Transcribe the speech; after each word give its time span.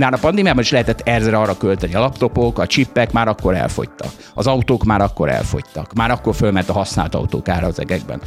már 0.00 0.12
a 0.12 0.18
pandémiában 0.18 0.62
is 0.62 0.70
lehetett 0.70 1.00
ezre 1.00 1.36
arra 1.36 1.56
költeni. 1.56 1.94
A 1.94 2.00
laptopok, 2.00 2.58
a 2.58 2.66
csippek 2.66 3.12
már 3.12 3.28
akkor 3.28 3.54
elfogytak. 3.54 4.10
Az 4.34 4.46
autók 4.46 4.84
már 4.84 5.00
akkor 5.00 5.28
elfogytak. 5.28 5.92
Már 5.94 6.10
akkor 6.10 6.34
fölment 6.34 6.68
a 6.68 6.72
használt 6.72 7.14
autók 7.14 7.48
ára 7.48 7.66
az 7.66 7.80
egekben. 7.80 8.20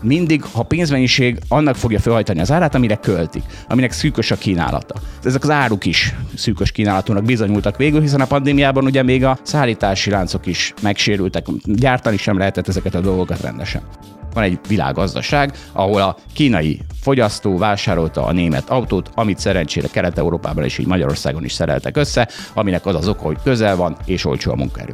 Mindig, 0.00 0.42
ha 0.52 0.62
pénzmennyiség 0.62 1.38
annak 1.48 1.76
fogja 1.76 1.98
felhajtani 1.98 2.40
az 2.40 2.50
árát, 2.50 2.74
amire 2.74 2.96
költik, 2.96 3.42
aminek 3.68 3.92
szűkös 3.92 4.30
a 4.30 4.36
kínálata. 4.36 4.94
Ezek 5.22 5.42
az 5.42 5.50
áruk 5.50 5.84
is 5.84 6.14
szűkös 6.36 6.72
kínálatúnak 6.72 7.24
bizonyultak 7.24 7.76
végül, 7.76 8.00
hiszen 8.00 8.20
a 8.20 8.26
pandémiában 8.26 8.84
ugye 8.84 9.02
még 9.02 9.24
a 9.24 9.38
szállítási 9.42 10.10
láncok 10.10 10.46
is 10.46 10.74
megsérültek, 10.82 11.46
gyártani 11.64 12.16
sem 12.16 12.38
lehetett 12.38 12.68
ezeket 12.68 12.94
a 12.94 13.00
dolgokat 13.00 13.40
rendesen. 13.40 13.82
Van 14.34 14.44
egy 14.44 14.58
világgazdaság, 14.68 15.52
ahol 15.72 16.00
a 16.00 16.16
kínai 16.32 16.80
fogyasztó 17.00 17.58
vásárolta 17.58 18.24
a 18.24 18.32
német 18.32 18.70
autót, 18.70 19.10
amit 19.14 19.38
szerencsére 19.38 19.88
Kelet-Európában 19.88 20.64
és 20.64 20.78
így 20.78 20.86
Magyarországon 20.86 21.44
is 21.44 21.52
szereltek 21.52 21.96
össze, 21.96 22.28
aminek 22.54 22.86
az 22.86 22.94
az 22.94 23.08
oka, 23.08 23.22
hogy 23.22 23.38
közel 23.42 23.76
van 23.76 23.96
és 24.04 24.24
olcsó 24.24 24.52
a 24.52 24.56
munkaerő 24.56 24.92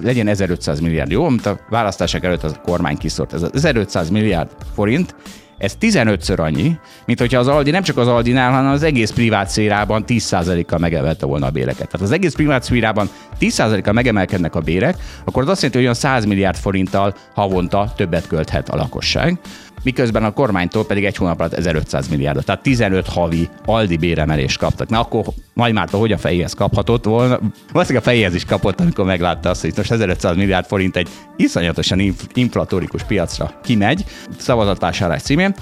legyen 0.00 0.28
1500 0.28 0.80
milliárd, 0.80 1.10
jó? 1.10 1.24
Amit 1.24 1.46
a 1.46 1.58
választások 1.68 2.24
előtt 2.24 2.42
a 2.42 2.60
kormány 2.62 2.96
kiszort. 2.96 3.32
Ez 3.32 3.42
az 3.42 3.50
1500 3.54 4.10
milliárd 4.10 4.50
forint, 4.74 5.14
ez 5.58 5.76
15-ször 5.80 6.38
annyi, 6.38 6.78
mint 7.06 7.18
hogyha 7.18 7.38
az 7.38 7.48
Aldi 7.48 7.70
nem 7.70 7.82
csak 7.82 7.96
az 7.96 8.08
Aldinál, 8.08 8.50
hanem 8.52 8.72
az 8.72 8.82
egész 8.82 9.10
privát 9.10 9.48
szférában 9.48 10.04
10%-kal 10.06 10.78
megemelte 10.78 11.26
volna 11.26 11.46
a 11.46 11.50
béreket. 11.50 11.88
Tehát 11.90 12.06
az 12.06 12.12
egész 12.12 12.34
privát 12.34 12.62
szférában 12.62 13.08
10%-kal 13.40 13.92
megemelkednek 13.92 14.54
a 14.54 14.60
bérek, 14.60 14.96
akkor 15.24 15.42
az 15.42 15.48
azt 15.48 15.62
jelenti, 15.62 15.78
hogy 15.78 15.86
olyan 15.86 16.00
100 16.00 16.24
milliárd 16.24 16.56
forinttal 16.56 17.14
havonta 17.34 17.92
többet 17.96 18.26
költhet 18.26 18.68
a 18.68 18.76
lakosság 18.76 19.38
miközben 19.86 20.24
a 20.24 20.32
kormánytól 20.32 20.86
pedig 20.86 21.04
egy 21.04 21.16
hónap 21.16 21.40
alatt 21.40 21.52
1500 21.52 22.08
milliárdot, 22.08 22.44
tehát 22.44 22.62
15 22.62 23.08
havi 23.08 23.48
Aldi 23.64 23.96
béremelést 23.96 24.58
kaptak. 24.58 24.88
Na 24.88 25.00
akkor 25.00 25.24
Nagy 25.54 25.72
Márta 25.72 25.98
hogy 25.98 26.12
a 26.12 26.18
fejéhez 26.18 26.52
kaphatott 26.52 27.04
volna? 27.04 27.38
Valószínűleg 27.72 28.06
a 28.06 28.10
fejéhez 28.10 28.34
is 28.34 28.44
kapott, 28.44 28.80
amikor 28.80 29.04
meglátta 29.04 29.50
azt, 29.50 29.60
hogy 29.60 29.72
most 29.76 29.90
1500 29.90 30.36
milliárd 30.36 30.66
forint 30.66 30.96
egy 30.96 31.08
iszonyatosan 31.36 32.14
inflatórikus 32.34 33.02
piacra 33.02 33.60
kimegy, 33.62 34.04
szavazatvásárlás 34.38 35.22
címén, 35.22 35.54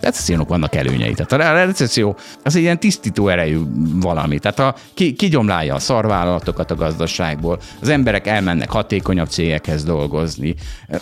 recessziónak 0.00 0.48
vannak 0.48 0.74
előnyei. 0.74 1.14
Tehát 1.14 1.32
a 1.32 1.64
recesszió 1.64 2.16
az 2.44 2.56
egy 2.56 2.62
ilyen 2.62 2.80
tisztító 2.80 3.28
erejű 3.28 3.58
valami. 4.00 4.38
Tehát 4.38 4.58
a, 4.58 4.74
ki, 4.94 5.12
kigyomlálja 5.12 5.74
a 5.74 5.78
szarvállalatokat 5.78 6.70
a 6.70 6.74
gazdaságból, 6.74 7.58
az 7.80 7.88
emberek 7.88 8.26
elmennek 8.26 8.70
hatékonyabb 8.70 9.28
cégekhez 9.28 9.84
dolgozni. 9.84 10.54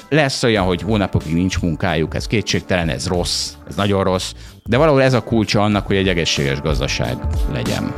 Lesz 0.08 0.42
olyan, 0.42 0.64
hogy 0.64 0.82
hónapokig 0.82 1.34
nincs 1.34 1.60
munkájuk, 1.60 2.14
ez 2.14 2.26
kétségtelen, 2.26 2.88
ez 2.88 3.06
rossz, 3.06 3.52
ez 3.68 3.74
nagyon 3.74 4.04
rossz, 4.04 4.32
de 4.64 4.76
valahol 4.76 5.02
ez 5.02 5.12
a 5.12 5.22
kulcsa 5.22 5.62
annak, 5.62 5.86
hogy 5.86 5.96
egy 5.96 6.08
egészséges 6.08 6.60
gazdaság 6.60 7.16
legyen. 7.52 7.94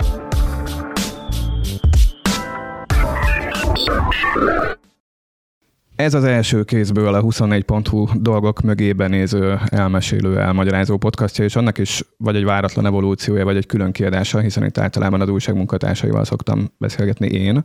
Ez 5.96 6.14
az 6.14 6.24
első 6.24 6.62
kézből 6.62 7.14
a 7.14 7.22
24.hu 7.22 8.06
dolgok 8.20 8.60
mögében 8.60 9.10
néző, 9.10 9.58
elmesélő, 9.66 10.38
elmagyarázó 10.38 10.96
podcastja, 10.96 11.44
és 11.44 11.56
annak 11.56 11.78
is 11.78 12.02
vagy 12.16 12.36
egy 12.36 12.44
váratlan 12.44 12.86
evolúciója, 12.86 13.44
vagy 13.44 13.56
egy 13.56 13.66
külön 13.66 13.92
kiadása, 13.92 14.40
hiszen 14.40 14.64
itt 14.64 14.78
általában 14.78 15.20
az 15.20 15.28
újság 15.28 15.54
munkatársaival 15.54 16.24
szoktam 16.24 16.70
beszélgetni 16.78 17.26
én. 17.26 17.64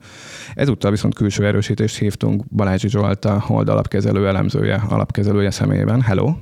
Ezúttal 0.54 0.92
viszont 0.92 1.16
külső 1.16 1.46
erősítést 1.46 1.98
hívtunk 1.98 2.44
Balázsi 2.56 2.90
Zsolt, 2.90 3.26
a 3.26 3.40
Hold 3.40 3.70
alapkezelő 3.70 4.28
elemzője, 4.28 4.84
alapkezelője 4.90 5.52
személyében. 5.52 6.02
Hello! 6.02 6.34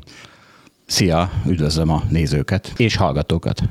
Szia, 0.86 1.32
üdvözlöm 1.48 1.90
a 1.90 2.04
nézőket 2.10 2.74
és 2.78 2.96
hallgatókat 2.96 3.62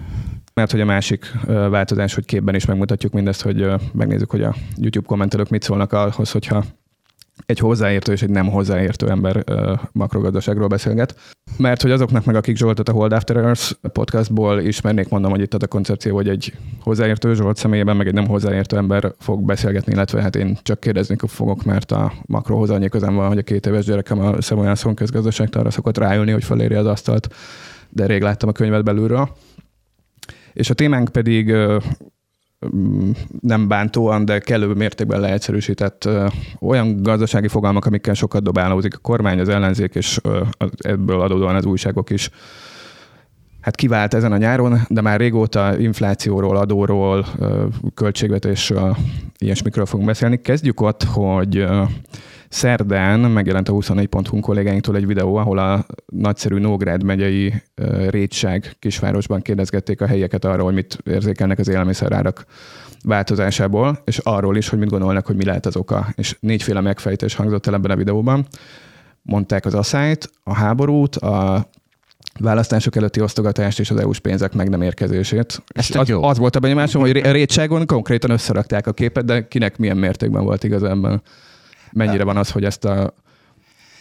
mert 0.54 0.70
hogy 0.70 0.80
a 0.80 0.84
másik 0.84 1.32
változás, 1.46 2.14
hogy 2.14 2.24
képben 2.24 2.54
is 2.54 2.64
megmutatjuk 2.64 3.12
mindezt, 3.12 3.42
hogy 3.42 3.66
megnézzük, 3.92 4.30
hogy 4.30 4.42
a 4.42 4.54
YouTube 4.76 5.06
kommentelők 5.06 5.48
mit 5.48 5.62
szólnak 5.62 5.92
ahhoz, 5.92 6.30
hogyha 6.30 6.64
egy 7.46 7.58
hozzáértő 7.58 8.12
és 8.12 8.22
egy 8.22 8.30
nem 8.30 8.48
hozzáértő 8.48 9.08
ember 9.08 9.44
uh, 9.50 9.78
makrogazdaságról 9.92 10.66
beszélget. 10.66 11.14
Mert 11.56 11.82
hogy 11.82 11.90
azoknak 11.90 12.24
meg, 12.24 12.34
akik 12.34 12.56
Zsoltot 12.56 12.88
a 12.88 12.92
Hold 12.92 13.12
After 13.12 13.36
Earth 13.36 13.72
podcastból 13.92 14.60
ismernék, 14.60 15.08
mondom, 15.08 15.30
hogy 15.30 15.40
itt 15.40 15.54
az 15.54 15.62
a 15.62 15.66
koncepció, 15.66 16.14
hogy 16.14 16.28
egy 16.28 16.52
hozzáértő 16.80 17.34
Zsolt 17.34 17.56
személyében, 17.56 17.96
meg 17.96 18.06
egy 18.06 18.14
nem 18.14 18.26
hozzáértő 18.26 18.76
ember 18.76 19.14
fog 19.18 19.44
beszélgetni, 19.44 19.92
illetve 19.92 20.22
hát 20.22 20.36
én 20.36 20.58
csak 20.62 20.80
kérdezni 20.80 21.16
fogok, 21.26 21.64
mert 21.64 21.92
a 21.92 22.12
makrohoz 22.26 22.70
annyi 22.70 22.88
közem 22.88 23.14
van, 23.14 23.28
hogy 23.28 23.38
a 23.38 23.42
két 23.42 23.66
éves 23.66 23.84
gyerekem 23.84 24.18
a 24.18 24.42
Szemolyászon 24.42 24.94
közgazdaságtára 24.94 25.70
szokott 25.70 25.98
ráülni, 25.98 26.32
hogy 26.32 26.44
feléri 26.44 26.74
az 26.74 26.86
asztalt, 26.86 27.28
de 27.88 28.06
rég 28.06 28.22
láttam 28.22 28.48
a 28.48 28.52
könyvet 28.52 28.84
belülről. 28.84 29.28
És 30.52 30.70
a 30.70 30.74
témánk 30.74 31.08
pedig 31.08 31.54
nem 33.40 33.68
bántóan, 33.68 34.24
de 34.24 34.38
kellő 34.38 34.66
mértékben 34.66 35.20
leegyszerűsített 35.20 36.08
olyan 36.60 37.02
gazdasági 37.02 37.48
fogalmak, 37.48 37.84
amikkel 37.84 38.14
sokat 38.14 38.42
dobálózik 38.42 38.94
a 38.94 38.98
kormány, 38.98 39.40
az 39.40 39.48
ellenzék, 39.48 39.94
és 39.94 40.20
ebből 40.78 41.20
adódóan 41.20 41.54
az 41.54 41.64
újságok 41.64 42.10
is. 42.10 42.30
Hát 43.60 43.74
kivált 43.74 44.14
ezen 44.14 44.32
a 44.32 44.36
nyáron, 44.36 44.78
de 44.88 45.00
már 45.00 45.18
régóta 45.20 45.78
inflációról, 45.78 46.56
adóról, 46.56 47.26
költségvetésről, 47.94 48.96
ilyesmikről 49.38 49.86
fogunk 49.86 50.08
beszélni. 50.08 50.40
Kezdjük 50.40 50.80
ott, 50.80 51.02
hogy 51.02 51.66
Szerdán 52.48 53.20
megjelent 53.20 53.68
a 53.68 53.72
24.hu 53.72 54.40
kollégáinktól 54.40 54.96
egy 54.96 55.06
videó, 55.06 55.36
ahol 55.36 55.58
a 55.58 55.86
nagyszerű 56.06 56.58
Nógrád 56.58 57.02
megyei 57.02 57.54
Rétság 58.08 58.76
kisvárosban 58.78 59.40
kérdezgették 59.40 60.00
a 60.00 60.06
helyeket 60.06 60.44
arról, 60.44 60.64
hogy 60.64 60.74
mit 60.74 60.98
érzékelnek 61.04 61.58
az 61.58 61.68
élelmiszerárak 61.68 62.44
változásából, 63.04 63.98
és 64.04 64.18
arról 64.18 64.56
is, 64.56 64.68
hogy 64.68 64.78
mit 64.78 64.88
gondolnak, 64.88 65.26
hogy 65.26 65.36
mi 65.36 65.44
lehet 65.44 65.66
az 65.66 65.76
oka. 65.76 66.06
És 66.14 66.36
négyféle 66.40 66.80
megfejtés 66.80 67.34
hangzott 67.34 67.66
el 67.66 67.74
ebben 67.74 67.90
a 67.90 67.96
videóban. 67.96 68.46
Mondták 69.22 69.66
az 69.66 69.74
asszályt, 69.74 70.30
a 70.42 70.54
háborút, 70.54 71.16
a 71.16 71.68
választások 72.40 72.96
előtti 72.96 73.20
osztogatást 73.20 73.80
és 73.80 73.90
az 73.90 73.96
EU-s 73.96 74.18
pénzek 74.18 74.52
meg 74.52 74.68
nem 74.68 74.82
érkezését. 74.82 75.62
Ez 75.66 75.96
az, 75.96 76.08
jó. 76.08 76.22
az 76.22 76.38
volt 76.38 76.56
a 76.56 76.60
benyomásom, 76.60 77.02
hogy 77.02 77.16
a 77.16 77.32
rétságon 77.32 77.86
konkrétan 77.86 78.30
összerakták 78.30 78.86
a 78.86 78.92
képet, 78.92 79.24
de 79.24 79.48
kinek 79.48 79.78
milyen 79.78 79.96
mértékben 79.96 80.44
volt 80.44 80.64
igazán 80.64 81.22
mennyire 81.92 82.24
van 82.24 82.36
az, 82.36 82.50
hogy 82.50 82.64
ezt 82.64 82.84
a, 82.84 83.14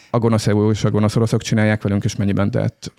a 0.09 0.17
gonosz 0.17 0.47
EU 0.47 0.71
és 0.71 0.83
a 0.83 0.91
gonosz 0.91 1.15
oroszok 1.15 1.41
csinálják 1.41 1.81
velünk, 1.81 2.03
és 2.03 2.15
mennyiben 2.15 2.51
tehát 2.51 2.91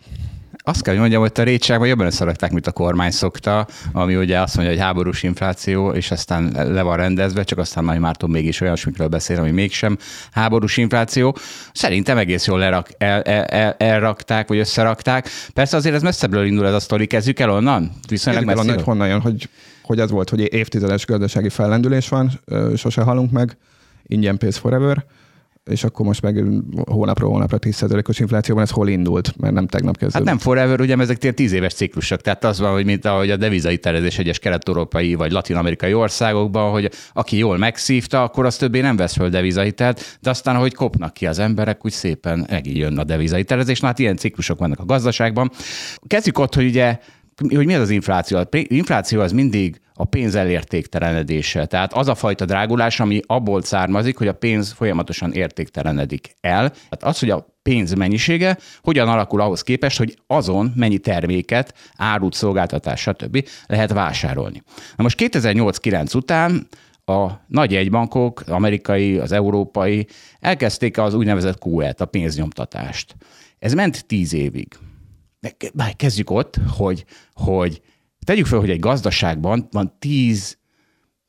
azt 0.69 0.82
kell, 0.82 0.93
hogy 0.93 1.00
mondjam, 1.00 1.22
hogy 1.22 1.32
a 1.34 1.43
rétságban 1.43 1.88
jobban 1.88 2.06
összerakták, 2.06 2.53
mint 2.53 2.66
a 2.66 2.72
kormány 2.72 3.10
szokta, 3.10 3.66
ami 3.93 4.16
ugye 4.16 4.41
azt 4.41 4.56
mondja, 4.56 4.75
hogy 4.75 4.82
háborús 4.82 5.22
infláció, 5.22 5.91
és 5.91 6.10
aztán 6.10 6.72
le 6.72 6.82
van 6.82 6.97
rendezve, 6.97 7.43
csak 7.43 7.59
aztán 7.59 7.84
majd 7.84 8.00
Márton 8.00 8.31
mégis 8.31 8.60
olyasmikről 8.60 9.09
beszél, 9.09 9.38
ami 9.38 9.50
mégsem 9.50 9.99
háborús 10.32 10.76
infláció. 10.76 11.37
Szerintem 11.72 12.19
egész 12.19 12.47
jól 12.47 12.59
lerak, 12.59 12.88
el, 12.99 13.22
el, 13.22 13.44
el, 13.44 13.75
elrakták, 13.78 14.49
vagy 14.49 14.59
összerakták. 14.59 15.28
Persze 15.55 15.76
azért 15.76 15.94
ez 15.94 16.03
messzebbről 16.03 16.47
indul 16.47 16.66
ez 16.66 16.75
a 16.75 16.81
sztori, 16.81 17.06
kezdjük 17.06 17.38
el 17.38 17.50
onnan? 17.50 17.91
Viszonylag 18.09 18.49
el 18.49 18.59
onnan, 18.59 18.75
hogy 18.75 18.84
honnan 18.84 19.09
jön, 19.09 19.20
hogy, 19.20 19.49
hogy 19.82 20.00
az 20.00 20.10
volt, 20.10 20.31
hogy 20.31 20.53
évtizedes 20.53 21.06
gazdasági 21.06 21.49
fellendülés 21.49 22.09
van, 22.09 22.41
sose 22.76 23.03
halunk 23.03 23.31
meg, 23.31 23.56
ingyen 24.09 24.39
pénz 24.39 24.57
forever, 24.57 25.05
és 25.71 25.85
akkor 25.85 26.07
most 26.07 26.23
meg 26.23 26.45
hónapról 26.87 27.31
hónapra 27.31 27.59
10%-os 27.61 28.19
inflációban 28.19 28.63
ez 28.63 28.71
hol 28.71 28.89
indult, 28.89 29.37
mert 29.37 29.55
nem 29.55 29.67
tegnap 29.67 29.97
kezdődött. 29.97 30.29
Hát 30.29 30.37
nem 30.37 30.39
forever, 30.39 30.81
ugye 30.81 30.97
ezek 30.97 31.23
ilyen 31.23 31.35
10 31.35 31.53
éves 31.53 31.75
ciklusok, 31.75 32.21
tehát 32.21 32.45
az 32.45 32.59
van, 32.59 32.73
hogy 32.73 32.85
mint 32.85 33.05
ahogy 33.05 33.31
a 33.31 33.37
devizai 33.37 33.79
terezés 33.79 34.19
egyes 34.19 34.39
kelet-európai 34.39 35.15
vagy 35.15 35.33
latin-amerikai 35.33 35.95
országokban, 35.95 36.71
hogy 36.71 36.91
aki 37.13 37.37
jól 37.37 37.57
megszívta, 37.59 38.23
akkor 38.23 38.45
az 38.47 38.57
többé 38.57 38.81
nem 38.81 38.97
vesz 38.97 39.15
föl 39.15 39.29
devizahitelt, 39.29 40.19
de 40.21 40.31
aztán, 40.31 40.56
hogy 40.56 40.75
kopnak 40.75 41.12
ki 41.12 41.27
az 41.27 41.38
emberek, 41.38 41.85
úgy 41.85 41.93
szépen 41.93 42.47
megint 42.50 42.77
jön 42.77 42.99
a 42.99 43.05
devizai 43.05 43.44
terezés. 43.44 43.81
Na 43.81 43.87
hát 43.87 43.99
ilyen 43.99 44.17
ciklusok 44.17 44.59
vannak 44.59 44.79
a 44.79 44.85
gazdaságban. 44.85 45.50
Kezdjük 46.06 46.38
ott, 46.38 46.55
hogy 46.55 46.67
ugye 46.67 46.99
hogy 47.55 47.67
mi 47.67 47.75
az 47.75 47.81
az 47.81 47.91
infláció? 47.91 48.38
Az 48.38 48.47
infláció 48.50 49.21
az 49.21 49.32
mindig 49.32 49.81
a 50.00 50.05
pénz 50.05 50.35
elértéktelenedése. 50.35 51.67
Tehát 51.67 51.93
az 51.93 52.09
a 52.09 52.15
fajta 52.15 52.45
drágulás, 52.45 53.00
ami 53.00 53.21
abból 53.27 53.62
származik, 53.62 54.19
hogy 54.19 54.29
a 54.29 54.35
pénz 54.35 54.73
folyamatosan 54.73 55.33
értéktelenedik 55.33 56.35
el. 56.41 56.69
Tehát 56.71 57.03
az, 57.03 57.19
hogy 57.19 57.31
a 57.31 57.47
pénz 57.62 57.93
mennyisége 57.93 58.59
hogyan 58.83 59.09
alakul 59.09 59.41
ahhoz 59.41 59.62
képest, 59.62 59.99
hogy 59.99 60.19
azon 60.27 60.73
mennyi 60.77 60.99
terméket, 60.99 61.75
árut, 61.97 62.35
szolgáltatás, 62.35 63.00
stb. 63.00 63.49
lehet 63.67 63.93
vásárolni. 63.93 64.62
Na 64.97 65.03
most 65.03 65.21
2008-9 65.23 66.17
után 66.17 66.69
a 67.05 67.31
nagy 67.47 67.75
egybankok, 67.75 68.41
az 68.41 68.49
amerikai, 68.49 69.19
az 69.19 69.33
európai 69.33 70.06
elkezdték 70.41 70.99
az 70.99 71.15
úgynevezett 71.15 71.65
QE-t, 71.65 72.01
a 72.01 72.06
pénznyomtatást. 72.06 73.17
Ez 73.59 73.75
ment 73.75 74.06
tíz 74.06 74.33
évig. 74.33 74.69
De 75.41 75.93
kezdjük 75.97 76.31
ott, 76.31 76.56
hogy, 76.77 77.05
hogy 77.33 77.81
tegyük 78.29 78.47
fel, 78.47 78.59
hogy 78.59 78.71
egy 78.71 78.79
gazdaságban 78.79 79.69
van 79.71 79.97
tíz 79.99 80.59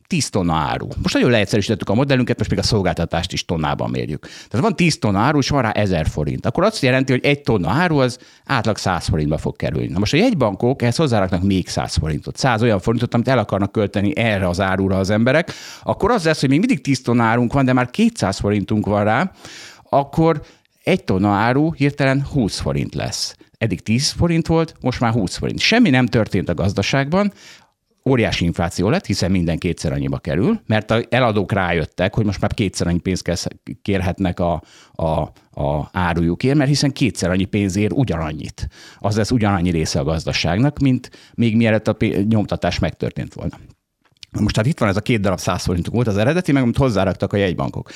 10 0.08 0.30
tonna 0.30 0.54
áru. 0.54 0.88
Most 1.02 1.14
nagyon 1.14 1.30
leegyszerűsítettük 1.30 1.90
a 1.90 1.94
modellünket, 1.94 2.38
most 2.38 2.50
még 2.50 2.60
a 2.60 2.64
szolgáltatást 2.64 3.34
is 3.34 3.46
tonnában 3.46 3.90
mérjük. 3.90 4.28
Tehát 4.48 4.66
van 4.66 4.76
10 4.76 5.00
tonna 5.00 5.20
áru, 5.20 5.38
és 5.38 5.50
van 5.50 5.62
rá 5.62 5.70
1000 5.70 6.08
forint. 6.08 6.46
Akkor 6.46 6.64
azt 6.64 6.82
jelenti, 6.82 7.12
hogy 7.12 7.26
egy 7.26 7.42
tonna 7.42 7.70
áru 7.70 7.98
az 7.98 8.20
átlag 8.46 8.78
100 8.78 9.08
forintba 9.08 9.38
fog 9.38 9.56
kerülni. 9.56 9.88
Na 9.88 10.00
most 10.00 10.14
a 10.14 10.18
jegybankok 10.18 10.82
ehhez 10.82 10.96
hozzáraknak 10.96 11.44
még 11.44 11.68
100 11.68 11.96
forintot, 11.96 12.38
100 12.38 12.62
olyan 12.62 12.80
forintot, 12.80 13.14
amit 13.14 13.28
el 13.28 13.38
akarnak 13.38 13.72
költeni 13.72 14.18
erre 14.18 14.48
az 14.48 14.60
árura 14.60 14.98
az 14.98 15.10
emberek, 15.10 15.52
akkor 15.84 16.12
az 16.12 16.24
lesz, 16.24 16.40
hogy 16.40 16.50
még 16.50 16.60
mindig 16.60 16.82
10 16.82 17.02
tonna 17.02 17.24
árunk 17.24 17.54
van, 17.54 17.66
de 17.66 17.74
már 17.74 17.90
200 17.90 18.40
forintunk 18.40 18.86
van 18.86 19.04
rá, 19.04 19.32
akkor 19.90 20.42
egy 20.84 21.04
tonna 21.04 21.30
áru 21.30 21.72
hirtelen 21.74 22.26
20 22.26 22.60
forint 22.60 22.96
lesz. 22.96 23.36
Eddig 23.60 23.82
10 23.82 24.10
forint 24.10 24.48
volt, 24.48 24.76
most 24.82 25.00
már 25.00 25.12
20 25.12 25.38
forint. 25.38 25.60
Semmi 25.60 25.90
nem 25.90 26.06
történt 26.06 26.50
a 26.50 26.54
gazdaságban, 26.54 27.34
óriási 28.06 28.46
infláció 28.46 28.90
lett, 28.90 29.06
hiszen 29.06 29.32
minden 29.32 29.58
kétszer 29.58 29.92
annyiba 29.92 30.18
kerül, 30.18 30.62
mert 30.66 30.92
a 30.92 31.02
eladók 31.10 31.52
rájöttek, 31.52 32.16
hogy 32.16 32.26
most 32.26 32.42
már 32.42 32.54
kétszer 32.54 32.88
annyi 32.88 33.00
pénzt 33.00 33.50
kérhetnek 33.82 34.40
a, 34.40 34.64
a, 34.92 35.06
a 35.62 35.90
árujukért, 35.92 36.58
mert 36.58 36.70
hiszen 36.70 36.92
kétszer 36.92 37.30
annyi 37.30 37.46
pénzért 37.46 37.92
ugyanannyit. 37.94 38.68
Az 39.00 39.18
lesz 39.18 39.32
ugyanannyi 39.32 39.70
része 39.70 40.00
a 40.00 40.04
gazdaságnak, 40.04 40.80
mint 40.80 41.12
még 41.34 41.56
mielőtt 41.56 41.88
a 41.88 41.98
nyomtatás 42.28 42.80
megtörtént 42.80 43.34
volna. 43.34 43.60
Most 44.40 44.56
hát 44.56 44.66
itt 44.66 44.80
van 44.80 44.90
ez 44.90 44.98
a 44.98 45.02
két 45.02 45.22
darab 45.22 45.40
száz 45.40 45.64
forintunk 45.64 45.96
volt 45.96 46.08
az 46.08 46.18
eredeti, 46.18 46.52
meg 46.52 46.64
amit 46.64 46.78
hozzáraktak 46.78 47.34
a 47.34 47.38
jegybankok. 47.38 47.90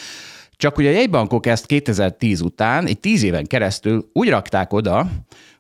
Csak 0.64 0.76
hogy 0.76 0.86
a 0.86 0.90
jegybankok 0.90 1.46
ezt 1.46 1.66
2010 1.66 2.42
után, 2.42 2.88
egy 2.88 3.00
tíz 3.00 3.24
éven 3.24 3.46
keresztül 3.46 4.10
úgy 4.14 4.30
rakták 4.30 4.74
oda, 4.74 5.12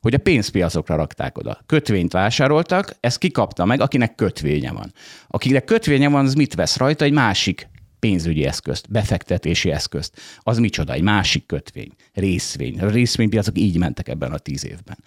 hogy 0.01 0.13
a 0.13 0.17
pénzpiacokra 0.17 0.95
rakták 0.95 1.37
oda. 1.37 1.59
Kötvényt 1.65 2.11
vásároltak, 2.11 2.95
ezt 2.99 3.17
kikapta 3.17 3.65
meg, 3.65 3.81
akinek 3.81 4.15
kötvénye 4.15 4.71
van. 4.71 4.93
Akinek 5.27 5.63
kötvénye 5.63 6.09
van, 6.09 6.25
az 6.25 6.33
mit 6.33 6.53
vesz 6.53 6.77
rajta? 6.77 7.05
Egy 7.05 7.11
másik 7.11 7.69
pénzügyi 7.99 8.45
eszközt, 8.45 8.91
befektetési 8.91 9.71
eszközt. 9.71 10.19
Az 10.39 10.57
micsoda? 10.57 10.93
Egy 10.93 11.01
másik 11.01 11.45
kötvény, 11.45 11.91
részvény. 12.13 12.79
A 12.79 12.89
részvénypiacok 12.89 13.57
így 13.57 13.77
mentek 13.77 14.07
ebben 14.07 14.31
a 14.31 14.37
tíz 14.37 14.65
évben. 14.65 14.97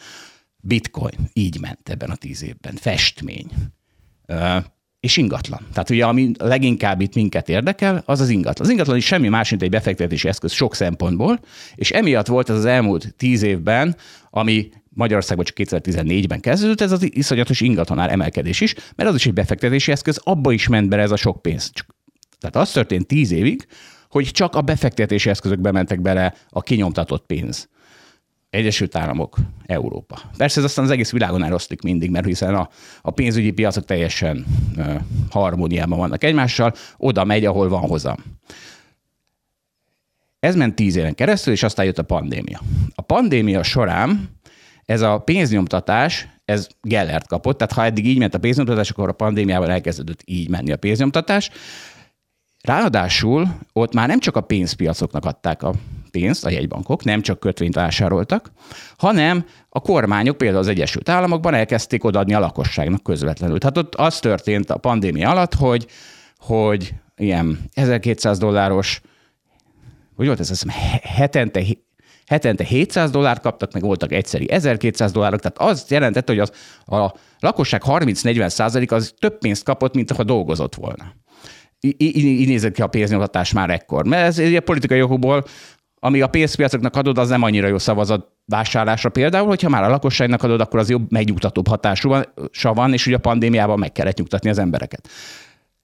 Bitcoin 0.56 1.30
így 1.32 1.60
ment 1.60 1.88
ebben 1.88 2.10
a 2.10 2.16
tíz 2.16 2.42
évben. 2.42 2.74
Festmény 2.74 3.50
és 5.06 5.16
ingatlan. 5.16 5.60
Tehát 5.72 5.90
ugye 5.90 6.04
ami 6.04 6.30
leginkább 6.38 7.00
itt 7.00 7.14
minket 7.14 7.48
érdekel, 7.48 8.02
az 8.06 8.20
az 8.20 8.28
ingatlan. 8.28 8.66
Az 8.66 8.72
ingatlan 8.72 8.96
is 8.96 9.04
semmi 9.04 9.28
más, 9.28 9.50
mint 9.50 9.62
egy 9.62 9.70
befektetési 9.70 10.28
eszköz 10.28 10.52
sok 10.52 10.74
szempontból, 10.74 11.40
és 11.74 11.90
emiatt 11.90 12.26
volt 12.26 12.50
ez 12.50 12.56
az 12.56 12.64
elmúlt 12.64 13.14
tíz 13.16 13.42
évben, 13.42 13.96
ami 14.30 14.68
Magyarországban 14.88 15.44
csak 15.44 15.56
2014-ben 15.58 16.40
kezdődött, 16.40 16.80
ez 16.80 16.92
az 16.92 17.14
iszonyatos 17.14 17.60
ingatlanár 17.60 18.10
emelkedés 18.10 18.60
is, 18.60 18.74
mert 18.96 19.08
az 19.08 19.14
is 19.14 19.26
egy 19.26 19.32
befektetési 19.32 19.92
eszköz, 19.92 20.20
abba 20.24 20.52
is 20.52 20.68
ment 20.68 20.88
be 20.88 20.96
ez 20.98 21.10
a 21.10 21.16
sok 21.16 21.42
pénz. 21.42 21.72
Tehát 22.40 22.56
az 22.56 22.70
történt 22.70 23.06
tíz 23.06 23.30
évig, 23.30 23.66
hogy 24.08 24.30
csak 24.30 24.54
a 24.54 24.60
befektetési 24.60 25.30
eszközökbe 25.30 25.72
mentek 25.72 26.00
bele 26.00 26.34
a 26.48 26.62
kinyomtatott 26.62 27.26
pénz. 27.26 27.68
Egyesült 28.50 28.96
Államok, 28.96 29.36
Európa. 29.66 30.20
Persze 30.36 30.58
ez 30.58 30.64
aztán 30.64 30.84
az 30.84 30.90
egész 30.90 31.10
világon 31.10 31.44
eloszlik 31.44 31.82
mindig, 31.82 32.10
mert 32.10 32.26
hiszen 32.26 32.54
a, 32.54 32.68
a 33.02 33.10
pénzügyi 33.10 33.50
piacok 33.50 33.84
teljesen 33.84 34.46
uh, 34.76 35.00
harmóniában 35.30 35.98
vannak 35.98 36.24
egymással, 36.24 36.74
oda 36.96 37.24
megy, 37.24 37.44
ahol 37.44 37.68
van 37.68 37.80
hozam. 37.80 38.16
Ez 40.40 40.56
ment 40.56 40.74
tíz 40.74 40.96
éven 40.96 41.14
keresztül, 41.14 41.52
és 41.52 41.62
aztán 41.62 41.84
jött 41.84 41.98
a 41.98 42.02
pandémia. 42.02 42.60
A 42.94 43.02
pandémia 43.02 43.62
során 43.62 44.28
ez 44.84 45.00
a 45.00 45.18
pénznyomtatás, 45.18 46.28
ez 46.44 46.68
Gellert 46.80 47.26
kapott, 47.26 47.58
tehát 47.58 47.72
ha 47.72 47.84
eddig 47.84 48.06
így 48.06 48.18
ment 48.18 48.34
a 48.34 48.38
pénznyomtatás, 48.38 48.90
akkor 48.90 49.08
a 49.08 49.12
pandémiával 49.12 49.70
elkezdődött 49.70 50.22
így 50.24 50.48
menni 50.48 50.72
a 50.72 50.76
pénznyomtatás. 50.76 51.50
Ráadásul 52.62 53.48
ott 53.72 53.94
már 53.94 54.08
nem 54.08 54.20
csak 54.20 54.36
a 54.36 54.40
pénzpiacoknak 54.40 55.24
adták 55.24 55.62
a 55.62 55.74
pénzt 56.20 56.44
a 56.44 56.50
jegybankok, 56.50 57.04
nem 57.04 57.20
csak 57.20 57.40
kötvényt 57.40 57.74
vásároltak, 57.74 58.50
hanem 58.96 59.44
a 59.68 59.80
kormányok, 59.80 60.36
például 60.36 60.60
az 60.60 60.68
Egyesült 60.68 61.08
Államokban 61.08 61.54
elkezdték 61.54 62.04
odaadni 62.04 62.34
a 62.34 62.38
lakosságnak 62.38 63.02
közvetlenül. 63.02 63.58
Tehát 63.58 63.76
ott 63.76 63.94
az 63.94 64.18
történt 64.18 64.70
a 64.70 64.76
pandémia 64.76 65.30
alatt, 65.30 65.54
hogy, 65.54 65.86
hogy 66.38 66.94
ilyen 67.16 67.58
1200 67.72 68.38
dolláros, 68.38 69.00
hogy 70.14 70.26
volt 70.26 70.40
ez, 70.40 70.50
azt 70.50 70.62
hiszem, 70.62 71.00
hetente 71.02 71.62
hetente 72.26 72.64
700 72.64 73.10
dollárt 73.10 73.40
kaptak, 73.40 73.72
meg 73.72 73.82
voltak 73.82 74.12
egyszeri 74.12 74.50
1200 74.50 75.12
dollárok, 75.12 75.40
tehát 75.40 75.72
az 75.72 75.84
jelentette, 75.88 76.32
hogy 76.32 76.40
az, 76.40 76.52
a 76.98 77.14
lakosság 77.40 77.82
30-40 77.86 78.48
százalék 78.48 78.92
az 78.92 79.14
több 79.18 79.38
pénzt 79.38 79.64
kapott, 79.64 79.94
mint 79.94 80.10
ha 80.10 80.22
dolgozott 80.22 80.74
volna. 80.74 81.14
Így 81.80 82.46
nézett 82.46 82.74
ki 82.74 82.82
a 82.82 82.86
pénznyomtatás 82.86 83.52
már 83.52 83.70
ekkor. 83.70 84.06
Mert 84.06 84.26
ez 84.26 84.38
egy 84.38 84.60
politikai 84.60 85.02
okokból 85.02 85.44
ami 86.00 86.20
a 86.20 86.26
pénzpiacoknak 86.26 86.96
adod, 86.96 87.18
az 87.18 87.28
nem 87.28 87.42
annyira 87.42 87.66
jó 87.66 87.78
szavazat 87.78 88.32
vásárlásra 88.44 89.08
például, 89.08 89.46
hogyha 89.46 89.68
már 89.68 89.82
a 89.82 89.88
lakosságnak 89.88 90.42
adod, 90.42 90.60
akkor 90.60 90.78
az 90.78 90.90
jobb, 90.90 91.10
megnyugtatóbb 91.10 91.68
hatású 91.68 92.14
van, 92.62 92.92
és 92.92 93.06
ugye 93.06 93.16
a 93.16 93.20
pandémiában 93.20 93.78
meg 93.78 93.92
kellett 93.92 94.16
nyugtatni 94.16 94.50
az 94.50 94.58
embereket. 94.58 95.08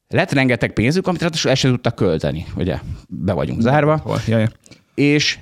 Lett 0.08 0.32
rengeteg 0.32 0.72
pénzük, 0.72 1.06
amit 1.06 1.20
ráadásul 1.20 1.50
el 1.50 1.56
sem 1.56 1.70
tudtak 1.70 1.94
költeni, 1.94 2.46
ugye 2.56 2.78
be 3.08 3.32
vagyunk 3.32 3.60
zárva. 3.60 3.96
Hol? 3.96 4.18
Jaj. 4.26 4.48
És 4.94 5.38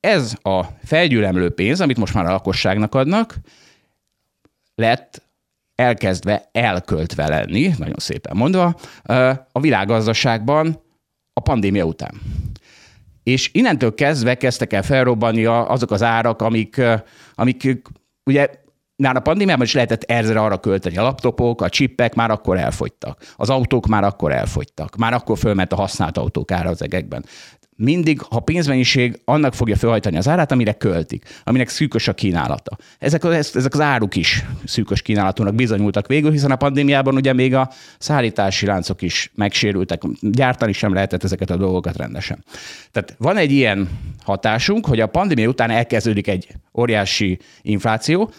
ez 0.00 0.34
a 0.42 0.62
felgyűlemlő 0.84 1.50
pénz, 1.50 1.80
amit 1.80 1.98
most 1.98 2.14
már 2.14 2.26
a 2.26 2.30
lakosságnak 2.30 2.94
adnak, 2.94 3.34
lett 4.74 5.22
elkezdve 5.74 6.48
elköltve 6.52 7.28
lenni, 7.28 7.74
nagyon 7.78 7.96
szépen 7.96 8.36
mondva, 8.36 8.74
a 9.52 9.60
világgazdaságban 9.60 10.82
a 11.32 11.40
pandémia 11.40 11.84
után. 11.84 12.20
És 13.24 13.50
innentől 13.52 13.94
kezdve 13.94 14.34
kezdtek 14.34 14.72
el 14.72 14.82
felrobbanni 14.82 15.44
azok 15.44 15.90
az 15.90 16.02
árak, 16.02 16.42
amik, 16.42 16.80
amik 17.34 17.78
ugye 18.24 18.48
már 18.96 19.16
a 19.16 19.20
pandémiában 19.20 19.64
is 19.64 19.74
lehetett 19.74 20.02
ezre 20.02 20.40
arra 20.40 20.58
költeni. 20.58 20.96
A 20.96 21.02
laptopok, 21.02 21.62
a 21.62 21.68
csippek 21.68 22.14
már 22.14 22.30
akkor 22.30 22.58
elfogytak. 22.58 23.22
Az 23.36 23.50
autók 23.50 23.86
már 23.86 24.04
akkor 24.04 24.32
elfogytak. 24.32 24.96
Már 24.96 25.12
akkor 25.12 25.38
fölment 25.38 25.72
a 25.72 25.76
használt 25.76 26.18
autók 26.18 26.50
ára 26.50 26.68
az 26.68 26.82
egekben 26.82 27.24
mindig, 27.76 28.20
ha 28.20 28.40
pénzmennyiség, 28.40 29.20
annak 29.24 29.54
fogja 29.54 29.76
felhajtani 29.76 30.16
az 30.16 30.28
árát, 30.28 30.52
amire 30.52 30.72
költik, 30.72 31.24
aminek 31.44 31.68
szűkös 31.68 32.08
a 32.08 32.14
kínálata. 32.14 32.76
Ezek, 32.98 33.24
ezek 33.24 33.74
az 33.74 33.80
áruk 33.80 34.16
is 34.16 34.44
szűkös 34.64 35.02
kínálatúnak 35.02 35.54
bizonyultak 35.54 36.06
végül, 36.06 36.30
hiszen 36.30 36.50
a 36.50 36.56
pandémiában 36.56 37.14
ugye 37.14 37.32
még 37.32 37.54
a 37.54 37.70
szállítási 37.98 38.66
láncok 38.66 39.02
is 39.02 39.30
megsérültek, 39.34 40.02
gyártani 40.20 40.72
sem 40.72 40.92
lehetett 40.92 41.24
ezeket 41.24 41.50
a 41.50 41.56
dolgokat 41.56 41.96
rendesen. 41.96 42.44
Tehát 42.90 43.14
van 43.18 43.36
egy 43.36 43.52
ilyen 43.52 43.88
hatásunk, 44.22 44.86
hogy 44.86 45.00
a 45.00 45.06
pandémia 45.06 45.48
után 45.48 45.70
elkezdődik 45.70 46.28
egy 46.28 46.48
óriási 46.78 47.38
infláció, 47.62 48.30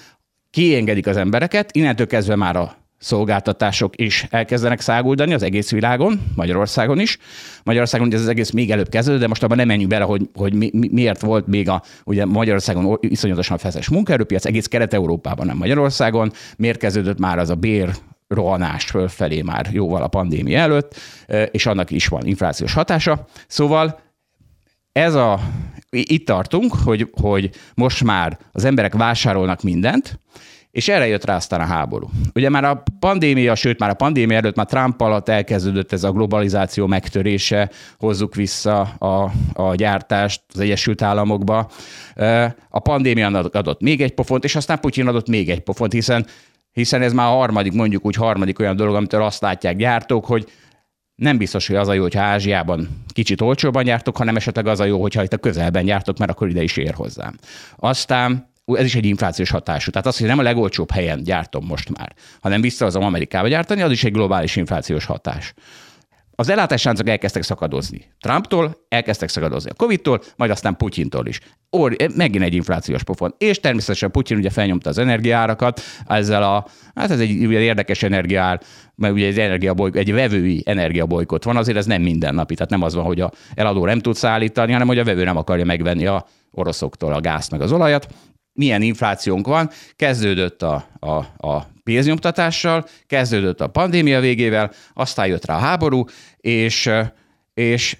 kiengedik 0.49 1.07
az 1.07 1.17
embereket, 1.17 1.75
innentől 1.75 2.07
kezdve 2.07 2.35
már 2.35 2.55
a 2.55 2.84
szolgáltatások 2.97 3.93
is 4.01 4.27
elkezdenek 4.29 4.79
száguldani 4.79 5.33
az 5.33 5.43
egész 5.43 5.71
világon, 5.71 6.21
Magyarországon 6.35 6.99
is. 6.99 7.17
Magyarországon 7.63 8.07
ugye 8.07 8.15
ez 8.15 8.21
az 8.21 8.27
egész 8.27 8.51
még 8.51 8.71
előbb 8.71 8.89
kezdődött, 8.89 9.21
de 9.21 9.27
most 9.27 9.43
abban 9.43 9.57
nem 9.57 9.67
menjünk 9.67 9.89
bele, 9.89 10.03
hogy, 10.03 10.29
hogy 10.33 10.53
mi, 10.53 10.69
miért 10.91 11.21
volt 11.21 11.47
még 11.47 11.69
a 11.69 11.81
ugye 12.05 12.25
Magyarországon 12.25 12.97
iszonyatosan 13.01 13.57
feszes 13.57 13.89
munkaerőpiac, 13.89 14.45
egész 14.45 14.65
Kelet-Európában, 14.65 15.45
nem 15.45 15.57
Magyarországon, 15.57 16.31
miért 16.57 16.79
kezdődött 16.79 17.19
már 17.19 17.39
az 17.39 17.49
a 17.49 17.55
bér 17.55 17.89
rohanás 18.27 18.83
fölfelé 18.83 19.41
már 19.41 19.67
jóval 19.71 20.01
a 20.01 20.07
pandémia 20.07 20.59
előtt, 20.59 20.95
és 21.51 21.65
annak 21.65 21.91
is 21.91 22.07
van 22.07 22.25
inflációs 22.25 22.73
hatása. 22.73 23.25
Szóval 23.47 23.99
ez 24.91 25.13
a, 25.13 25.39
itt 25.89 26.25
tartunk, 26.25 26.73
hogy, 26.83 27.09
hogy 27.21 27.49
most 27.75 28.03
már 28.03 28.37
az 28.51 28.65
emberek 28.65 28.93
vásárolnak 28.93 29.61
mindent, 29.61 30.19
és 30.75 30.87
erre 30.87 31.07
jött 31.07 31.25
rá 31.25 31.35
aztán 31.35 31.61
a 31.61 31.65
háború. 31.65 32.09
Ugye 32.33 32.49
már 32.49 32.63
a 32.63 32.83
pandémia, 32.99 33.55
sőt 33.55 33.79
már 33.79 33.89
a 33.89 33.93
pandémia 33.93 34.37
előtt 34.37 34.55
már 34.55 34.65
Trump 34.65 35.01
alatt 35.01 35.29
elkezdődött 35.29 35.91
ez 35.91 36.03
a 36.03 36.11
globalizáció 36.11 36.87
megtörése, 36.87 37.71
hozzuk 37.97 38.35
vissza 38.35 38.81
a, 38.81 39.31
a 39.53 39.75
gyártást 39.75 40.41
az 40.53 40.59
Egyesült 40.59 41.01
Államokba. 41.01 41.69
A 42.69 42.79
pandémia 42.79 43.27
adott 43.27 43.81
még 43.81 44.01
egy 44.01 44.13
pofont, 44.13 44.43
és 44.43 44.55
aztán 44.55 44.79
Putyin 44.79 45.07
adott 45.07 45.27
még 45.27 45.49
egy 45.49 45.59
pofont, 45.59 45.91
hiszen, 45.91 46.25
hiszen 46.71 47.01
ez 47.01 47.13
már 47.13 47.27
a 47.27 47.35
harmadik, 47.35 47.73
mondjuk 47.73 48.05
úgy 48.05 48.15
harmadik 48.15 48.59
olyan 48.59 48.75
dolog, 48.75 48.95
amitől 48.95 49.23
azt 49.23 49.41
látják 49.41 49.75
gyártók, 49.75 50.25
hogy 50.25 50.51
nem 51.15 51.37
biztos, 51.37 51.67
hogy 51.67 51.75
az 51.75 51.87
a 51.87 51.93
jó, 51.93 52.01
hogyha 52.01 52.21
Ázsiában 52.21 53.03
kicsit 53.13 53.41
olcsóban 53.41 53.83
gyártok, 53.83 54.17
hanem 54.17 54.35
esetleg 54.35 54.67
az 54.67 54.79
a 54.79 54.85
jó, 54.85 55.01
hogyha 55.01 55.23
itt 55.23 55.33
a 55.33 55.37
közelben 55.37 55.85
gyártok, 55.85 56.17
mert 56.17 56.31
akkor 56.31 56.49
ide 56.49 56.63
is 56.63 56.77
ér 56.77 56.93
hozzám. 56.93 57.37
Aztán 57.75 58.53
ez 58.73 58.85
is 58.85 58.95
egy 58.95 59.05
inflációs 59.05 59.49
hatású. 59.49 59.91
Tehát 59.91 60.07
az, 60.07 60.17
hogy 60.17 60.27
nem 60.27 60.39
a 60.39 60.41
legolcsóbb 60.41 60.91
helyen 60.91 61.23
gyártom 61.23 61.65
most 61.65 61.97
már, 61.97 62.13
hanem 62.41 62.61
visszahozom 62.61 63.03
Amerikába 63.03 63.47
gyártani, 63.47 63.81
az 63.81 63.91
is 63.91 64.03
egy 64.03 64.11
globális 64.11 64.55
inflációs 64.55 65.05
hatás. 65.05 65.53
az 66.37 66.49
ellátásláncok 66.49 67.09
elkezdtek 67.09 67.43
szakadozni. 67.43 68.11
Trumptól 68.19 68.85
elkezdtek 68.87 69.29
szakadozni 69.29 69.69
a 69.69 69.73
Covid-tól, 69.73 70.21
majd 70.35 70.51
aztán 70.51 70.77
Putyintól 70.77 71.27
is. 71.27 71.39
Or, 71.69 71.95
megint 72.15 72.43
egy 72.43 72.53
inflációs 72.53 73.03
pofon. 73.03 73.35
És 73.37 73.59
természetesen 73.59 74.11
Putyin 74.11 74.37
ugye 74.37 74.49
felnyomta 74.49 74.89
az 74.89 74.97
energiárakat 74.97 75.81
ezzel 76.07 76.43
a, 76.43 76.65
hát 76.95 77.11
ez 77.11 77.19
egy 77.19 77.45
ugye 77.45 77.59
érdekes 77.59 78.03
energiár, 78.03 78.61
mert 78.95 79.13
ugye 79.13 79.25
egy, 79.25 79.39
energiabolyk, 79.39 79.95
egy 79.95 80.13
vevői 80.13 80.63
energiabolykot 80.65 81.43
van, 81.43 81.57
azért 81.57 81.77
ez 81.77 81.85
nem 81.85 82.01
mindennapi, 82.01 82.53
tehát 82.55 82.69
nem 82.69 82.81
az 82.81 82.95
van, 82.95 83.05
hogy 83.05 83.21
a 83.21 83.31
eladó 83.53 83.85
nem 83.85 83.99
tud 83.99 84.15
szállítani, 84.15 84.71
hanem 84.71 84.87
hogy 84.87 84.99
a 84.99 85.03
vevő 85.03 85.23
nem 85.23 85.37
akarja 85.37 85.65
megvenni 85.65 86.05
a 86.05 86.25
oroszoktól 86.51 87.13
a 87.13 87.21
gázt 87.21 87.51
meg 87.51 87.61
az 87.61 87.71
olajat. 87.71 88.07
Milyen 88.55 88.81
inflációnk 88.81 89.47
van? 89.47 89.69
Kezdődött 89.95 90.61
a, 90.61 90.87
a, 90.99 91.15
a 91.47 91.67
pénznyomtatással, 91.83 92.85
kezdődött 93.07 93.61
a 93.61 93.67
pandémia 93.67 94.19
végével, 94.19 94.71
aztán 94.93 95.27
jött 95.27 95.45
rá 95.45 95.55
a 95.55 95.59
háború, 95.59 96.03
és, 96.37 96.89
és, 97.53 97.97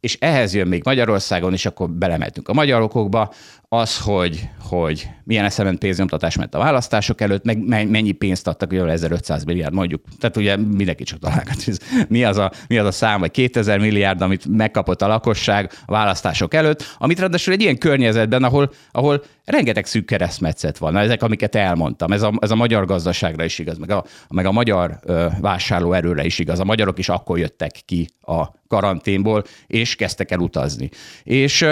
és 0.00 0.16
ehhez 0.20 0.54
jön 0.54 0.66
még 0.66 0.82
Magyarországon, 0.84 1.52
és 1.52 1.66
akkor 1.66 1.90
belemeltünk 1.90 2.48
a 2.48 2.52
magyarokokba, 2.52 3.32
az, 3.74 3.98
hogy, 3.98 4.48
hogy 4.60 5.08
milyen 5.24 5.44
eszement 5.44 5.78
pénznyomtatás 5.78 6.36
ment 6.36 6.54
a 6.54 6.58
választások 6.58 7.20
előtt, 7.20 7.44
meg 7.44 7.88
mennyi 7.88 8.12
pénzt 8.12 8.46
adtak, 8.46 8.70
ugye 8.70 8.84
1500 8.84 9.44
milliárd 9.44 9.74
mondjuk. 9.74 10.02
Tehát 10.18 10.36
ugye 10.36 10.56
mindenki 10.56 11.04
csak 11.04 11.18
találgat, 11.18 11.64
mi 12.08 12.24
az, 12.24 12.36
a, 12.36 12.52
mi 12.68 12.78
az 12.78 12.86
a 12.86 12.90
szám, 12.90 13.20
vagy 13.20 13.30
2000 13.30 13.78
milliárd, 13.78 14.20
amit 14.20 14.46
megkapott 14.48 15.02
a 15.02 15.06
lakosság 15.06 15.72
a 15.86 15.92
választások 15.92 16.54
előtt, 16.54 16.96
amit 16.98 17.18
ráadásul 17.18 17.52
egy 17.52 17.60
ilyen 17.60 17.78
környezetben, 17.78 18.42
ahol, 18.42 18.72
ahol 18.90 19.22
rengeteg 19.44 19.86
szűk 19.86 20.06
keresztmetszet 20.06 20.78
van. 20.78 20.92
Na, 20.92 21.00
ezek, 21.00 21.22
amiket 21.22 21.54
elmondtam, 21.54 22.12
ez 22.12 22.22
a, 22.22 22.32
ez 22.38 22.50
a 22.50 22.56
magyar 22.56 22.86
gazdaságra 22.86 23.44
is 23.44 23.58
igaz, 23.58 23.78
meg 23.78 23.90
a, 23.90 24.04
meg 24.28 24.46
a 24.46 24.52
magyar 24.52 24.98
ö, 25.02 25.26
vásárlóerőre 25.40 26.24
is 26.24 26.38
igaz. 26.38 26.60
A 26.60 26.64
magyarok 26.64 26.98
is 26.98 27.08
akkor 27.08 27.38
jöttek 27.38 27.80
ki 27.84 28.08
a 28.20 28.44
karanténból, 28.68 29.44
és 29.66 29.96
kezdtek 29.96 30.30
el 30.30 30.38
utazni. 30.38 30.90
És 31.22 31.66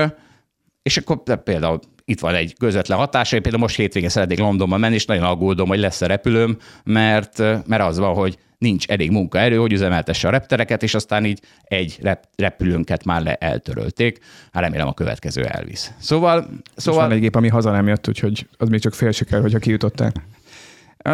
és 0.83 0.97
akkor 0.97 1.43
például 1.43 1.79
itt 2.05 2.21
van 2.21 2.35
egy 2.35 2.55
közvetlen 2.59 2.99
hatása, 2.99 3.37
én 3.37 3.43
például 3.43 3.63
most 3.63 3.77
hétvégén 3.77 4.09
szeretnék 4.09 4.39
Londonba 4.39 4.77
menni, 4.77 4.95
és 4.95 5.05
nagyon 5.05 5.25
aggódom, 5.25 5.69
hogy 5.69 5.79
lesz 5.79 6.01
a 6.01 6.07
repülőm, 6.07 6.57
mert, 6.85 7.39
mert 7.67 7.83
az 7.83 7.99
van, 7.99 8.15
hogy 8.15 8.39
nincs 8.59 8.87
elég 8.87 9.11
munkaerő, 9.11 9.57
hogy 9.57 9.73
üzemeltesse 9.73 10.29
a 10.29 10.31
reptereket, 10.31 10.83
és 10.83 10.95
aztán 10.95 11.25
így 11.25 11.41
egy 11.63 11.99
rep- 12.03 12.29
repülőnket 12.37 13.05
már 13.05 13.23
le 13.23 13.35
eltörölték. 13.35 14.19
Hát 14.53 14.63
remélem 14.63 14.87
a 14.87 14.95
következő 14.95 15.45
elvisz. 15.45 15.93
Szóval... 15.99 16.49
szóval... 16.77 17.01
van 17.01 17.13
egy 17.13 17.21
gép, 17.21 17.35
ami 17.35 17.49
haza 17.49 17.71
nem 17.71 17.87
jött, 17.87 18.09
úgyhogy 18.09 18.47
az 18.57 18.69
még 18.69 18.81
csak 18.81 18.95
fél 18.95 19.11
siker, 19.11 19.41
hogyha 19.41 19.59
kijutották. 19.59 20.17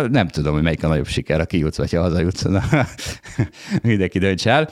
Nem 0.09 0.29
tudom, 0.29 0.55
hogy 0.55 0.63
melyik 0.63 0.85
a 0.85 0.89
nagyobb 0.89 1.07
siker, 1.07 1.39
ha 1.39 1.45
kijutsz, 1.45 1.77
vagy 1.77 1.93
ha 1.93 2.01
hazajutsz. 2.01 2.45
Mindenki 3.83 4.19
dönts 4.19 4.47
el. 4.47 4.69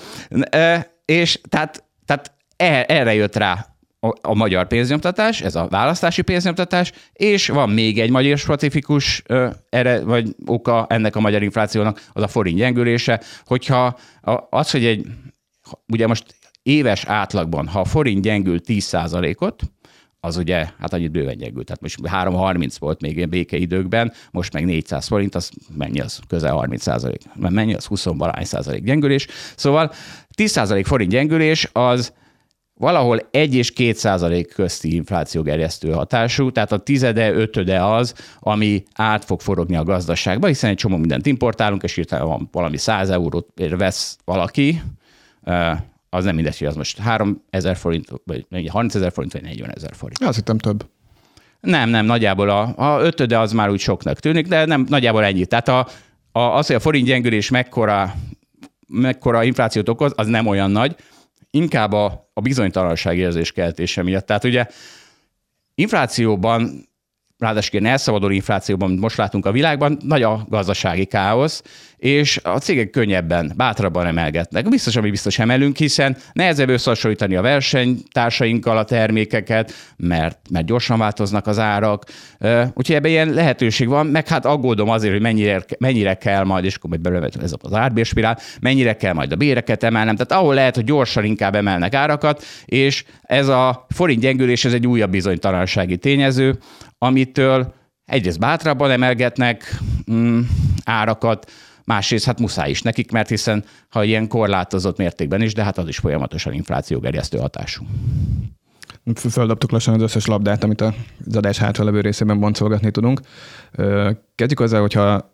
És 1.04 1.40
tehát, 1.48 1.84
tehát 2.06 2.32
e-, 2.56 2.84
erre 2.88 3.14
jött 3.14 3.36
rá 3.36 3.73
a, 4.22 4.34
magyar 4.34 4.66
pénznyomtatás, 4.66 5.40
ez 5.40 5.54
a 5.54 5.66
választási 5.68 6.22
pénznyomtatás, 6.22 6.92
és 7.12 7.48
van 7.48 7.70
még 7.70 8.00
egy 8.00 8.10
magyar 8.10 8.38
specifikus 8.38 9.22
ö, 9.26 9.48
erre, 9.68 10.00
vagy 10.00 10.34
oka 10.46 10.86
ennek 10.88 11.16
a 11.16 11.20
magyar 11.20 11.42
inflációnak, 11.42 12.02
az 12.12 12.22
a 12.22 12.28
forint 12.28 12.56
gyengülése, 12.56 13.20
hogyha 13.46 13.98
az, 14.50 14.70
hogy 14.70 14.84
egy, 14.84 15.06
ugye 15.88 16.06
most 16.06 16.34
éves 16.62 17.04
átlagban, 17.04 17.68
ha 17.68 17.80
a 17.80 17.84
forint 17.84 18.22
gyengül 18.22 18.60
10%-ot, 18.66 19.62
az 20.20 20.36
ugye, 20.36 20.66
hát 20.78 20.92
annyit 20.92 21.10
bőven 21.10 21.36
gyengült. 21.36 21.66
Tehát 21.66 21.80
most 21.80 22.06
330 22.06 22.76
volt 22.76 23.00
még 23.00 23.16
ilyen 23.16 23.28
békeidőkben, 23.28 24.12
most 24.30 24.52
meg 24.52 24.64
400 24.64 25.06
forint, 25.06 25.34
az 25.34 25.50
mennyi 25.76 26.00
az? 26.00 26.20
Közel 26.28 26.52
30 26.52 26.82
százalék. 26.82 27.20
Mennyi 27.34 27.74
az? 27.74 27.84
20 27.84 28.04
valány 28.04 28.44
százalék 28.44 28.84
gyengülés. 28.84 29.26
Szóval 29.56 29.92
10 30.34 30.50
százalék 30.50 30.86
forint 30.86 31.10
gyengülés 31.10 31.68
az 31.72 32.12
valahol 32.76 33.28
1 33.30 33.54
és 33.54 33.72
2 33.72 33.92
százalék 33.92 34.52
közti 34.52 35.02
gerjesztő 35.32 35.90
hatású, 35.90 36.50
tehát 36.50 36.72
a 36.72 36.78
tizede, 36.78 37.32
ötöde 37.32 37.84
az, 37.84 38.14
ami 38.40 38.82
át 38.94 39.24
fog 39.24 39.40
forogni 39.40 39.76
a 39.76 39.84
gazdaságba, 39.84 40.46
hiszen 40.46 40.70
egy 40.70 40.76
csomó 40.76 40.96
mindent 40.96 41.26
importálunk, 41.26 41.82
és 41.82 41.94
hirtelen 41.94 42.26
van 42.26 42.48
valami 42.52 42.76
100 42.76 43.10
eurót 43.10 43.48
vesz 43.76 44.18
valaki, 44.24 44.82
az 46.10 46.24
nem 46.24 46.34
mindegy, 46.34 46.58
hogy 46.58 46.66
az 46.66 46.76
most 46.76 46.98
3 46.98 47.42
ezer 47.50 47.76
forint, 47.76 48.08
vagy 48.24 48.68
30 48.68 48.94
ezer 48.94 49.12
forint, 49.12 49.32
vagy 49.32 49.42
40 49.42 49.70
ezer 49.74 49.94
forint. 49.94 50.22
Azt 50.22 50.36
hittem 50.36 50.58
több. 50.58 50.86
Nem, 51.60 51.88
nem, 51.88 52.06
nagyjából 52.06 52.48
a, 52.50 52.74
a 52.76 53.00
ötöde 53.00 53.38
az 53.38 53.52
már 53.52 53.70
úgy 53.70 53.80
soknak 53.80 54.18
tűnik, 54.20 54.46
de 54.48 54.64
nem 54.64 54.86
nagyjából 54.88 55.24
ennyi. 55.24 55.46
Tehát 55.46 55.68
a, 55.68 55.86
a, 56.32 56.40
az, 56.40 56.66
hogy 56.66 56.76
a 56.76 56.80
forint 56.80 57.06
gyengülés 57.06 57.50
mekkora, 57.50 58.14
mekkora 58.88 59.42
inflációt 59.42 59.88
okoz, 59.88 60.12
az 60.16 60.26
nem 60.26 60.46
olyan 60.46 60.70
nagy, 60.70 60.96
inkább 61.54 61.92
a, 61.92 62.30
a 62.32 62.40
bizonytalanság 62.40 63.18
érzés 63.18 63.52
keltése 63.52 64.02
miatt. 64.02 64.26
Tehát 64.26 64.44
ugye 64.44 64.66
inflációban 65.74 66.88
ráadásul 67.38 67.80
ilyen 67.80 67.92
elszabaduló 67.92 68.32
inflációban, 68.32 68.88
amit 68.88 69.00
most 69.00 69.16
látunk 69.16 69.46
a 69.46 69.52
világban, 69.52 69.98
nagy 70.04 70.22
a 70.22 70.46
gazdasági 70.48 71.04
káosz, 71.04 71.62
és 71.96 72.40
a 72.42 72.58
cégek 72.58 72.90
könnyebben, 72.90 73.52
bátrabban 73.56 74.06
emelgetnek. 74.06 74.68
Biztos, 74.68 74.96
ami 74.96 75.10
biztos 75.10 75.38
emelünk, 75.38 75.76
hiszen 75.76 76.16
nehezebb 76.32 76.68
összehasonlítani 76.68 77.36
a 77.36 77.42
versenytársainkkal 77.42 78.78
a 78.78 78.84
termékeket, 78.84 79.72
mert, 79.96 80.38
mert 80.50 80.66
gyorsan 80.66 80.98
változnak 80.98 81.46
az 81.46 81.58
árak. 81.58 82.04
Úgyhogy 82.74 82.94
ebben 82.94 83.10
ilyen 83.10 83.30
lehetőség 83.30 83.88
van, 83.88 84.06
meg 84.06 84.28
hát 84.28 84.44
aggódom 84.44 84.88
azért, 84.88 85.12
hogy 85.12 85.22
mennyire, 85.22 85.64
mennyire 85.78 86.14
kell 86.14 86.44
majd, 86.44 86.64
és 86.64 86.74
akkor 86.74 86.98
belőle 86.98 87.28
ez 87.42 87.52
az 87.62 87.74
árbérspirál, 87.74 88.38
mennyire 88.60 88.96
kell 88.96 89.12
majd 89.12 89.32
a 89.32 89.36
béreket 89.36 89.82
emelnem. 89.82 90.16
Tehát 90.16 90.42
ahol 90.42 90.54
lehet, 90.54 90.74
hogy 90.74 90.84
gyorsan 90.84 91.24
inkább 91.24 91.54
emelnek 91.54 91.94
árakat, 91.94 92.44
és 92.64 93.04
ez 93.22 93.48
a 93.48 93.86
forint 93.88 94.20
gyengülés, 94.20 94.64
ez 94.64 94.72
egy 94.72 94.86
újabb 94.86 95.10
bizonytalansági 95.10 95.96
tényező, 95.96 96.58
amitől 96.98 97.74
egyrészt 98.04 98.38
bátrabban 98.38 98.90
emelgetnek 98.90 99.78
mm, 100.12 100.40
árakat, 100.84 101.50
másrészt 101.84 102.24
hát 102.24 102.40
muszáj 102.40 102.70
is 102.70 102.82
nekik, 102.82 103.10
mert 103.10 103.28
hiszen 103.28 103.64
ha 103.88 104.04
ilyen 104.04 104.28
korlátozott 104.28 104.96
mértékben 104.96 105.42
is, 105.42 105.54
de 105.54 105.64
hát 105.64 105.78
az 105.78 105.88
is 105.88 105.98
folyamatosan 105.98 106.52
inflációgerjesztő 106.52 107.38
hatású. 107.38 107.84
Földobtuk 109.14 109.70
lassan 109.70 109.94
az 109.94 110.02
összes 110.02 110.26
labdát, 110.26 110.64
amit 110.64 110.80
az 110.80 110.92
adás 111.32 111.58
hátralevő 111.58 112.00
részében 112.00 112.40
boncolgatni 112.40 112.90
tudunk. 112.90 113.20
Kezdjük 114.34 114.60
azzal, 114.60 114.80
hogyha 114.80 115.32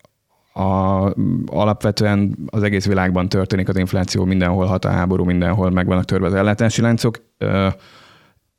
a, 0.52 1.12
alapvetően 1.46 2.36
az 2.46 2.62
egész 2.62 2.86
világban 2.86 3.28
történik 3.28 3.68
az 3.68 3.76
infláció, 3.76 4.24
mindenhol 4.24 4.66
hat 4.66 4.84
a 4.84 4.90
háború, 4.90 5.24
mindenhol 5.24 5.70
meg 5.70 5.86
vannak 5.86 6.04
törve 6.04 6.26
az 6.26 6.34
ellátási 6.34 6.80
láncok 6.80 7.16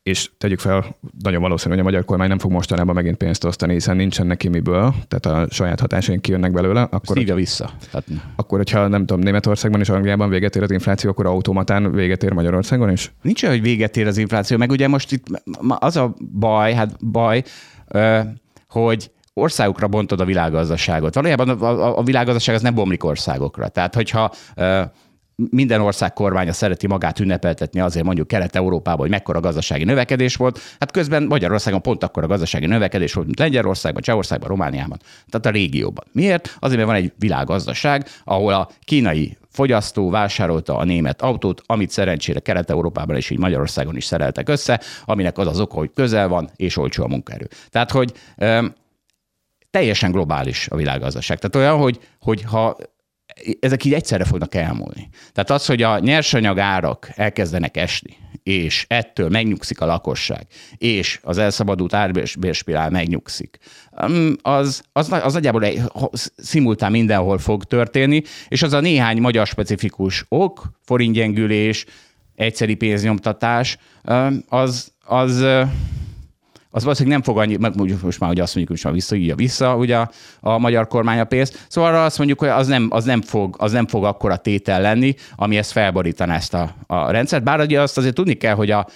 és 0.04 0.30
tegyük 0.38 0.60
fel, 0.60 0.96
nagyon 1.22 1.42
valószínű, 1.42 1.74
hogy 1.74 1.82
a 1.82 1.86
magyar 1.86 2.06
kormány 2.06 2.28
nem 2.28 2.40
fog 2.40 2.52
mostanában 2.52 2.96
megint 2.96 3.18
pénzt 3.18 3.44
osztani, 3.44 3.74
hiszen 3.74 3.96
nincsen 3.96 4.28
neki 4.28 4.48
miből, 4.48 4.94
tehát 5.08 5.26
a 5.26 5.54
saját 5.54 5.80
hatásaink 5.80 6.22
kijönnek 6.22 6.52
belőle. 6.52 6.82
Akkor, 6.82 7.18
Szívja 7.18 7.36
vissza. 7.36 7.72
Tehát... 7.92 8.06
Akkor, 8.36 8.58
hogyha 8.58 8.88
nem 8.88 9.06
tudom, 9.06 9.24
Németországban 9.24 9.80
és 9.80 9.90
Angliában 9.90 10.30
véget 10.30 10.56
ér 10.56 10.64
az 10.64 10.72
infláció, 10.72 11.10
akkor 11.10 11.26
automatán 11.26 11.92
véget 11.92 12.24
ér 12.24 12.32
Magyarországon 12.32 12.92
is? 12.92 13.14
Nincs 13.22 13.46
hogy 13.46 13.62
véget 13.62 13.98
ér 13.98 14.08
az 14.08 14.18
infláció, 14.18 14.58
meg 14.58 14.72
ugye 14.72 14.88
most 14.88 15.12
itt 15.12 15.26
az 15.80 15.96
a 15.96 16.16
baj, 16.40 16.74
hát 16.74 17.06
baj, 17.06 17.44
hogy 18.70 19.12
országokra 19.34 19.88
bontod 19.88 20.20
a 20.20 20.26
világgazdaságot. 20.26 21.16
Valójában 21.16 21.50
a, 21.50 21.98
a 21.98 22.04
világgazdaság 22.04 22.56
az 22.56 22.62
nem 22.62 22.74
bomlik 22.74 23.04
országokra. 23.04 23.68
Tehát, 23.68 23.96
hogyha 23.96 24.32
minden 25.50 25.82
ország 25.82 26.14
kormánya 26.14 26.54
szereti 26.54 26.88
magát 26.88 27.20
ünnepeltetni 27.20 27.80
azért 27.80 28.06
mondjuk 28.06 28.28
Kelet-Európában, 28.28 29.00
hogy 29.00 29.10
mekkora 29.10 29.40
gazdasági 29.40 29.84
növekedés 29.84 30.36
volt. 30.36 30.60
Hát 30.80 30.92
közben 30.92 31.24
Magyarországon 31.24 31.82
pont 31.82 32.04
akkora 32.04 32.28
gazdasági 32.28 32.66
növekedés 32.66 33.14
volt, 33.14 33.26
mint 33.26 33.40
Lengyelországban, 33.40 34.02
Csehországban, 34.02 34.50
Romániában, 34.50 35.00
tehát 35.30 35.46
a 35.46 35.50
régióban. 35.50 36.06
Miért? 36.12 36.58
Azért, 36.60 36.78
mert 36.78 36.92
van 36.92 37.02
egy 37.02 37.14
világgazdaság, 37.18 38.08
ahol 38.24 38.54
a 38.54 38.70
kínai 38.84 39.38
fogyasztó 39.50 40.10
vásárolta 40.10 40.78
a 40.78 40.84
német 40.84 41.22
autót, 41.22 41.62
amit 41.66 41.90
szerencsére 41.90 42.40
Kelet-Európában 42.40 43.16
és 43.16 43.30
így 43.30 43.40
Magyarországon 43.40 43.96
is 43.96 44.06
szereltek 44.06 44.50
össze, 44.50 44.82
aminek 45.06 45.38
az 45.38 45.48
az 45.48 45.60
oka, 45.60 45.78
hogy 45.78 45.92
közel 45.94 46.28
van 46.28 46.50
és 46.56 46.78
olcsó 46.78 47.04
a 47.04 47.08
munkaerő. 47.08 47.48
Tehát, 47.70 47.92
hogy 47.92 48.14
teljesen 49.72 50.12
globális 50.12 50.68
a 50.70 50.76
világgazdaság. 50.76 51.40
Tehát 51.40 51.68
olyan, 51.68 51.82
hogy, 51.82 52.00
hogy 52.20 52.42
ha 52.42 52.78
ezek 53.60 53.86
így 53.86 53.94
egyszerre 53.94 54.24
fognak 54.24 54.56
elmúlni. 54.56 55.10
Tehát 55.34 55.50
az, 55.50 55.66
hogy 55.66 55.82
a 55.82 56.00
nyersanyag 56.00 56.60
árak 56.60 57.10
elkezdenek 57.16 57.78
esni, 57.78 58.18
és 58.44 58.86
ettől 58.88 59.30
megnyugszik 59.30 59.82
a 59.82 59.86
lakosság, 59.86 60.48
és 60.78 61.20
az 61.24 61.38
elszabadult 61.38 61.94
árbérspirál 61.94 62.90
megnyugszik, 62.90 63.58
um, 64.02 64.36
az, 64.42 64.84
az, 64.94 65.12
az 65.12 65.34
nagyjából 65.34 65.64
egy, 65.64 65.82
szimultán 66.36 66.92
mindenhol 66.92 67.38
fog 67.38 67.64
történni, 67.64 68.22
és 68.48 68.62
az 68.62 68.74
a 68.74 68.80
néhány 68.80 69.22
magyar 69.22 69.48
specifikus 69.48 70.26
ok, 70.28 70.72
forintgyengülés, 70.86 71.86
egyszeri 72.36 72.76
pénznyomtatás, 72.76 73.78
um, 74.04 74.44
az, 74.48 74.92
az 75.06 75.46
az 76.72 76.84
valószínűleg 76.84 77.18
nem 77.18 77.26
fog 77.26 77.44
annyi, 77.44 77.58
most 78.02 78.20
már 78.20 78.30
ugye 78.30 78.42
azt 78.42 78.56
mondjuk, 78.56 78.68
hogy 78.68 78.68
most 78.70 78.84
már 78.84 78.94
vissza, 78.94 79.36
vissza 79.36 79.76
ugye 79.76 79.98
a, 79.98 80.12
a 80.40 80.58
magyar 80.58 80.88
kormány 80.88 81.20
a 81.20 81.24
pénzt. 81.24 81.66
Szóval 81.68 81.90
arra 81.90 82.06
azt 82.06 82.18
mondjuk, 82.18 82.40
hogy 82.40 82.50
az 82.50 82.68
nem, 82.68 82.88
az 82.90 83.04
nem, 83.04 83.22
fog, 83.22 83.56
az 83.58 83.72
nem 83.72 83.88
fog 83.88 84.04
akkora 84.04 84.38
tétel 84.38 84.82
lenni, 84.82 85.16
ami 85.36 85.58
ezt 85.58 85.72
felborítaná 85.72 86.36
ezt 86.36 86.54
a, 86.54 86.76
a 86.88 87.12
rendszert. 87.12 87.44
Bár 87.44 87.60
ugye 87.60 87.82
azt 87.82 87.98
azért 87.98 88.16
tudni 88.16 88.34
kell, 88.34 88.56
hogy 88.56 88.72
a 88.72 88.88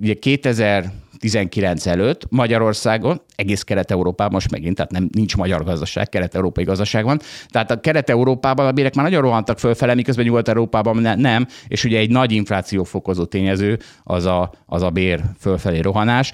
ugye 0.00 0.14
2019 0.14 1.86
előtt 1.86 2.26
Magyarországon, 2.30 3.20
egész 3.36 3.62
Kelet-Európában 3.62 4.32
most 4.32 4.50
megint, 4.50 4.76
tehát 4.76 4.90
nem, 4.90 5.08
nincs 5.12 5.36
magyar 5.36 5.64
gazdaság, 5.64 6.08
kelet-európai 6.08 6.64
gazdaság 6.64 7.04
van. 7.04 7.20
Tehát 7.48 7.70
a 7.70 7.80
Kelet-Európában 7.80 8.66
a 8.66 8.72
bérek 8.72 8.94
már 8.94 9.04
nagyon 9.04 9.22
rohantak 9.22 9.58
fölfele, 9.58 9.94
miközben 9.94 10.24
Nyugat-Európában 10.24 10.96
ne, 10.96 11.14
nem, 11.14 11.46
és 11.68 11.84
ugye 11.84 11.98
egy 11.98 12.10
nagy 12.10 12.32
infláció 12.32 12.84
fokozó 12.84 13.24
tényező 13.24 13.78
az 14.04 14.24
a, 14.24 14.52
az 14.66 14.82
a 14.82 14.90
bér 14.90 15.22
fölfelé 15.38 15.78
rohanás. 15.78 16.32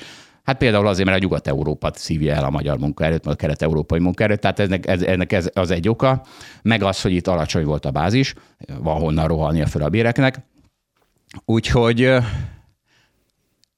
Hát 0.49 0.59
például 0.59 0.87
azért, 0.87 1.09
mert 1.09 1.19
a 1.19 1.23
Nyugat-Európát 1.23 1.99
szívja 1.99 2.35
el 2.35 2.45
a 2.45 2.51
magyar 2.51 2.79
munkaerőt, 2.79 3.25
meg 3.25 3.35
a 3.35 3.37
kelet-európai 3.37 3.99
munkaerőt, 3.99 4.41
tehát 4.41 4.59
ennek, 4.59 4.87
ez, 4.87 5.03
ennek 5.03 5.33
ez 5.33 5.51
az 5.55 5.71
egy 5.71 5.89
oka, 5.89 6.23
meg 6.63 6.83
az, 6.83 7.01
hogy 7.01 7.13
itt 7.13 7.27
alacsony 7.27 7.65
volt 7.65 7.85
a 7.85 7.91
bázis, 7.91 8.35
van 8.81 9.01
honnan 9.01 9.27
rohannia 9.27 9.67
föl 9.67 9.83
a 9.83 9.89
béreknek. 9.89 10.41
Úgyhogy 11.45 12.11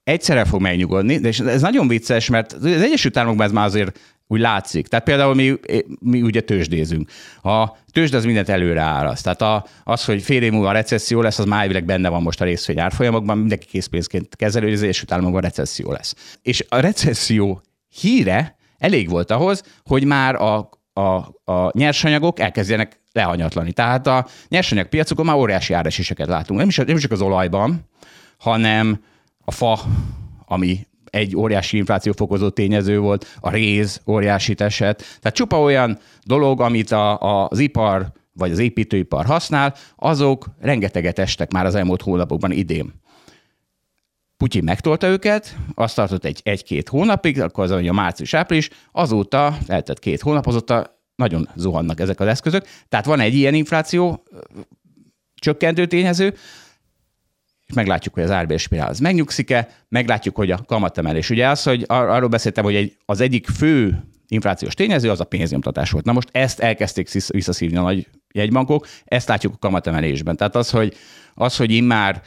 egyszerre 0.05 0.45
fog 0.45 0.61
megnyugodni, 0.61 1.19
de 1.19 1.29
ez 1.29 1.61
nagyon 1.61 1.89
vicces, 1.89 2.29
mert 2.29 2.53
az 2.53 2.65
Egyesült 2.65 3.17
Államokban 3.17 3.47
ez 3.47 3.53
már 3.53 3.67
azért 3.67 3.99
úgy 4.33 4.41
látszik. 4.41 4.89
Tehát 4.89 5.05
például 5.05 5.35
mi, 5.35 5.55
mi 6.01 6.23
ugye 6.23 6.41
tőzsdézünk. 6.41 7.11
A 7.43 7.69
tőzsd 7.93 8.15
az 8.15 8.25
mindent 8.25 8.49
előre 8.49 8.81
áraszt. 8.81 9.23
Tehát 9.23 9.43
a, 9.43 9.67
az, 9.85 10.05
hogy 10.05 10.23
fél 10.23 10.43
év 10.43 10.53
múlva 10.53 10.69
a 10.69 10.73
recesszió 10.73 11.21
lesz, 11.21 11.39
az 11.39 11.45
már 11.45 11.85
benne 11.85 12.09
van 12.09 12.23
most 12.23 12.41
a 12.41 12.45
részvény 12.45 12.81
árfolyamokban, 12.81 13.39
mindenki 13.39 13.67
készpénzként 13.67 14.37
kezelő, 14.37 14.65
hogy 14.65 14.75
az 14.75 14.83
Egyesült 14.83 15.13
Államokban 15.13 15.41
recesszió 15.41 15.93
lesz. 15.93 16.39
És 16.43 16.65
a 16.69 16.77
recesszió 16.81 17.63
híre 18.01 18.57
elég 18.79 19.09
volt 19.09 19.31
ahhoz, 19.31 19.63
hogy 19.85 20.05
már 20.05 20.35
a, 20.35 20.71
a, 20.93 21.01
a 21.53 21.71
nyersanyagok 21.73 22.41
elkezdjenek 22.41 23.01
lehanyatlani. 23.13 23.73
Tehát 23.73 24.07
a 24.07 24.27
nyersanyagpiacokon 24.49 25.25
már 25.25 25.37
óriási 25.37 25.73
áreséseket 25.73 26.29
látunk. 26.29 26.59
Nem, 26.59 26.69
is, 26.69 26.77
nem 26.77 26.97
csak 26.97 27.13
az 27.13 27.21
olajban, 27.21 27.89
hanem 28.39 29.03
a 29.45 29.51
fa, 29.51 29.81
ami 30.47 30.87
egy 31.05 31.37
óriási 31.37 31.77
inflációfokozó 31.77 32.49
tényező 32.49 32.99
volt, 32.99 33.37
a 33.41 33.51
réz 33.51 34.01
óriási 34.07 34.55
eset. 34.57 34.99
Tehát 35.21 35.37
csupa 35.37 35.61
olyan 35.61 35.99
dolog, 36.23 36.61
amit 36.61 36.91
a, 36.91 37.21
a, 37.21 37.49
az 37.51 37.59
ipar 37.59 38.13
vagy 38.33 38.51
az 38.51 38.59
építőipar 38.59 39.25
használ, 39.25 39.75
azok 39.97 40.47
rengeteget 40.61 41.19
estek 41.19 41.53
már 41.53 41.67
az 41.67 41.75
elmúlt 41.75 42.03
hónapokban 42.03 42.51
idén. 42.51 42.93
Putyin 44.37 44.65
megtolta 44.65 45.07
őket, 45.07 45.57
azt 45.75 45.95
tartott 45.95 46.25
egy, 46.25 46.41
egy-két 46.43 46.89
hónapig, 46.89 47.41
akkor 47.41 47.65
az 47.65 47.71
a 47.71 47.93
március-április, 47.93 48.71
azóta, 48.93 49.59
eltett 49.67 49.99
két 49.99 50.21
hónap, 50.21 50.47
azóta 50.47 50.99
nagyon 51.15 51.49
zuhannak 51.55 52.01
ezek 52.01 52.21
az 52.21 52.27
eszközök. 52.27 52.67
Tehát 52.89 53.07
van 53.07 53.21
egy 53.21 53.35
ilyen 53.35 53.55
infláció 53.55 54.23
csökkentő 55.35 55.87
tényező, 55.87 56.35
és 57.71 57.77
meglátjuk, 57.77 58.15
hogy 58.15 58.23
az 58.23 58.31
árbér 58.31 58.59
spirál 58.59 58.89
az 58.89 58.99
megnyugszik-e, 58.99 59.69
meglátjuk, 59.89 60.37
hogy 60.37 60.51
a 60.51 60.63
kamatemelés. 60.67 61.31
Ugye 61.31 61.49
az, 61.49 61.63
hogy 61.63 61.85
ar- 61.87 62.09
arról 62.09 62.29
beszéltem, 62.29 62.65
hogy 62.65 62.75
egy, 62.75 62.97
az 63.05 63.21
egyik 63.21 63.47
fő 63.47 64.05
inflációs 64.29 64.75
tényező 64.75 65.11
az 65.11 65.21
a 65.21 65.25
pénznyomtatás 65.25 65.91
volt. 65.91 66.05
Na 66.05 66.13
most 66.13 66.29
ezt 66.33 66.61
elkezdték 66.61 67.11
visszaszívni 67.29 67.77
a 67.77 67.83
nagy 67.83 68.09
jegybankok, 68.33 68.87
ezt 69.05 69.29
látjuk 69.29 69.55
a 69.55 69.59
kamatemelésben. 69.59 70.37
Tehát 70.37 70.57
az, 70.57 70.71
hogy, 70.71 70.95
az, 71.35 71.57
hogy 71.57 71.71
immár 71.71 72.23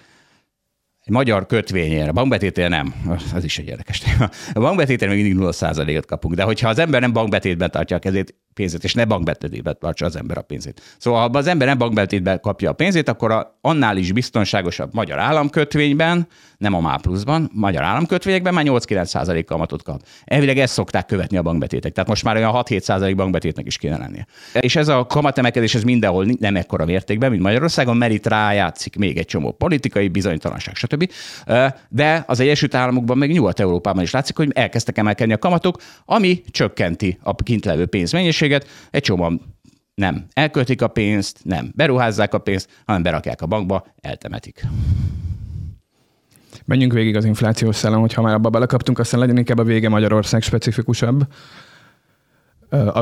egy 0.99 1.13
magyar 1.13 1.45
kötvényére, 1.45 2.11
bankbetétére 2.11 2.67
nem, 2.67 2.93
ez 3.35 3.43
is 3.43 3.57
egy 3.57 3.67
érdekes 3.67 3.99
téma. 3.99 4.29
A 4.53 4.59
bankbetétére 4.59 5.11
még 5.11 5.23
mindig 5.23 5.45
0%-ot 5.47 6.05
kapunk, 6.05 6.35
de 6.35 6.43
hogyha 6.43 6.69
az 6.69 6.79
ember 6.79 7.01
nem 7.01 7.13
bankbetétben 7.13 7.71
tartja 7.71 7.95
a 7.95 7.99
kezét, 7.99 8.35
pénzét, 8.53 8.83
és 8.83 8.93
ne 8.93 9.05
bankbetétbe 9.05 9.73
tartsa 9.73 10.05
az 10.05 10.15
ember 10.15 10.37
a 10.37 10.41
pénzét. 10.41 10.81
Szóval 10.97 11.29
ha 11.29 11.37
az 11.37 11.47
ember 11.47 11.67
nem 11.67 11.77
bankbetétbe 11.77 12.37
kapja 12.37 12.69
a 12.69 12.73
pénzét, 12.73 13.09
akkor 13.09 13.31
a, 13.31 13.57
annál 13.61 13.97
is 13.97 14.11
biztonságosabb 14.11 14.93
magyar 14.93 15.19
államkötvényben, 15.19 16.27
nem 16.57 16.73
a 16.73 16.79
MÁ 16.79 16.95
pluszban, 16.95 17.49
magyar 17.53 17.83
államkötvényekben 17.83 18.53
már 18.53 18.65
8-9 18.67 19.43
kamatot 19.45 19.83
kap. 19.83 20.01
Elvileg 20.25 20.57
ezt 20.57 20.73
szokták 20.73 21.05
követni 21.05 21.37
a 21.37 21.41
bankbetétek. 21.41 21.91
Tehát 21.91 22.09
most 22.09 22.23
már 22.23 22.35
olyan 22.35 22.51
6-7 22.55 23.13
bankbetétnek 23.15 23.65
is 23.65 23.77
kéne 23.77 23.97
lennie. 23.97 24.27
És 24.59 24.75
ez 24.75 24.87
a 24.87 25.05
kamatemelkedés 25.05 25.75
ez 25.75 25.83
mindenhol 25.83 26.25
nem 26.39 26.55
ekkora 26.55 26.85
mértékben, 26.85 27.29
mint 27.29 27.41
Magyarországon, 27.41 27.97
mert 27.97 28.13
itt 28.13 28.27
rájátszik 28.27 28.95
még 28.95 29.17
egy 29.17 29.25
csomó 29.25 29.51
politikai 29.51 30.07
bizonytalanság, 30.07 30.75
stb. 30.75 31.11
De 31.89 32.23
az 32.27 32.39
Egyesült 32.39 32.75
Államokban, 32.75 33.17
meg 33.17 33.31
Nyugat-Európában 33.31 34.03
is 34.03 34.11
látszik, 34.11 34.37
hogy 34.37 34.51
elkezdtek 34.53 34.97
emelkedni 34.97 35.33
a 35.33 35.37
kamatok, 35.37 35.77
ami 36.05 36.41
csökkenti 36.51 37.17
a 37.23 37.35
kint 37.35 37.65
levő 37.65 37.85
pénzmennyiség, 37.85 38.42
lehetőséget, 38.43 38.89
egy 38.91 39.01
csomóan 39.01 39.41
nem. 39.95 40.25
Elköltik 40.33 40.81
a 40.81 40.87
pénzt, 40.87 41.39
nem. 41.43 41.71
Beruházzák 41.75 42.33
a 42.33 42.37
pénzt, 42.37 42.69
hanem 42.85 43.03
berakják 43.03 43.41
a 43.41 43.45
bankba, 43.45 43.85
eltemetik. 44.01 44.65
Menjünk 46.65 46.93
végig 46.93 47.15
az 47.15 47.25
inflációs 47.25 47.75
szellem, 47.75 47.99
hogyha 47.99 48.21
már 48.21 48.33
abba 48.33 48.49
belekaptunk, 48.49 48.99
aztán 48.99 49.19
legyen 49.19 49.37
inkább 49.37 49.57
a 49.57 49.63
vége 49.63 49.89
Magyarország 49.89 50.41
specifikusabb 50.41 51.27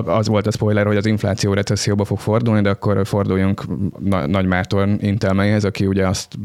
az 0.06 0.28
volt 0.28 0.48
a 0.48 0.52
spoiler, 0.52 0.86
hogy 0.86 0.98
az 0.98 1.06
infláció 1.06 1.54
recesszióba 1.54 2.04
fog 2.04 2.20
fordulni, 2.20 2.62
de 2.62 2.70
akkor 2.70 3.08
forduljunk 3.08 3.64
Nagy 4.26 4.46
Márton 4.46 4.98
Intelmeihez, 5.02 5.64
aki 5.64 5.86
ugye 5.86 6.08
azt 6.08 6.36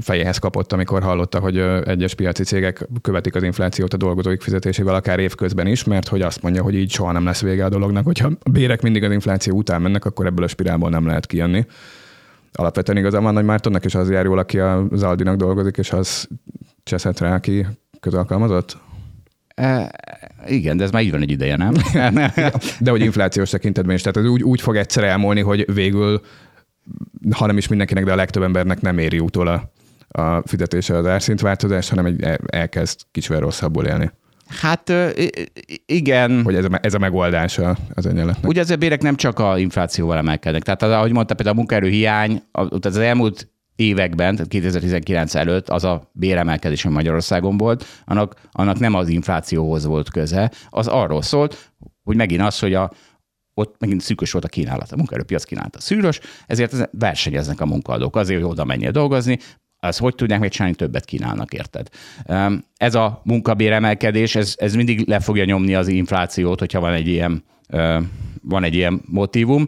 fejéhez 0.00 0.38
kapott, 0.38 0.72
amikor 0.72 1.02
hallotta, 1.02 1.40
hogy 1.40 1.58
egyes 1.84 2.14
piaci 2.14 2.42
cégek 2.42 2.88
követik 3.00 3.34
az 3.34 3.42
inflációt 3.42 3.94
a 3.94 3.96
dolgozóik 3.96 4.40
fizetésével 4.40 4.94
akár 4.94 5.18
évközben 5.18 5.66
is, 5.66 5.84
mert 5.84 6.08
hogy 6.08 6.22
azt 6.22 6.42
mondja, 6.42 6.62
hogy 6.62 6.74
így 6.74 6.90
soha 6.90 7.12
nem 7.12 7.24
lesz 7.24 7.42
vége 7.42 7.64
a 7.64 7.68
dolognak, 7.68 8.04
hogyha 8.04 8.30
a 8.42 8.50
bérek 8.50 8.82
mindig 8.82 9.04
az 9.04 9.12
infláció 9.12 9.56
után 9.56 9.82
mennek, 9.82 10.04
akkor 10.04 10.26
ebből 10.26 10.44
a 10.44 10.48
spirálból 10.48 10.90
nem 10.90 11.06
lehet 11.06 11.26
kijönni. 11.26 11.66
Alapvetően 12.52 12.98
igazán 12.98 13.22
van 13.22 13.34
Nagy 13.34 13.44
Mártonnak, 13.44 13.84
és 13.84 13.94
az 13.94 14.10
jár 14.10 14.24
jól, 14.24 14.38
aki 14.38 14.58
az 14.58 15.02
Aldinak 15.02 15.36
dolgozik, 15.36 15.76
és 15.76 15.92
az 15.92 16.28
cseszett 16.82 17.18
rá, 17.18 17.34
aki 17.34 17.66
közalkalmazott? 18.00 18.76
E, 19.54 19.90
igen, 20.46 20.76
de 20.76 20.84
ez 20.84 20.90
már 20.90 21.02
így 21.02 21.10
van 21.10 21.22
egy 21.22 21.30
ideje, 21.30 21.56
nem? 21.56 21.72
de 22.80 22.90
hogy 22.90 23.00
inflációs 23.00 23.50
tekintetben 23.50 23.94
is. 23.94 24.00
Tehát 24.00 24.16
ez 24.16 24.26
úgy, 24.26 24.42
úgy 24.42 24.60
fog 24.60 24.76
egyszer 24.76 25.04
elmúlni, 25.04 25.40
hogy 25.40 25.74
végül, 25.74 26.20
ha 27.30 27.46
nem 27.46 27.56
is 27.56 27.68
mindenkinek, 27.68 28.04
de 28.04 28.12
a 28.12 28.16
legtöbb 28.16 28.42
embernek 28.42 28.80
nem 28.80 28.98
éri 28.98 29.18
utól 29.18 29.46
a, 29.46 29.72
a 30.20 30.42
fizetése 30.46 30.96
az 30.96 31.06
árszintváltozás, 31.06 31.88
hanem 31.88 32.06
egy, 32.06 32.38
elkezd 32.46 33.00
kicsivel 33.10 33.40
rosszabbul 33.40 33.86
élni. 33.86 34.10
Hát 34.46 34.92
igen. 35.86 36.42
Hogy 36.42 36.54
ez 36.54 36.64
a, 36.64 36.78
ez 36.82 36.94
a 36.94 36.98
megoldása 36.98 37.76
az 37.94 38.06
egyenletnek. 38.06 38.50
Ugye 38.50 38.60
azért 38.60 38.78
bérek 38.78 39.02
nem 39.02 39.16
csak 39.16 39.38
a 39.38 39.58
inflációval 39.58 40.16
emelkednek. 40.16 40.62
Tehát 40.62 40.82
az, 40.82 40.90
ahogy 40.90 41.12
mondta, 41.12 41.34
például 41.34 41.56
a 41.56 41.58
munkaerő 41.58 41.88
hiány, 41.88 42.42
az 42.80 42.96
elmúlt 42.96 43.48
években, 43.76 44.34
tehát 44.34 44.50
2019 44.50 45.34
előtt 45.34 45.68
az 45.68 45.84
a 45.84 46.10
béremelkedés, 46.12 46.84
ami 46.84 46.94
Magyarországon 46.94 47.56
volt, 47.56 47.84
annak, 48.04 48.34
annak 48.52 48.78
nem 48.78 48.94
az 48.94 49.08
inflációhoz 49.08 49.84
volt 49.84 50.10
köze, 50.10 50.50
az 50.68 50.86
arról 50.86 51.22
szólt, 51.22 51.72
hogy 52.02 52.16
megint 52.16 52.40
az, 52.40 52.58
hogy 52.58 52.74
a, 52.74 52.90
ott 53.54 53.74
megint 53.78 54.00
szűkös 54.00 54.32
volt 54.32 54.44
a 54.44 54.48
kínálat, 54.48 54.92
a 54.92 54.96
munkaerőpiac 54.96 55.44
kínálata 55.44 55.80
szűrös, 55.80 56.20
ezért 56.46 56.88
versenyeznek 56.92 57.60
a 57.60 57.66
munkaadók 57.66 58.16
azért, 58.16 58.40
hogy 58.40 58.50
oda 58.50 58.64
menjél 58.64 58.90
dolgozni, 58.90 59.38
az 59.84 59.98
hogy 59.98 60.14
tudják 60.14 60.40
megcsinálni, 60.40 60.76
többet 60.76 61.04
kínálnak, 61.04 61.52
érted? 61.52 61.88
Ez 62.76 62.94
a 62.94 63.20
munkabéremelkedés, 63.24 64.34
ez, 64.34 64.54
ez 64.58 64.74
mindig 64.74 65.08
le 65.08 65.20
fogja 65.20 65.44
nyomni 65.44 65.74
az 65.74 65.88
inflációt, 65.88 66.58
hogyha 66.58 66.80
van 66.80 66.92
egy 66.92 67.08
ilyen, 67.08 67.44
van 68.42 68.64
egy 68.64 68.74
ilyen 68.74 69.02
motivum. 69.06 69.66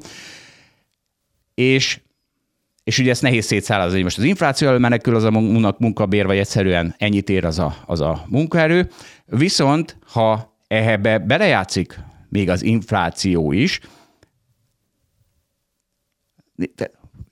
És 1.55 2.01
és 2.87 2.99
ugye 2.99 3.11
ezt 3.11 3.23
nehéz 3.23 3.45
szétszállazni, 3.45 3.95
hogy 3.95 4.03
most 4.03 4.19
az 4.19 4.25
infláció 4.25 4.69
elől 4.69 4.79
menekül 4.79 5.15
az 5.15 5.25
a 5.25 5.31
munkabér, 5.79 6.27
vagy 6.27 6.39
egyszerűen 6.39 6.95
ennyit 6.99 7.29
ér 7.29 7.45
az 7.45 7.59
a, 7.59 7.77
az 7.87 8.01
a 8.01 8.25
munkaerő. 8.29 8.89
Viszont, 9.25 9.99
ha 10.07 10.57
ehebe 10.67 11.19
belejátszik 11.19 12.01
még 12.29 12.51
az 12.51 12.63
infláció 12.63 13.53
is, 13.53 13.81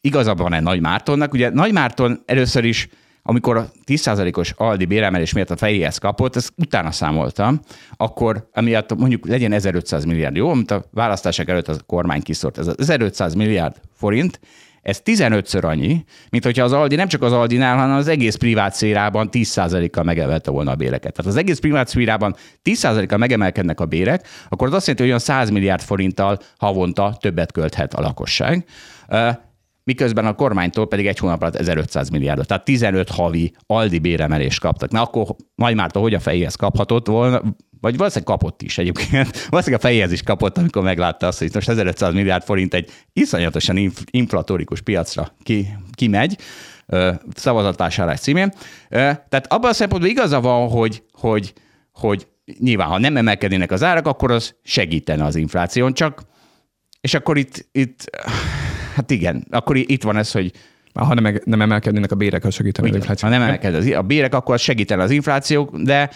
igazabb 0.01 0.39
van-e 0.39 0.61
Nagy 0.61 0.81
Mártonnak? 0.81 1.33
Ugye 1.33 1.51
Nagy 1.51 1.73
Márton 1.73 2.23
először 2.27 2.65
is, 2.65 2.89
amikor 3.23 3.57
a 3.57 3.71
10%-os 3.87 4.53
Aldi 4.57 4.85
béremelés 4.85 5.33
miatt 5.33 5.51
a 5.51 5.57
fejéhez 5.57 5.99
kapott, 5.99 6.37
ezt 6.37 6.53
utána 6.57 6.91
számoltam, 6.91 7.61
akkor 7.97 8.49
amiatt 8.53 8.95
mondjuk 8.95 9.27
legyen 9.27 9.53
1500 9.53 10.05
milliárd, 10.05 10.37
jó? 10.37 10.49
Amit 10.49 10.71
a 10.71 10.85
választások 10.91 11.49
előtt 11.49 11.69
a 11.69 11.77
kormány 11.87 12.23
kiszort. 12.23 12.59
Ez 12.59 12.67
az 12.67 12.79
1500 12.79 13.35
milliárd 13.35 13.81
forint, 13.93 14.41
ez 14.85 15.01
15-ször 15.05 15.65
annyi, 15.65 16.05
mint 16.31 16.45
hogyha 16.45 16.65
az 16.65 16.73
Aldi 16.73 16.95
nem 16.95 17.09
csak 17.09 17.23
az 17.23 17.33
Aldinál, 17.33 17.77
hanem 17.77 17.97
az 17.97 18.09
egész 18.09 18.35
privát 18.35 18.75
szférában 18.75 19.29
10%-kal 19.33 20.05
megemelte 20.05 20.51
volna 20.51 20.71
a 20.71 20.75
béreket. 20.75 21.13
Tehát 21.13 21.31
az 21.31 21.37
egész 21.37 21.59
privát 21.59 21.89
szférában 21.89 22.35
10%-kal 22.65 23.19
megemelkednek 23.19 23.81
a 23.81 23.87
bérek, 23.87 24.27
akkor 24.49 24.67
az 24.67 24.73
azt 24.73 24.87
jelenti, 24.87 25.03
hogy 25.03 25.13
olyan 25.13 25.19
100 25.19 25.51
milliárd 25.51 25.83
forinttal 25.83 26.39
havonta 26.59 27.17
többet 27.21 27.53
költhet 27.53 27.95
a 27.95 28.01
lakosság. 28.01 28.65
miközben 29.85 30.27
a 30.27 30.35
kormánytól 30.35 30.89
pedig 30.89 31.07
egy 31.07 31.19
hónap 31.19 31.43
alatt 31.43 31.55
1500 31.57 32.09
milliárdot, 32.09 32.47
tehát 32.47 32.65
15 32.65 33.11
havi 33.11 33.55
aldi 33.67 33.99
béremelést 33.99 34.61
kaptak. 34.61 34.91
Na 34.91 35.03
akkor 35.03 35.27
Nagymártól 35.55 36.03
hogy 36.03 36.15
a 36.15 36.21
fejéhez 36.21 36.55
kaphatott 36.55 37.07
volna, 37.07 37.43
vagy 37.85 37.97
valószínűleg 37.97 38.39
kapott 38.39 38.63
is 38.63 38.79
egyébként. 38.79 39.39
Valószínűleg 39.51 39.85
a 39.85 39.87
fejéhez 39.87 40.13
is 40.13 40.23
kapott, 40.23 40.59
amikor 40.59 40.83
meglátta 40.83 41.27
azt, 41.27 41.39
hogy 41.39 41.51
most 41.55 41.69
1500 41.69 42.13
milliárd 42.13 42.45
forint 42.45 42.75
egy 42.75 42.91
iszonyatosan 43.13 43.93
inflatórikus 44.11 44.81
piacra 44.81 45.35
ki, 45.43 45.69
kimegy 45.93 46.39
szavazatvásárlás 47.35 48.21
címén. 48.21 48.53
Tehát 48.89 49.47
abban 49.49 49.71
a 49.71 49.73
szempontból 49.73 50.11
igaza 50.11 50.41
van, 50.41 50.69
hogy, 50.69 51.03
hogy, 51.13 51.53
hogy 51.93 52.27
nyilván, 52.59 52.89
ha 52.89 52.99
nem 52.99 53.17
emelkednének 53.17 53.71
az 53.71 53.83
árak, 53.83 54.07
akkor 54.07 54.31
az 54.31 54.55
segítene 54.63 55.25
az 55.25 55.37
infláción, 55.37 55.95
csak 55.95 56.23
és 57.01 57.15
akkor 57.15 57.39
itt, 57.39 57.69
itt 57.73 58.11
hát 58.95 59.11
igen, 59.11 59.47
akkor 59.51 59.77
itt 59.77 60.03
van 60.03 60.17
ez, 60.17 60.33
hogy 60.33 60.53
ha 60.95 61.15
nem, 61.15 61.41
nem 61.45 61.61
emelkednének 61.61 62.13
a 62.13 62.15
bérek, 62.15 62.45
az 62.45 62.55
segítene 62.55 62.89
az 62.89 62.95
infláció. 62.95 63.29
Ha 63.29 63.35
nem 63.35 63.45
emelkedne 63.45 63.99
a 63.99 64.03
bérek, 64.03 64.35
akkor 64.35 64.55
az 64.55 64.61
segítene 64.61 65.03
az 65.03 65.11
infláció, 65.11 65.71
de 65.83 66.11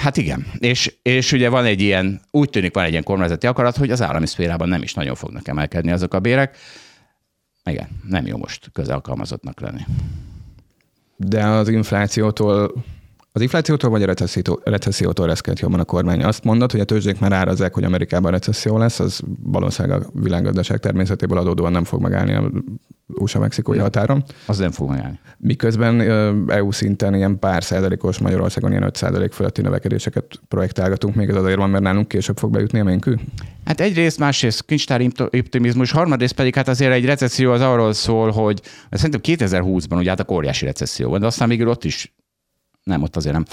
Hát 0.00 0.16
igen, 0.16 0.46
és, 0.58 0.94
és 1.02 1.32
ugye 1.32 1.48
van 1.48 1.64
egy 1.64 1.80
ilyen, 1.80 2.20
úgy 2.30 2.50
tűnik 2.50 2.74
van 2.74 2.84
egy 2.84 2.90
ilyen 2.90 3.02
kormányzati 3.02 3.46
akarat, 3.46 3.76
hogy 3.76 3.90
az 3.90 4.02
állami 4.02 4.26
szférában 4.26 4.68
nem 4.68 4.82
is 4.82 4.94
nagyon 4.94 5.14
fognak 5.14 5.48
emelkedni 5.48 5.90
azok 5.90 6.14
a 6.14 6.20
bérek. 6.20 6.56
Igen, 7.64 7.88
nem 8.08 8.26
jó 8.26 8.36
most 8.36 8.70
közelkalmazottnak 8.72 9.60
lenni. 9.60 9.80
De 11.16 11.46
az 11.46 11.68
inflációtól 11.68 12.84
az 13.36 13.40
inflációtól 13.40 13.90
vagy 13.90 14.02
a 14.02 14.06
recessziótól, 14.06 14.60
recessziótól 14.64 15.26
reszkelt 15.26 15.60
jobban 15.60 15.80
a 15.80 15.84
kormány? 15.84 16.24
Azt 16.24 16.44
mondod, 16.44 16.70
hogy 16.70 16.80
a 16.80 16.84
tőzsdék 16.84 17.18
már 17.18 17.32
árazzák, 17.32 17.74
hogy 17.74 17.84
Amerikában 17.84 18.30
recesszió 18.30 18.78
lesz, 18.78 19.00
az 19.00 19.20
valószínűleg 19.42 20.00
a 20.00 20.06
világgazdaság 20.12 20.78
természetéből 20.78 21.38
adódóan 21.38 21.72
nem 21.72 21.84
fog 21.84 22.00
megállni 22.00 22.34
a 22.34 22.50
USA-mexikói 23.06 23.78
határon. 23.78 24.24
Az 24.46 24.58
nem 24.58 24.70
fog 24.70 24.90
megállni. 24.90 25.18
Miközben 25.36 26.00
EU 26.50 26.70
szinten 26.70 27.14
ilyen 27.14 27.38
pár 27.38 27.64
százalékos, 27.64 28.18
Magyarországon 28.18 28.70
ilyen 28.70 28.82
5 28.82 28.96
százalék 28.96 29.32
fölötti 29.32 29.62
növekedéseket 29.62 30.40
projektálgatunk, 30.48 31.14
még 31.14 31.30
az 31.30 31.36
azért 31.36 31.56
van, 31.56 31.70
mert 31.70 31.82
nálunk 31.82 32.08
később 32.08 32.38
fog 32.38 32.50
bejutni 32.50 32.80
a 32.80 32.84
ménkű? 32.84 33.14
Hát 33.64 33.80
egyrészt, 33.80 34.18
másrészt 34.18 34.64
kincstári 34.64 35.10
optimizmus, 35.18 35.90
harmadrészt 35.90 36.34
pedig 36.34 36.54
hát 36.54 36.68
azért 36.68 36.92
egy 36.92 37.04
recesszió 37.04 37.52
az 37.52 37.60
arról 37.60 37.92
szól, 37.92 38.30
hogy 38.30 38.60
szerintem 38.90 39.48
2020-ban 39.48 39.98
ugye 39.98 40.08
hát 40.08 40.20
a 40.20 40.32
óriási 40.32 40.64
recesszió 40.64 41.10
van, 41.10 41.20
de 41.20 41.26
aztán 41.26 41.48
még 41.48 41.66
ott 41.66 41.84
is 41.84 42.14
nem, 42.84 43.02
ott 43.02 43.16
azért 43.16 43.34
nem. 43.34 43.44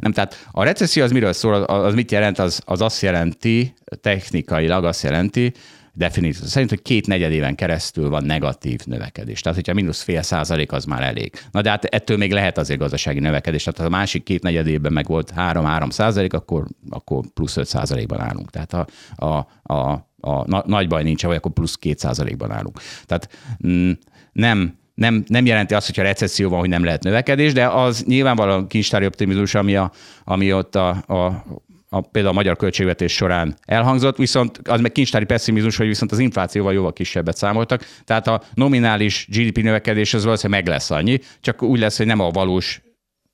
Nem, 0.00 0.12
tehát 0.12 0.46
a 0.50 0.64
recesszió 0.64 1.02
az 1.02 1.10
miről 1.10 1.32
szól, 1.32 1.54
az 1.62 1.94
mit 1.94 2.10
jelent? 2.10 2.38
Az, 2.38 2.60
az 2.64 2.80
azt 2.80 3.02
jelenti, 3.02 3.74
technikailag 4.00 4.84
azt 4.84 5.02
jelenti, 5.02 5.52
definíció 5.96 6.46
szerint, 6.46 6.70
hogy 6.70 6.82
két 6.82 7.06
negyed 7.06 7.32
éven 7.32 7.54
keresztül 7.54 8.08
van 8.08 8.24
negatív 8.24 8.80
növekedés. 8.84 9.40
Tehát, 9.40 9.58
hogyha 9.58 9.74
mínusz 9.74 10.02
fél 10.02 10.22
százalék, 10.22 10.72
az 10.72 10.84
már 10.84 11.02
elég. 11.02 11.32
Na 11.50 11.60
de 11.60 11.70
hát 11.70 11.84
ettől 11.84 12.16
még 12.16 12.32
lehet 12.32 12.58
azért 12.58 12.78
gazdasági 12.78 13.18
növekedés. 13.18 13.62
Tehát, 13.62 13.78
ha 13.78 13.84
a 13.84 13.98
másik 13.98 14.22
két 14.22 14.42
negyed 14.42 14.66
évben 14.66 14.92
meg 14.92 15.06
volt 15.06 15.32
3-3 15.36 15.90
százalék, 15.90 16.32
akkor, 16.32 16.66
akkor 16.90 17.24
plusz 17.34 17.56
5 17.56 17.66
százalékban 17.66 18.20
állunk. 18.20 18.50
Tehát 18.50 18.72
a, 18.72 18.86
a, 19.14 19.46
a, 19.74 19.92
a, 20.20 20.62
nagy 20.66 20.88
baj 20.88 21.02
nincs, 21.02 21.22
vagy 21.22 21.36
akkor 21.36 21.52
plusz 21.52 21.74
2 21.74 21.94
százalékban 21.98 22.50
állunk. 22.50 22.80
Tehát 23.04 23.28
mm, 23.66 23.90
nem, 24.32 24.78
nem, 24.96 25.24
nem 25.26 25.46
jelenti 25.46 25.74
azt, 25.74 25.86
hogyha 25.86 26.02
recesszió 26.02 26.48
van, 26.48 26.58
hogy 26.58 26.68
nem 26.68 26.84
lehet 26.84 27.02
növekedés, 27.02 27.52
de 27.52 27.66
az 27.66 28.04
nyilvánvalóan 28.06 28.66
kincstári 28.66 29.06
optimizmus, 29.06 29.54
ami, 29.54 29.76
a, 29.76 29.90
ami 30.24 30.52
ott 30.52 30.74
a, 30.74 30.88
a, 31.06 31.44
a, 31.88 32.00
például 32.00 32.34
a 32.34 32.36
magyar 32.36 32.56
költségvetés 32.56 33.12
során 33.12 33.56
elhangzott, 33.64 34.16
viszont 34.16 34.60
az 34.64 34.80
meg 34.80 34.92
kincstári 34.92 35.24
pessimizmus, 35.24 35.76
hogy 35.76 35.86
viszont 35.86 36.12
az 36.12 36.18
inflációval 36.18 36.72
jóval 36.72 36.92
kisebbet 36.92 37.36
számoltak. 37.36 37.86
Tehát 38.04 38.26
a 38.26 38.42
nominális 38.54 39.26
GDP 39.30 39.62
növekedés 39.62 40.14
az 40.14 40.24
valószínűleg 40.24 40.62
meg 40.62 40.72
lesz 40.72 40.90
annyi, 40.90 41.18
csak 41.40 41.62
úgy 41.62 41.78
lesz, 41.78 41.96
hogy 41.96 42.06
nem 42.06 42.20
a 42.20 42.30
valós 42.30 42.82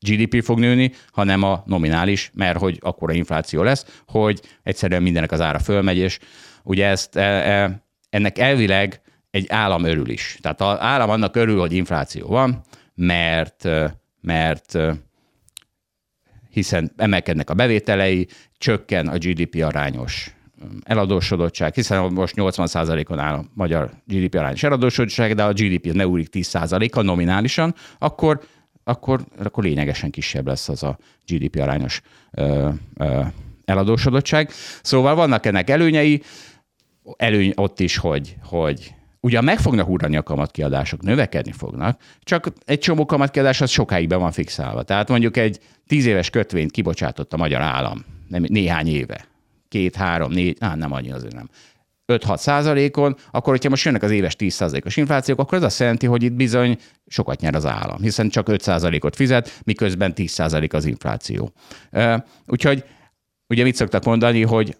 GDP 0.01 0.43
fog 0.45 0.59
nőni, 0.59 0.93
hanem 1.13 1.43
a 1.43 1.63
nominális, 1.67 2.31
mert 2.35 2.59
hogy 2.59 2.79
akkora 2.81 3.13
infláció 3.13 3.63
lesz, 3.63 4.03
hogy 4.07 4.41
egyszerűen 4.63 5.03
mindenek 5.03 5.33
az 5.33 5.41
ára 5.41 5.59
fölmegy, 5.59 5.97
és 5.97 6.19
ugye 6.63 6.87
ezt, 6.87 7.17
e, 7.17 7.21
e, 7.23 7.85
ennek 8.11 8.39
elvileg 8.39 9.01
egy 9.33 9.47
állam 9.49 9.85
örül 9.85 10.09
is. 10.09 10.39
Tehát 10.41 10.61
az 10.61 10.77
állam 10.81 11.11
annak 11.11 11.37
örül, 11.37 11.59
hogy 11.59 11.73
infláció 11.73 12.27
van, 12.27 12.61
mert, 12.95 13.69
mert 14.21 14.79
hiszen 16.51 16.93
emelkednek 16.97 17.51
a 17.51 17.55
bevételei, 17.55 18.29
csökken 18.59 19.09
a 19.09 19.17
GDP 19.17 19.63
arányos 19.65 20.35
eladósodottság, 20.85 21.75
hiszen 21.75 22.13
most 22.13 22.35
80%-on 22.37 23.19
áll 23.19 23.35
a 23.35 23.45
magyar 23.55 23.91
GDP 24.05 24.35
arányos 24.35 24.63
eladósodottság, 24.63 25.35
de 25.35 25.45
a 25.45 25.53
GDP 25.53 25.93
ne 25.93 26.07
úrik 26.07 26.29
10%-a 26.33 27.03
nominálisan, 27.03 27.75
akkor, 27.99 28.41
akkor, 28.85 29.25
akkor 29.39 29.65
lényegesen 29.65 30.11
kisebb 30.11 30.47
lesz 30.47 30.69
az 30.69 30.83
a 30.83 30.99
GDP 31.27 31.57
arányos 31.61 32.01
ö, 32.31 32.69
ö, 32.97 33.21
eladósodottság. 33.65 34.51
Szóval 34.83 35.15
vannak 35.15 35.47
ennek 35.47 35.71
előnyei, 35.71 36.23
előny 37.17 37.53
ott 37.57 37.81
is, 37.81 37.97
hogy, 37.97 38.37
hogy 38.43 38.95
Ugyan 39.25 39.45
meg 39.45 39.59
fognak 39.59 39.89
ugrani 39.89 40.17
a 40.17 40.23
kamatkiadások, 40.23 41.03
növekedni 41.03 41.53
fognak, 41.53 42.01
csak 42.21 42.53
egy 42.65 42.79
csomó 42.79 43.07
kamatkiadás 43.07 43.61
az 43.61 43.71
sokáig 43.71 44.09
be 44.09 44.17
van 44.17 44.33
fixálva. 44.33 44.83
Tehát 44.83 45.09
mondjuk 45.09 45.37
egy 45.37 45.59
tíz 45.87 46.07
éves 46.07 46.31
kötvényt 46.31 46.71
kibocsátott 46.71 47.33
a 47.33 47.37
magyar 47.37 47.61
állam 47.61 48.05
nem, 48.29 48.45
néhány 48.49 48.89
éve. 48.89 49.25
Két, 49.69 49.97
három, 49.97 50.33
négy, 50.33 50.57
á, 50.61 50.75
nem 50.75 50.93
annyi 50.93 51.13
azért 51.13 51.35
nem. 51.35 51.49
5-6 52.07 52.37
százalékon, 52.37 53.17
akkor 53.31 53.53
hogyha 53.53 53.69
most 53.69 53.85
jönnek 53.85 54.03
az 54.03 54.11
éves 54.11 54.37
10 54.37 54.55
százalékos 54.55 54.97
inflációk, 54.97 55.39
akkor 55.39 55.59
ez 55.59 55.65
azt 55.65 55.79
jelenti, 55.79 56.07
hogy 56.07 56.23
itt 56.23 56.33
bizony 56.33 56.79
sokat 57.07 57.41
nyer 57.41 57.55
az 57.55 57.67
állam, 57.67 58.01
hiszen 58.01 58.29
csak 58.29 58.49
5 58.49 58.61
százalékot 58.61 59.17
fizet, 59.17 59.61
miközben 59.65 60.15
10 60.15 60.31
százalék 60.31 60.73
az 60.73 60.85
infláció. 60.85 61.53
Úgyhogy 62.47 62.85
ugye 63.49 63.63
mit 63.63 63.75
szoktak 63.75 64.05
mondani, 64.05 64.43
hogy 64.43 64.77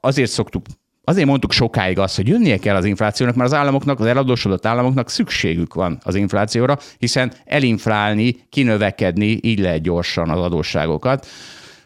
azért 0.00 0.30
szoktuk 0.30 0.64
Azért 1.04 1.26
mondtuk 1.26 1.52
sokáig 1.52 1.98
azt, 1.98 2.16
hogy 2.16 2.28
jönnie 2.28 2.58
kell 2.58 2.76
az 2.76 2.84
inflációnak, 2.84 3.34
mert 3.34 3.50
az 3.50 3.56
államoknak, 3.58 4.00
az 4.00 4.06
eladósodott 4.06 4.66
államoknak 4.66 5.10
szükségük 5.10 5.74
van 5.74 5.98
az 6.02 6.14
inflációra, 6.14 6.78
hiszen 6.98 7.32
elinflálni, 7.44 8.36
kinövekedni, 8.48 9.38
így 9.42 9.58
lehet 9.58 9.82
gyorsan 9.82 10.30
az 10.30 10.40
adósságokat. 10.40 11.26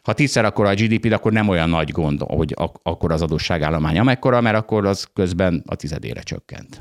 Ha 0.03 0.13
tízszer 0.13 0.45
akkor 0.45 0.67
a 0.67 0.75
GDP, 0.75 1.13
akkor 1.13 1.33
nem 1.33 1.49
olyan 1.49 1.69
nagy 1.69 1.91
gond, 1.91 2.21
hogy 2.21 2.53
ak- 2.57 2.81
akkor 2.83 3.13
az 3.13 3.23
adósságállomány 3.23 3.99
amekkora, 3.99 4.41
mert 4.41 4.57
akkor 4.57 4.87
az 4.87 5.09
közben 5.13 5.63
a 5.67 5.75
tizedére 5.75 6.21
csökkent. 6.21 6.81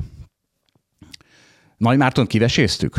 Nagy 1.77 1.97
Márton 1.97 2.27
kiveséztük? 2.27 2.95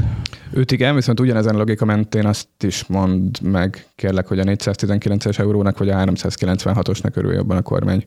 Őt 0.52 0.72
igen, 0.72 0.94
viszont 0.94 1.20
ugyanezen 1.20 1.56
logika 1.56 1.84
mentén 1.84 2.26
azt 2.26 2.48
is 2.60 2.84
mond 2.86 3.40
meg, 3.40 3.86
kérlek, 3.96 4.26
hogy 4.26 4.38
a 4.38 4.44
419-es 4.44 5.38
eurónak 5.38 5.78
vagy 5.78 5.88
a 5.88 5.96
396-osnak 5.96 7.16
örül 7.16 7.32
jobban 7.32 7.56
a 7.56 7.62
kormány 7.62 8.04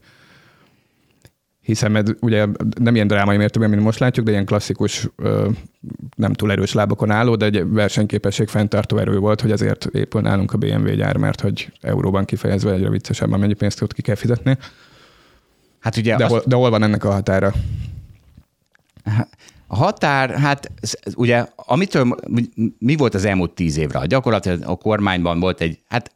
hiszen 1.68 1.92
med, 1.92 2.16
ugye 2.20 2.48
nem 2.80 2.96
ilyen 2.96 3.08
drámai 3.08 3.38
mértékben, 3.38 3.70
mint 3.70 3.82
most 3.82 4.00
látjuk, 4.00 4.26
de 4.26 4.32
ilyen 4.32 4.46
klasszikus, 4.46 5.10
nem 6.16 6.34
túl 6.34 6.52
erős 6.52 6.74
lábokon 6.74 7.12
álló, 7.12 7.36
de 7.36 7.46
egy 7.46 7.70
versenyképesség 7.70 8.48
fenntartó 8.48 8.98
erő 8.98 9.18
volt, 9.18 9.42
hogy 9.42 9.52
azért 9.52 9.86
épül 9.86 10.22
nálunk 10.22 10.54
a 10.54 10.58
BMW 10.58 10.96
gyár, 10.96 11.18
mert 11.18 11.42
hogy 11.42 11.72
euróban 11.82 12.26
kifejezve 12.26 12.72
egyre 12.72 12.90
viccesebben 12.90 13.40
mennyi 13.40 13.54
pénzt 13.54 13.82
ott 13.82 13.94
ki 13.94 14.02
kell 14.02 14.16
fizetni. 14.16 14.58
Hát 15.80 15.98
ugye 15.98 16.16
de, 16.16 16.24
azt... 16.24 16.34
hol, 16.34 16.44
de 16.46 16.56
hol 16.56 16.70
van 16.70 16.84
ennek 16.84 17.04
a 17.04 17.12
határa? 17.12 17.54
A 19.68 19.76
határ, 19.76 20.30
hát 20.30 20.72
ugye, 21.16 21.46
amitől, 21.56 22.16
mi 22.80 22.96
volt 22.96 23.14
az 23.14 23.26
elmúlt 23.26 23.52
tíz 23.52 23.78
évre? 23.78 24.06
Gyakorlatilag 24.06 24.62
a 24.66 24.76
kormányban 24.76 25.40
volt 25.40 25.62
egy, 25.62 25.80
hát 25.88 26.12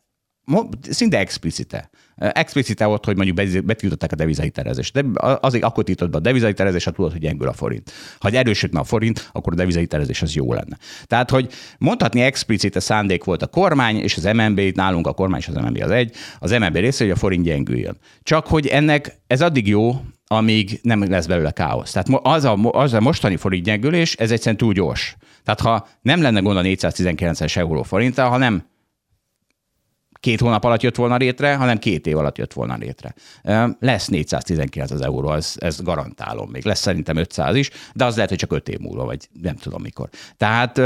szinte 0.89 1.17
explicite 1.19 1.89
explicite 2.29 2.85
volt, 2.85 3.05
hogy 3.05 3.15
mondjuk 3.15 3.65
betiltották 3.65 4.11
a 4.11 4.15
devizahitelezést. 4.15 4.93
De 4.93 5.21
azért 5.41 5.63
akkor 5.63 5.83
tiltott 5.83 6.09
be 6.09 6.17
a 6.17 6.21
devizahitelezés, 6.21 6.83
ha 6.83 6.91
tudod, 6.91 7.11
hogy 7.11 7.21
gyengül 7.21 7.47
a 7.47 7.53
forint. 7.53 7.91
Ha 8.19 8.29
erősödne 8.29 8.79
a 8.79 8.83
forint, 8.83 9.29
akkor 9.31 9.53
a 9.53 9.55
devizahitelezés 9.55 10.21
az 10.21 10.35
jó 10.35 10.53
lenne. 10.53 10.77
Tehát, 11.05 11.29
hogy 11.29 11.49
mondhatni 11.77 12.21
explicite 12.21 12.79
szándék 12.79 13.23
volt 13.23 13.41
a 13.41 13.47
kormány 13.47 13.95
és 13.95 14.17
az 14.17 14.23
MNB, 14.23 14.59
nálunk 14.59 15.07
a 15.07 15.13
kormány 15.13 15.39
és 15.39 15.47
az 15.47 15.55
MNB 15.55 15.81
az 15.81 15.91
egy, 15.91 16.15
az 16.39 16.51
MNB 16.51 16.75
része, 16.75 17.03
hogy 17.03 17.13
a 17.13 17.15
forint 17.15 17.43
gyengüljön. 17.43 17.97
Csak 18.23 18.47
hogy 18.47 18.67
ennek 18.67 19.17
ez 19.27 19.41
addig 19.41 19.67
jó, 19.67 20.01
amíg 20.27 20.79
nem 20.81 21.09
lesz 21.09 21.25
belőle 21.25 21.51
káosz. 21.51 21.91
Tehát 21.91 22.07
az 22.23 22.43
a, 22.43 22.57
az 22.71 22.93
a 22.93 22.99
mostani 22.99 23.35
forint 23.35 23.63
gyengülés, 23.63 24.15
ez 24.15 24.31
egyszerűen 24.31 24.57
túl 24.57 24.73
gyors. 24.73 25.15
Tehát 25.43 25.59
ha 25.59 25.87
nem 26.01 26.21
lenne 26.21 26.39
gond 26.39 26.57
a 26.57 26.61
419-es 26.61 27.57
euró 27.57 27.83
forinttal, 27.83 28.29
ha 28.29 28.37
nem 28.37 28.69
két 30.21 30.39
hónap 30.39 30.63
alatt 30.63 30.81
jött 30.81 30.95
volna 30.95 31.15
létre, 31.15 31.55
hanem 31.55 31.77
két 31.77 32.07
év 32.07 32.17
alatt 32.17 32.37
jött 32.37 32.53
volna 32.53 32.75
létre. 32.75 33.13
Lesz 33.79 34.07
419 34.07 34.91
az 34.91 35.01
euró, 35.01 35.33
ez, 35.33 35.53
ez 35.57 35.81
garantálom 35.81 36.49
még. 36.49 36.65
Lesz 36.65 36.79
szerintem 36.79 37.17
500 37.17 37.55
is, 37.55 37.69
de 37.93 38.05
az 38.05 38.13
lehet, 38.15 38.29
hogy 38.29 38.39
csak 38.39 38.53
5 38.53 38.69
év 38.69 38.79
múlva, 38.79 39.05
vagy 39.05 39.29
nem 39.41 39.55
tudom 39.55 39.81
mikor. 39.81 40.09
Tehát 40.37 40.77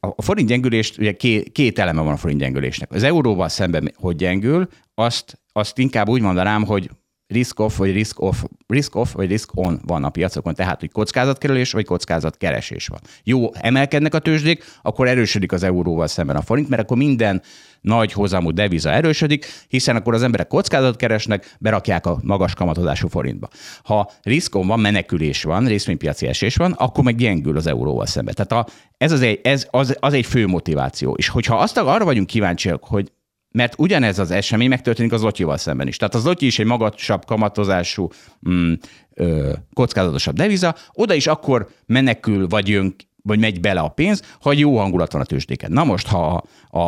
a 0.00 0.22
forint 0.22 0.48
gyengülést, 0.48 0.98
ugye 0.98 1.12
két, 1.12 1.52
két 1.52 1.78
eleme 1.78 2.02
van 2.02 2.12
a 2.12 2.16
forint 2.16 2.40
gyengülésnek. 2.40 2.92
Az 2.92 3.02
euróval 3.02 3.48
szemben, 3.48 3.92
hogy 3.96 4.16
gyengül, 4.16 4.68
azt, 4.94 5.38
azt 5.52 5.78
inkább 5.78 6.08
úgy 6.08 6.20
mondanám, 6.20 6.64
hogy 6.64 6.90
risk 7.30 7.60
off 7.60 7.76
vagy 7.76 7.92
risk 7.92 8.20
off, 8.20 8.42
risk 8.66 8.94
off 8.94 9.12
vagy 9.12 9.28
risk 9.28 9.50
on 9.54 9.80
van 9.86 10.04
a 10.04 10.08
piacokon, 10.08 10.54
tehát 10.54 10.80
hogy 10.80 10.92
kockázatkerülés 10.92 11.72
vagy 11.72 11.84
kockázatkeresés 11.84 12.86
van. 12.86 13.00
Jó, 13.24 13.54
emelkednek 13.54 14.14
a 14.14 14.18
tőzsdék, 14.18 14.64
akkor 14.82 15.08
erősödik 15.08 15.52
az 15.52 15.62
euróval 15.62 16.06
szemben 16.06 16.36
a 16.36 16.42
forint, 16.42 16.68
mert 16.68 16.82
akkor 16.82 16.96
minden 16.96 17.42
nagy 17.80 18.12
hozamú 18.12 18.50
deviza 18.50 18.90
erősödik, 18.90 19.46
hiszen 19.68 19.96
akkor 19.96 20.14
az 20.14 20.22
emberek 20.22 20.46
kockázat 20.46 20.96
keresnek, 20.96 21.56
berakják 21.58 22.06
a 22.06 22.18
magas 22.22 22.54
kamatozású 22.54 23.08
forintba. 23.08 23.48
Ha 23.82 24.10
riskon 24.22 24.66
van, 24.66 24.80
menekülés 24.80 25.42
van, 25.42 25.66
részvénypiaci 25.66 26.26
esés 26.26 26.56
van, 26.56 26.72
akkor 26.72 27.04
meg 27.04 27.16
gyengül 27.16 27.56
az 27.56 27.66
euróval 27.66 28.06
szemben. 28.06 28.34
Tehát 28.34 28.66
a, 28.66 28.72
ez, 28.98 29.12
az 29.12 29.20
egy, 29.20 29.40
ez 29.42 29.66
az, 29.70 29.96
az 30.00 30.12
egy 30.12 30.26
fő 30.26 30.46
motiváció. 30.46 31.14
És 31.14 31.28
hogyha 31.28 31.58
azt 31.58 31.78
arra 31.78 32.04
vagyunk 32.04 32.26
kíváncsiak, 32.26 32.84
hogy 32.84 33.12
mert 33.50 33.74
ugyanez 33.78 34.18
az 34.18 34.30
esemény 34.30 34.68
megtörténik 34.68 35.12
az 35.12 35.22
Lotyival 35.22 35.56
szemben 35.56 35.88
is. 35.88 35.96
Tehát 35.96 36.14
az 36.14 36.24
Lotyi 36.24 36.46
is 36.46 36.58
egy 36.58 36.66
magasabb 36.66 37.24
kamatozású, 37.24 38.08
mm, 38.48 38.72
ö, 39.14 39.52
kockázatosabb 39.72 40.34
deviza, 40.34 40.74
oda 40.92 41.14
is 41.14 41.26
akkor 41.26 41.68
menekül, 41.86 42.46
vagy 42.48 42.68
jön, 42.68 42.94
vagy 43.22 43.38
megy 43.38 43.60
bele 43.60 43.80
a 43.80 43.88
pénz, 43.88 44.36
ha 44.40 44.52
jó 44.52 44.78
hangulat 44.78 45.12
van 45.12 45.22
a 45.22 45.24
tőzsdéken. 45.24 45.72
Na 45.72 45.84
most, 45.84 46.06
ha 46.06 46.44
a, 46.70 46.78
a, 46.78 46.86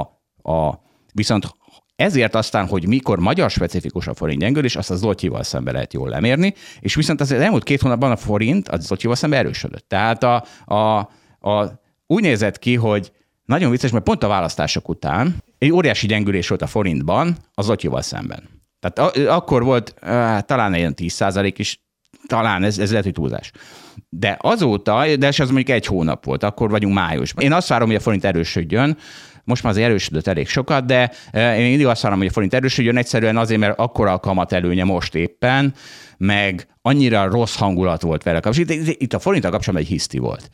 a 0.52 0.80
viszont 1.12 1.46
ezért 1.96 2.34
aztán, 2.34 2.66
hogy 2.66 2.86
mikor 2.86 3.18
magyar 3.18 3.50
specifikus 3.50 4.06
a 4.06 4.14
forint 4.14 4.40
gyengül, 4.40 4.64
és 4.64 4.76
azt 4.76 4.90
az 4.90 5.02
Lotyival 5.02 5.42
szemben 5.42 5.74
lehet 5.74 5.92
jól 5.92 6.08
lemérni, 6.08 6.54
és 6.80 6.94
viszont 6.94 7.20
az 7.20 7.32
elmúlt 7.32 7.62
két 7.62 7.80
hónapban 7.80 8.10
a 8.10 8.16
forint 8.16 8.68
az 8.68 8.90
Lotyival 8.90 9.16
szemben 9.16 9.38
erősödött. 9.38 9.88
Tehát 9.88 10.22
a, 10.22 10.44
a, 10.64 10.98
a, 11.50 11.80
úgy 12.06 12.22
nézett 12.22 12.58
ki, 12.58 12.74
hogy 12.74 13.12
nagyon 13.44 13.70
vicces, 13.70 13.90
mert 13.90 14.04
pont 14.04 14.22
a 14.22 14.28
választások 14.28 14.88
után 14.88 15.36
egy 15.58 15.72
óriási 15.72 16.06
gyengülés 16.06 16.48
volt 16.48 16.62
a 16.62 16.66
forintban 16.66 17.36
az 17.54 17.66
Lotyival 17.66 18.02
szemben. 18.02 18.48
Tehát 18.80 19.16
akkor 19.28 19.62
volt 19.62 19.94
talán 20.46 20.74
ilyen 20.74 20.94
10% 20.96 21.54
is, 21.56 21.80
talán 22.26 22.62
ez, 22.62 22.78
ez 22.78 22.88
lehet, 22.88 23.04
hogy 23.04 23.12
túlzás. 23.12 23.50
De 24.08 24.36
azóta, 24.40 25.16
de 25.16 25.26
ez 25.26 25.40
az 25.40 25.50
mondjuk 25.50 25.76
egy 25.76 25.86
hónap 25.86 26.24
volt, 26.24 26.42
akkor 26.42 26.70
vagyunk 26.70 26.94
májusban. 26.94 27.44
Én 27.44 27.52
azt 27.52 27.68
várom, 27.68 27.86
hogy 27.86 27.96
a 27.96 28.00
forint 28.00 28.24
erősödjön, 28.24 28.96
most 29.44 29.62
már 29.62 29.72
az 29.72 29.78
erősödött 29.78 30.26
elég 30.26 30.48
sokat, 30.48 30.86
de 30.86 31.12
én 31.32 31.68
mindig 31.68 31.86
azt 31.86 32.02
várom, 32.02 32.18
hogy 32.18 32.26
a 32.26 32.32
forint 32.32 32.54
erősödjön 32.54 32.96
egyszerűen 32.96 33.36
azért, 33.36 33.60
mert 33.60 33.78
akkora 33.78 34.12
a 34.12 34.18
kamat 34.18 34.52
előnye 34.52 34.84
most 34.84 35.14
éppen, 35.14 35.74
meg 36.18 36.66
annyira 36.82 37.30
rossz 37.30 37.56
hangulat 37.56 38.02
volt 38.02 38.22
vele 38.22 38.40
kapcsolatban. 38.40 38.78
Itt, 38.78 39.00
itt 39.00 39.12
a 39.12 39.18
forinttal 39.18 39.50
kapcsolatban 39.50 39.86
egy 39.86 39.92
hiszti 39.92 40.18
volt. 40.18 40.50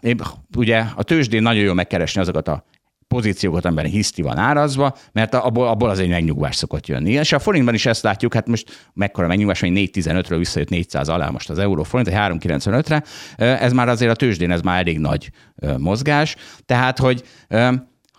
Én, 0.00 0.20
ugye 0.56 0.84
a 0.96 1.02
tőzsdén 1.02 1.42
nagyon 1.42 1.62
jól 1.62 1.74
megkeresni 1.74 2.20
azokat 2.20 2.48
a 2.48 2.64
pozíciókat, 3.08 3.64
amiben 3.64 3.84
hiszti 3.84 4.22
van 4.22 4.36
árazva, 4.36 4.96
mert 5.12 5.34
abból, 5.34 5.68
abból 5.68 5.98
egy 5.98 6.08
megnyugvás 6.08 6.56
szokott 6.56 6.86
jönni. 6.86 7.12
És 7.12 7.32
a 7.32 7.38
forintban 7.38 7.74
is 7.74 7.86
ezt 7.86 8.02
látjuk, 8.02 8.34
hát 8.34 8.46
most 8.46 8.88
mekkora 8.94 9.26
megnyugvás, 9.26 9.60
hogy 9.60 9.70
4.15-ről 9.70 10.34
visszajött 10.38 10.68
400 10.68 11.08
alá 11.08 11.28
most 11.28 11.50
az 11.50 11.58
euró 11.58 11.82
forint, 11.82 12.08
3.95-re, 12.16 13.02
ez 13.44 13.72
már 13.72 13.88
azért 13.88 14.10
a 14.10 14.14
tőzsdén, 14.14 14.50
ez 14.50 14.60
már 14.60 14.78
elég 14.78 14.98
nagy 14.98 15.30
mozgás. 15.78 16.36
Tehát, 16.64 16.98
hogy 16.98 17.22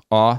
a, 0.08 0.36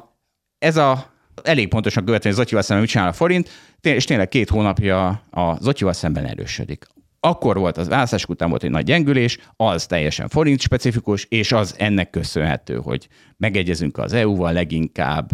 ez 0.59 0.77
a 0.77 1.13
elég 1.43 1.69
pontosan 1.69 2.05
követően 2.05 2.35
Zotyival 2.35 2.63
szemben 2.63 2.85
mit 2.85 2.93
csinál 2.93 3.09
a 3.09 3.13
forint, 3.13 3.49
és 3.81 4.05
tényleg 4.05 4.29
két 4.29 4.49
hónapja 4.49 5.09
a 5.31 5.57
Zotyival 5.61 5.93
szemben 5.93 6.25
erősödik. 6.25 6.87
Akkor 7.21 7.59
volt 7.59 7.77
az 7.77 7.89
választás 7.89 8.25
után 8.25 8.49
volt 8.49 8.63
egy 8.63 8.71
nagy 8.71 8.85
gyengülés, 8.85 9.39
az 9.57 9.87
teljesen 9.87 10.29
forint 10.29 10.61
specifikus, 10.61 11.25
és 11.25 11.53
az 11.53 11.75
ennek 11.79 12.11
köszönhető, 12.11 12.77
hogy 12.77 13.09
megegyezünk 13.37 13.99
az 13.99 14.13
EU-val 14.13 14.53
leginkább. 14.53 15.31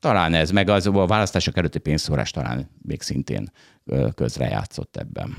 Talán 0.00 0.34
ez, 0.34 0.50
meg 0.50 0.68
az 0.68 0.86
a 0.86 1.06
választások 1.06 1.56
előtti 1.56 1.78
pénzszórás 1.78 2.30
talán 2.30 2.70
még 2.82 3.02
szintén 3.02 3.52
közrejátszott 4.14 4.96
ebben. 4.96 5.36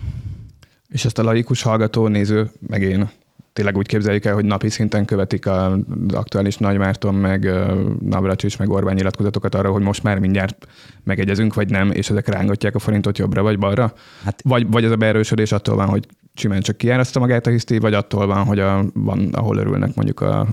És 0.87 1.05
ezt 1.05 1.17
a 1.17 1.23
laikus 1.23 1.61
hallgató, 1.61 2.07
néző, 2.07 2.51
meg 2.67 2.81
én 2.81 3.09
tényleg 3.53 3.77
úgy 3.77 3.87
képzeljük 3.87 4.25
el, 4.25 4.33
hogy 4.33 4.45
napi 4.45 4.69
szinten 4.69 5.05
követik 5.05 5.47
az 5.47 5.79
aktuális 6.13 6.57
Nagymárton, 6.57 7.15
meg 7.15 7.49
Navracsics, 7.99 8.57
meg 8.57 8.69
Orbán 8.69 8.95
nyilatkozatokat 8.95 9.55
arra, 9.55 9.71
hogy 9.71 9.81
most 9.81 10.03
már 10.03 10.19
mindjárt 10.19 10.67
megegyezünk, 11.03 11.53
vagy 11.53 11.69
nem, 11.69 11.91
és 11.91 12.09
ezek 12.09 12.27
rángatják 12.27 12.75
a 12.75 12.79
forintot 12.79 13.17
jobbra 13.17 13.41
vagy 13.41 13.59
balra? 13.59 13.93
Hát, 14.23 14.41
vagy, 14.43 14.71
vagy 14.71 14.83
ez 14.83 14.91
a 14.91 14.95
beerősödés 14.95 15.51
attól 15.51 15.75
van, 15.75 15.87
hogy 15.87 16.07
simán 16.35 16.61
csak 16.61 16.77
kiáraszta 16.77 17.19
magát 17.19 17.47
a 17.47 17.49
hiszti, 17.49 17.79
vagy 17.79 17.93
attól 17.93 18.27
van, 18.27 18.45
hogy 18.45 18.59
a, 18.59 18.85
van, 18.93 19.29
ahol 19.33 19.57
örülnek 19.57 19.95
mondjuk 19.95 20.19
a 20.19 20.47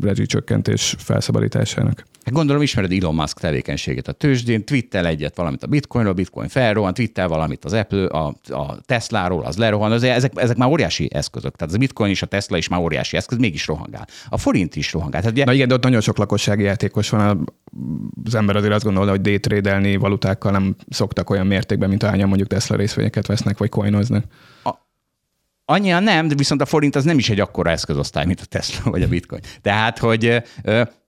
rezsicsökkentés 0.00 0.94
felszabadításának? 0.98 2.04
Gondolom 2.24 2.62
ismered 2.62 2.92
Elon 2.92 3.14
Musk 3.14 3.38
tevékenységét 3.38 4.08
a 4.08 4.12
tőzsdén, 4.12 4.64
twittel 4.64 5.06
egyet 5.06 5.36
valamit 5.36 5.62
a 5.62 5.66
bitcoinról, 5.66 6.14
bitcoin 6.14 6.48
felrohan, 6.48 6.94
twittel 6.94 7.28
valamit 7.28 7.64
az 7.64 7.72
Apple, 7.72 8.06
a, 8.06 8.34
a 8.48 8.80
Tesláról, 8.80 9.42
az 9.42 9.56
lerohan, 9.56 9.92
azért 9.92 10.16
ezek, 10.16 10.32
ezek 10.34 10.56
már 10.56 10.68
óriási 10.68 11.08
eszközök. 11.12 11.56
Tehát 11.56 11.72
az 11.72 11.78
bitcoin 11.78 12.10
és 12.10 12.22
a 12.22 12.26
Tesla 12.26 12.56
is 12.56 12.68
már 12.68 12.80
óriási 12.80 13.16
eszköz, 13.16 13.38
mégis 13.38 13.66
rohangál. 13.66 14.06
A 14.28 14.38
forint 14.38 14.76
is 14.76 14.92
rohangál. 14.92 15.20
Tehát 15.20 15.36
ugye... 15.36 15.44
Na 15.44 15.52
igen, 15.52 15.68
de 15.68 15.74
ott 15.74 15.82
nagyon 15.82 16.00
sok 16.00 16.18
lakossági 16.18 16.62
játékos 16.62 17.08
van. 17.08 17.52
Az 18.24 18.34
ember 18.34 18.56
azért 18.56 18.72
azt 18.72 18.84
gondolja, 18.84 19.10
hogy 19.10 19.20
daytrade 19.20 19.98
valutákkal 19.98 20.52
nem 20.52 20.76
szoktak 20.88 21.30
olyan 21.30 21.46
mértékben, 21.46 21.88
mint 21.88 22.02
ahányan 22.02 22.28
mondjuk 22.28 22.48
Tesla 22.48 22.76
részvényeket 22.76 23.26
vesznek, 23.26 23.58
vagy 23.58 23.68
coinoznak. 23.68 24.24
Annyira 25.70 26.00
nem, 26.00 26.28
de 26.28 26.34
viszont 26.34 26.60
a 26.60 26.64
forint 26.64 26.96
az 26.96 27.04
nem 27.04 27.18
is 27.18 27.30
egy 27.30 27.40
akkora 27.40 27.70
eszközosztály, 27.70 28.26
mint 28.26 28.40
a 28.40 28.44
Tesla 28.44 28.90
vagy 28.90 29.02
a 29.02 29.08
Bitcoin. 29.08 29.40
Tehát, 29.62 29.98
hogy 29.98 30.42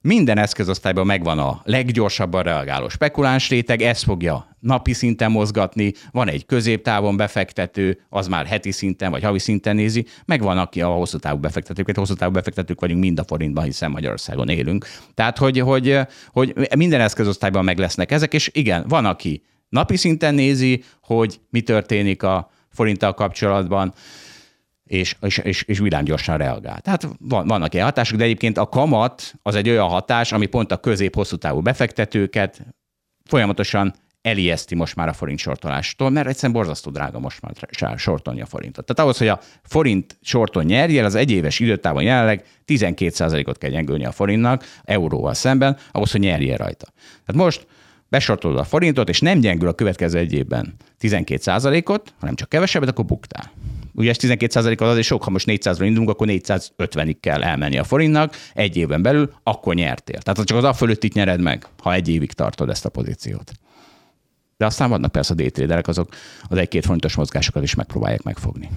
minden 0.01 0.39
eszközosztályban 0.39 1.07
megvan 1.07 1.39
a 1.39 1.61
leggyorsabban 1.65 2.43
reagáló 2.43 2.89
spekuláns 2.89 3.49
réteg, 3.49 3.83
ez 3.83 4.03
fogja 4.03 4.57
napi 4.61 4.93
szinten 4.93 5.31
mozgatni, 5.31 5.93
van 6.11 6.29
egy 6.29 6.47
középtávon 6.47 7.17
befektető, 7.17 8.01
az 8.09 8.29
már 8.29 8.47
heti 8.47 8.71
szinten 8.71 9.11
vagy 9.11 9.23
havi 9.23 9.39
szinten 9.39 9.75
nézi, 9.75 10.07
meg 10.25 10.43
van 10.43 10.59
aki 10.59 10.81
a 10.83 10.89
hosszú 10.89 11.19
távú 11.19 11.39
befektetőket, 11.39 11.97
hosszú 11.97 12.15
távú 12.15 12.33
befektetők 12.33 12.81
vagyunk 12.81 13.01
mind 13.01 13.19
a 13.19 13.25
forintban, 13.25 13.65
hiszen 13.65 13.91
Magyarországon 13.91 14.49
élünk. 14.49 14.87
Tehát, 15.15 15.39
hogy, 15.39 15.59
hogy, 15.59 15.99
hogy 16.31 16.69
minden 16.77 17.01
eszközosztályban 17.01 17.65
meg 17.65 17.79
lesznek 17.79 18.11
ezek, 18.13 18.35
és 18.35 18.51
igen, 18.53 18.85
van, 18.89 19.05
aki 19.05 19.43
napi 19.69 19.97
szinten 19.97 20.35
nézi, 20.35 20.85
hogy 21.01 21.41
mi 21.51 21.61
történik 21.61 22.23
a 22.23 22.51
forinttal 22.71 23.15
kapcsolatban, 23.15 23.95
és, 24.93 25.17
és, 25.21 25.39
és, 25.39 25.63
és 25.63 25.79
villámgyorsan 25.79 26.37
reagál. 26.37 26.81
Tehát 26.81 27.09
van, 27.19 27.47
vannak 27.47 27.75
ilyen 27.75 27.87
hatások, 27.87 28.19
de 28.19 28.25
egyébként 28.25 28.59
a 28.59 28.69
kamat 28.69 29.35
az 29.43 29.55
egy 29.55 29.69
olyan 29.69 29.89
hatás, 29.89 30.33
ami 30.33 30.47
pont 30.47 30.73
a 30.73 30.77
közép-hosszú 30.77 31.37
távú 31.37 31.61
befektetőket 31.61 32.61
folyamatosan 33.25 33.95
elijeszti 34.23 34.75
most 34.75 34.97
már 34.97 35.09
a 35.09 35.13
forint 35.13 35.39
sortolástól, 35.39 36.11
mert 36.11 36.29
egyszerűen 36.29 36.53
borzasztó 36.53 36.91
drága 36.91 37.19
most 37.19 37.41
már 37.41 37.99
sortolni 37.99 38.41
a 38.41 38.47
forintot. 38.47 38.85
Tehát 38.85 39.03
ahhoz, 39.03 39.19
hogy 39.19 39.29
a 39.29 39.41
forint 39.63 40.19
sorton 40.23 40.65
nyerjél, 40.65 41.05
az 41.05 41.15
egyéves 41.15 41.59
időtávon 41.59 42.03
jelenleg 42.03 42.45
12%-ot 42.67 43.59
kell 43.59 43.71
gyengülni 43.71 44.05
a 44.05 44.13
forintnak 44.13 44.65
euróval 44.85 45.35
szemben, 45.35 45.77
ahhoz, 45.93 46.11
hogy 46.11 46.21
nyerjél 46.21 46.57
rajta. 46.57 46.87
Tehát 47.27 47.43
most 47.43 47.67
besortolod 48.09 48.59
a 48.59 48.65
forintot, 48.65 49.09
és 49.09 49.21
nem 49.21 49.39
gyengül 49.39 49.69
a 49.69 49.73
következő 49.73 50.19
egy 50.19 50.33
évben 50.33 50.75
12%-ot, 51.01 52.15
hanem 52.21 52.35
csak 52.35 52.49
kevesebbet, 52.49 52.89
akkor 52.89 53.05
buktál. 53.05 53.51
Ugye 53.95 54.11
ez 54.11 54.17
12% 54.21 54.81
az 54.81 54.89
azért 54.89 55.07
sok, 55.07 55.23
ha 55.25 55.31
most 55.31 55.47
400-ról 55.51 55.83
indulunk, 55.83 56.11
akkor 56.11 56.27
450-ig 56.31 57.17
kell 57.21 57.43
elmenni 57.43 57.79
a 57.79 57.85
forintnak, 57.85 58.37
egy 58.55 58.77
évben 58.77 59.03
belül, 59.03 59.33
akkor 59.43 59.75
nyertél. 59.75 60.19
Tehát 60.19 60.45
csak 60.45 60.59
az 60.59 60.65
a 60.65 60.73
fölött 60.73 61.05
itt 61.05 61.15
nyered 61.15 61.41
meg, 61.41 61.67
ha 61.83 61.93
egy 61.93 62.09
évig 62.09 62.33
tartod 62.33 62.69
ezt 62.69 62.85
a 62.85 62.89
pozíciót. 62.89 63.53
De 64.57 64.67
aztán 64.67 64.89
vannak 64.89 65.13
persze 65.13 65.33
a 65.33 65.37
daytraderek, 65.37 65.89
azok 65.89 66.09
az 66.49 66.59
egy-két 66.59 66.85
fontos 66.85 67.15
mozgásokat 67.15 67.63
is 67.63 67.75
megpróbálják 67.75 68.23
megfogni. 68.23 68.69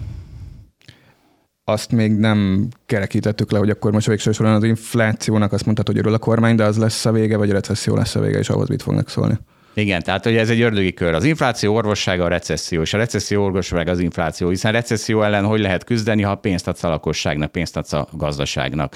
Azt 1.64 1.92
még 1.92 2.12
nem 2.12 2.68
kerekítettük 2.86 3.52
le, 3.52 3.58
hogy 3.58 3.70
akkor 3.70 3.92
most 3.92 4.08
végső 4.08 4.32
soron 4.32 4.54
az 4.54 4.64
inflációnak 4.64 5.54
azt 5.54 5.66
mondtad, 5.66 5.88
hogy 5.88 5.98
örül 5.98 6.14
a 6.14 6.18
kormány, 6.18 6.56
de 6.56 6.64
az 6.64 6.78
lesz 6.78 7.06
a 7.06 7.12
vége, 7.12 7.38
vagy 7.38 7.50
a 7.50 7.54
recesszió 7.54 7.96
lesz 7.96 8.16
a 8.16 8.20
vége, 8.20 8.38
és 8.38 8.50
ahhoz 8.50 8.70
mit 8.70 8.82
fognak 8.82 9.10
szólni? 9.10 9.38
Igen, 9.78 10.02
tehát 10.02 10.24
hogy 10.24 10.36
ez 10.36 10.50
egy 10.50 10.62
ördögi 10.62 10.94
kör. 10.94 11.14
Az 11.14 11.24
infláció 11.24 11.76
orvossága 11.76 12.24
a 12.24 12.28
recesszió, 12.28 12.82
és 12.82 12.94
a 12.94 12.98
recesszió 12.98 13.44
orvossága 13.44 13.92
az 13.92 14.00
infláció, 14.00 14.50
hiszen 14.50 14.72
recesszió 14.72 15.22
ellen 15.24 15.46
hogy 15.46 15.60
lehet 15.60 15.84
küzdeni, 15.84 16.22
ha 16.22 16.36
pénzt 16.36 16.68
adsz 16.68 16.84
a 16.84 16.90
lakosságnak, 16.90 17.52
pénzt 17.52 17.78
adsz 17.78 17.94
a 17.94 18.08
gazdaságnak. 18.12 18.96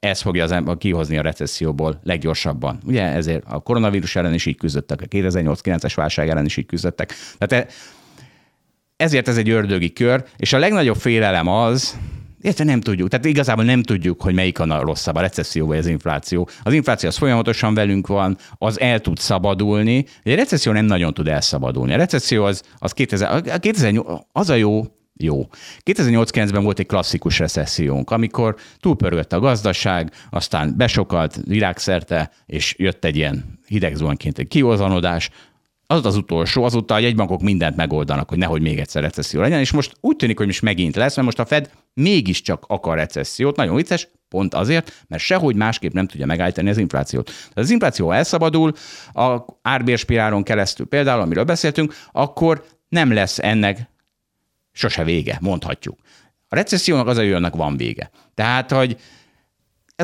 Ez 0.00 0.20
fogja 0.20 0.44
az 0.44 0.52
ember 0.52 0.76
kihozni 0.76 1.18
a 1.18 1.22
recesszióból 1.22 2.00
leggyorsabban. 2.04 2.78
Ugye 2.86 3.02
ezért 3.02 3.44
a 3.48 3.60
koronavírus 3.60 4.16
ellen 4.16 4.34
is 4.34 4.46
így 4.46 4.56
küzdöttek, 4.56 5.00
a 5.00 5.06
2008-9-es 5.06 5.92
válság 5.94 6.28
ellen 6.28 6.44
is 6.44 6.56
így 6.56 6.66
küzdöttek. 6.66 7.14
Tehát 7.38 7.66
e- 7.66 7.72
ezért 8.96 9.28
ez 9.28 9.36
egy 9.36 9.50
ördögi 9.50 9.92
kör, 9.92 10.24
és 10.36 10.52
a 10.52 10.58
legnagyobb 10.58 10.96
félelem 10.96 11.48
az, 11.48 11.98
Érte 12.42 12.64
nem 12.64 12.80
tudjuk. 12.80 13.08
Tehát 13.08 13.24
igazából 13.24 13.64
nem 13.64 13.82
tudjuk, 13.82 14.22
hogy 14.22 14.34
melyik 14.34 14.58
a 14.58 14.80
rosszabb, 14.80 15.14
a 15.14 15.20
recesszió 15.20 15.66
vagy 15.66 15.78
az 15.78 15.86
infláció. 15.86 16.48
Az 16.62 16.72
infláció 16.72 17.08
az 17.08 17.16
folyamatosan 17.16 17.74
velünk 17.74 18.06
van, 18.06 18.36
az 18.58 18.80
el 18.80 19.00
tud 19.00 19.18
szabadulni. 19.18 20.04
A 20.24 20.30
recesszió 20.34 20.72
nem 20.72 20.84
nagyon 20.84 21.14
tud 21.14 21.28
elszabadulni. 21.28 21.92
A 21.92 21.96
recesszió 21.96 22.44
az, 22.44 22.62
az 22.78 22.92
2000, 22.92 23.58
2008, 23.58 24.06
az 24.32 24.50
a 24.50 24.54
jó, 24.54 24.84
jó. 25.16 25.46
2008-9-ben 25.84 26.62
volt 26.62 26.78
egy 26.78 26.86
klasszikus 26.86 27.38
recessziónk, 27.38 28.10
amikor 28.10 28.56
túlpörgött 28.80 29.32
a 29.32 29.40
gazdaság, 29.40 30.12
aztán 30.30 30.74
besokalt 30.76 31.40
világszerte, 31.44 32.30
és 32.46 32.74
jött 32.78 33.04
egy 33.04 33.16
ilyen 33.16 33.58
hideg 33.66 33.96
egy 34.34 34.48
kiozanodás, 34.48 35.30
az 35.92 36.06
az 36.06 36.16
utolsó, 36.16 36.64
azóta 36.64 36.94
a 36.94 36.98
jegybankok 36.98 37.42
mindent 37.42 37.76
megoldanak, 37.76 38.28
hogy 38.28 38.38
nehogy 38.38 38.62
még 38.62 38.78
egyszer 38.78 39.02
recesszió 39.02 39.40
legyen, 39.40 39.60
és 39.60 39.70
most 39.70 39.96
úgy 40.00 40.16
tűnik, 40.16 40.36
hogy 40.36 40.46
most 40.46 40.62
megint 40.62 40.96
lesz, 40.96 41.14
mert 41.14 41.26
most 41.26 41.38
a 41.38 41.44
Fed 41.44 41.70
mégiscsak 41.94 42.64
akar 42.68 42.96
recessziót, 42.96 43.56
nagyon 43.56 43.76
vicces, 43.76 44.08
pont 44.28 44.54
azért, 44.54 45.04
mert 45.08 45.22
sehogy 45.22 45.56
másképp 45.56 45.92
nem 45.92 46.06
tudja 46.06 46.26
megállítani 46.26 46.70
az 46.70 46.78
inflációt. 46.78 47.30
Az 47.54 47.70
infláció 47.70 48.10
elszabadul, 48.10 48.72
a 49.12 49.38
árbérspiráron 49.62 50.42
keresztül 50.42 50.86
például, 50.86 51.20
amiről 51.20 51.44
beszéltünk, 51.44 51.94
akkor 52.12 52.64
nem 52.88 53.12
lesz 53.12 53.38
ennek 53.38 53.78
sose 54.72 55.04
vége, 55.04 55.38
mondhatjuk. 55.40 55.98
A 56.48 56.54
recessziónak 56.54 57.06
az 57.06 57.16
a 57.16 57.22
jönnek 57.22 57.54
van 57.54 57.76
vége. 57.76 58.10
Tehát, 58.34 58.70
hogy 58.70 58.96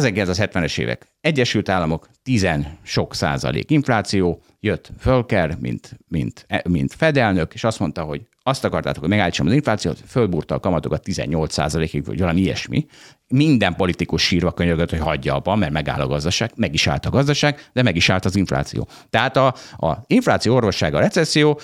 1970-es 0.04 0.78
évek. 0.78 1.06
Egyesült 1.20 1.68
Államok 1.68 2.08
10 2.22 2.48
sok 2.82 3.14
százalék 3.14 3.70
infláció, 3.70 4.42
jött 4.60 4.90
Fölker, 4.98 5.56
mint, 5.60 5.98
mint, 6.08 6.46
mint 6.68 6.94
fedelnök, 6.94 7.54
és 7.54 7.64
azt 7.64 7.78
mondta, 7.78 8.02
hogy 8.02 8.28
azt 8.42 8.64
akartátok, 8.64 9.00
hogy 9.00 9.08
megállítsam 9.08 9.46
az 9.46 9.52
inflációt, 9.52 10.02
fölbúrta 10.06 10.54
a 10.54 10.60
kamatokat 10.60 11.02
18 11.02 11.52
százalékig, 11.52 12.04
vagy 12.04 12.18
valami 12.18 12.40
ilyesmi. 12.40 12.86
Minden 13.28 13.74
politikus 13.74 14.22
sírva 14.22 14.52
könyörgött, 14.52 14.90
hogy 14.90 14.98
hagyja 14.98 15.34
abban, 15.34 15.58
mert 15.58 15.72
megáll 15.72 16.00
a 16.00 16.06
gazdaság, 16.06 16.52
meg 16.56 16.74
is 16.74 16.86
állt 16.86 17.06
a 17.06 17.10
gazdaság, 17.10 17.70
de 17.72 17.82
meg 17.82 17.96
is 17.96 18.08
állt 18.08 18.24
az 18.24 18.36
infláció. 18.36 18.88
Tehát 19.10 19.36
a, 19.36 19.54
a 19.76 20.04
infláció 20.06 20.54
orvossága 20.54 20.96
a 20.96 21.00
recesszió, 21.00 21.60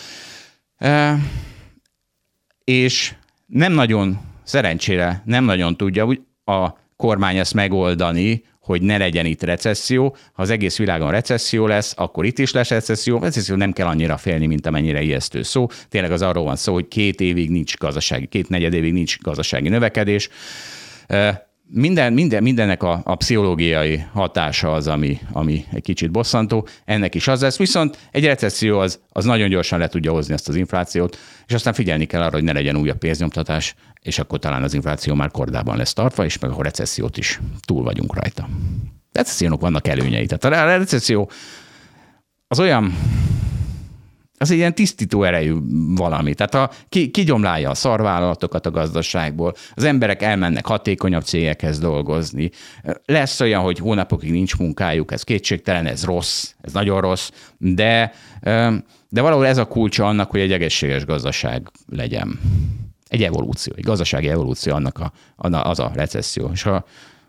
e, 0.76 1.18
és 2.64 3.14
nem 3.46 3.72
nagyon, 3.72 4.20
szerencsére 4.42 5.22
nem 5.24 5.44
nagyon 5.44 5.76
tudja 5.76 6.08
a 6.44 6.82
kormány 7.04 7.36
ezt 7.36 7.54
megoldani, 7.54 8.44
hogy 8.60 8.82
ne 8.82 8.96
legyen 8.96 9.26
itt 9.26 9.42
recesszió. 9.42 10.16
Ha 10.32 10.42
az 10.42 10.50
egész 10.50 10.76
világon 10.76 11.10
recesszió 11.10 11.66
lesz, 11.66 11.94
akkor 11.96 12.24
itt 12.24 12.38
is 12.38 12.52
lesz 12.52 12.68
recesszió. 12.68 13.18
Recesszió 13.18 13.56
nem 13.56 13.72
kell 13.72 13.86
annyira 13.86 14.16
félni, 14.16 14.46
mint 14.46 14.66
amennyire 14.66 15.02
ijesztő 15.02 15.42
szó. 15.42 15.66
Tényleg 15.88 16.12
az 16.12 16.22
arról 16.22 16.44
van 16.44 16.56
szó, 16.56 16.72
hogy 16.72 16.88
két 16.88 17.20
évig 17.20 17.50
nincs 17.50 17.76
gazdasági, 17.76 18.26
két 18.26 18.48
negyed 18.48 18.72
évig 18.72 18.92
nincs 18.92 19.18
gazdasági 19.18 19.68
növekedés 19.68 20.28
minden, 21.68 22.12
minden, 22.12 22.42
mindennek 22.42 22.82
a, 22.82 23.00
a 23.04 23.14
pszichológiai 23.14 24.04
hatása 24.12 24.72
az, 24.72 24.86
ami, 24.86 25.18
ami 25.32 25.64
egy 25.72 25.82
kicsit 25.82 26.10
bosszantó. 26.10 26.66
Ennek 26.84 27.14
is 27.14 27.28
az 27.28 27.40
lesz, 27.40 27.56
viszont 27.56 27.98
egy 28.10 28.24
recesszió 28.24 28.78
az, 28.78 29.00
az 29.08 29.24
nagyon 29.24 29.48
gyorsan 29.48 29.78
le 29.78 29.88
tudja 29.88 30.12
hozni 30.12 30.34
ezt 30.34 30.48
az 30.48 30.54
inflációt, 30.54 31.18
és 31.46 31.54
aztán 31.54 31.72
figyelni 31.72 32.04
kell 32.04 32.22
arra, 32.22 32.32
hogy 32.32 32.44
ne 32.44 32.52
legyen 32.52 32.76
újabb 32.76 32.98
pénznyomtatás, 32.98 33.74
és 34.00 34.18
akkor 34.18 34.38
talán 34.38 34.62
az 34.62 34.74
infláció 34.74 35.14
már 35.14 35.30
kordában 35.30 35.76
lesz 35.76 35.92
tartva, 35.92 36.24
és 36.24 36.38
meg 36.38 36.50
a 36.50 36.62
recessziót 36.62 37.16
is 37.16 37.40
túl 37.60 37.82
vagyunk 37.82 38.14
rajta. 38.14 38.48
Recessziónak 39.12 39.60
vannak 39.60 39.88
előnyei. 39.88 40.26
Tehát 40.26 40.44
a 40.44 40.76
recesszió 40.78 41.30
az 42.48 42.60
olyan 42.60 42.94
az 44.44 44.50
egy 44.50 44.56
ilyen 44.56 44.74
tisztító 44.74 45.22
erejű 45.22 45.54
valami. 45.94 46.34
Tehát 46.34 46.54
ha 46.54 46.70
ki, 46.88 47.10
kigyomlálja 47.10 47.70
a 47.70 47.74
szarvállalatokat 47.74 48.66
a 48.66 48.70
gazdaságból, 48.70 49.54
az 49.74 49.84
emberek 49.84 50.22
elmennek 50.22 50.66
hatékonyabb 50.66 51.22
cégekhez 51.22 51.78
dolgozni, 51.78 52.50
lesz 53.06 53.40
olyan, 53.40 53.62
hogy 53.62 53.78
hónapokig 53.78 54.30
nincs 54.30 54.56
munkájuk, 54.56 55.12
ez 55.12 55.22
kétségtelen, 55.22 55.86
ez 55.86 56.04
rossz, 56.04 56.50
ez 56.60 56.72
nagyon 56.72 57.00
rossz, 57.00 57.30
de, 57.58 58.12
de 59.08 59.20
valahol 59.20 59.46
ez 59.46 59.58
a 59.58 59.64
kulcsa 59.64 60.06
annak, 60.06 60.30
hogy 60.30 60.40
egy 60.40 60.52
egészséges 60.52 61.04
gazdaság 61.04 61.70
legyen. 61.88 62.40
Egy 63.08 63.22
evolúció, 63.22 63.72
egy 63.76 63.84
gazdasági 63.84 64.28
evolúció 64.28 64.74
annak 64.74 64.98
a, 64.98 65.12
az 65.36 65.78
a 65.78 65.90
recesszió. 65.94 66.50
És 66.52 66.62
ha, 66.62 66.84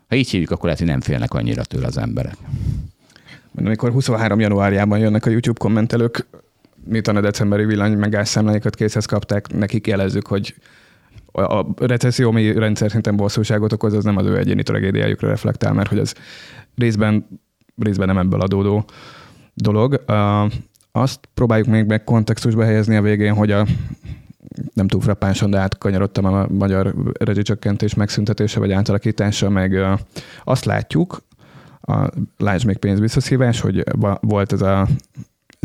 ha 0.08 0.16
így 0.16 0.30
hívjuk, 0.30 0.50
akkor 0.50 0.64
lehet, 0.64 0.78
hogy 0.78 0.88
nem 0.88 1.00
félnek 1.00 1.34
annyira 1.34 1.64
tőle 1.64 1.86
az 1.86 1.98
emberek. 1.98 2.36
Amikor 3.58 3.90
23 3.90 4.40
januárjában 4.40 4.98
jönnek 4.98 5.26
a 5.26 5.30
YouTube 5.30 5.58
kommentelők, 5.58 6.26
miután 6.88 7.16
a 7.16 7.20
decemberi 7.20 7.64
villany 7.64 7.96
megásszámláikat 7.96 8.74
készhez 8.74 9.04
kapták, 9.04 9.52
nekik 9.52 9.86
jelezzük, 9.86 10.26
hogy 10.26 10.54
a 11.32 11.66
recesszió, 11.76 12.28
ami 12.28 12.52
rendszer 12.52 12.90
szinten 12.90 13.16
bosszúságot 13.16 13.72
okoz, 13.72 13.92
az 13.92 14.04
nem 14.04 14.16
az 14.16 14.26
ő 14.26 14.36
egyéni 14.36 14.62
tragédiájukra 14.62 15.28
reflektál, 15.28 15.72
mert 15.72 15.88
hogy 15.88 15.98
az 15.98 16.14
részben, 16.74 17.40
részben 17.76 18.06
nem 18.06 18.18
ebből 18.18 18.40
adódó 18.40 18.84
dolog. 19.54 20.04
Azt 20.92 21.20
próbáljuk 21.34 21.66
még 21.66 21.86
meg 21.86 22.04
kontextusba 22.04 22.64
helyezni 22.64 22.96
a 22.96 23.02
végén, 23.02 23.34
hogy 23.34 23.50
a 23.50 23.66
nem 24.72 24.88
túl 24.88 25.00
frappánsan, 25.00 25.50
de 25.50 25.58
átkanyarodtam 25.58 26.24
a 26.24 26.46
magyar 26.48 26.94
rezsicsökkentés 27.18 27.94
megszüntetése 27.94 28.58
vagy 28.58 28.72
átalakítása, 28.72 29.50
meg 29.50 29.78
azt 30.44 30.64
látjuk, 30.64 31.24
a, 31.80 32.10
lásd 32.36 32.66
még 32.66 32.76
pénzvisszaszívás, 32.76 33.60
hogy 33.60 33.84
volt 34.20 34.52
ez 34.52 34.62
a 34.62 34.88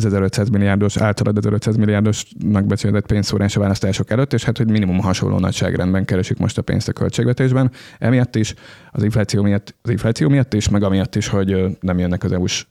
ez 0.06 0.14
1500 0.14 0.50
milliárdos, 0.50 0.98
általad 0.98 1.38
1500 1.38 1.76
milliárdosnak 1.76 2.66
becsülhetett 2.66 3.06
pénzszórás 3.06 3.56
a 3.56 3.60
választások 3.60 4.10
előtt, 4.10 4.34
és 4.34 4.44
hát, 4.44 4.58
hogy 4.58 4.70
minimum 4.70 5.00
hasonló 5.00 5.40
nagyságrendben 5.40 6.06
keresik 6.06 6.38
most 6.38 6.58
a 6.58 6.62
pénzt 6.62 6.88
a 6.88 6.94
költségvetésben. 6.94 7.72
Emiatt 8.00 8.36
is, 8.36 8.54
az 8.92 9.04
infláció 9.04 9.42
miatt, 9.42 9.76
az 9.82 9.90
infláció 9.90 10.30
miatt 10.30 10.54
is, 10.54 10.70
meg 10.70 10.84
amiatt 10.84 11.16
is, 11.16 11.28
hogy 11.28 11.78
nem 11.80 12.00
jönnek 12.00 12.24
az 12.24 12.32
EU-s 12.32 12.68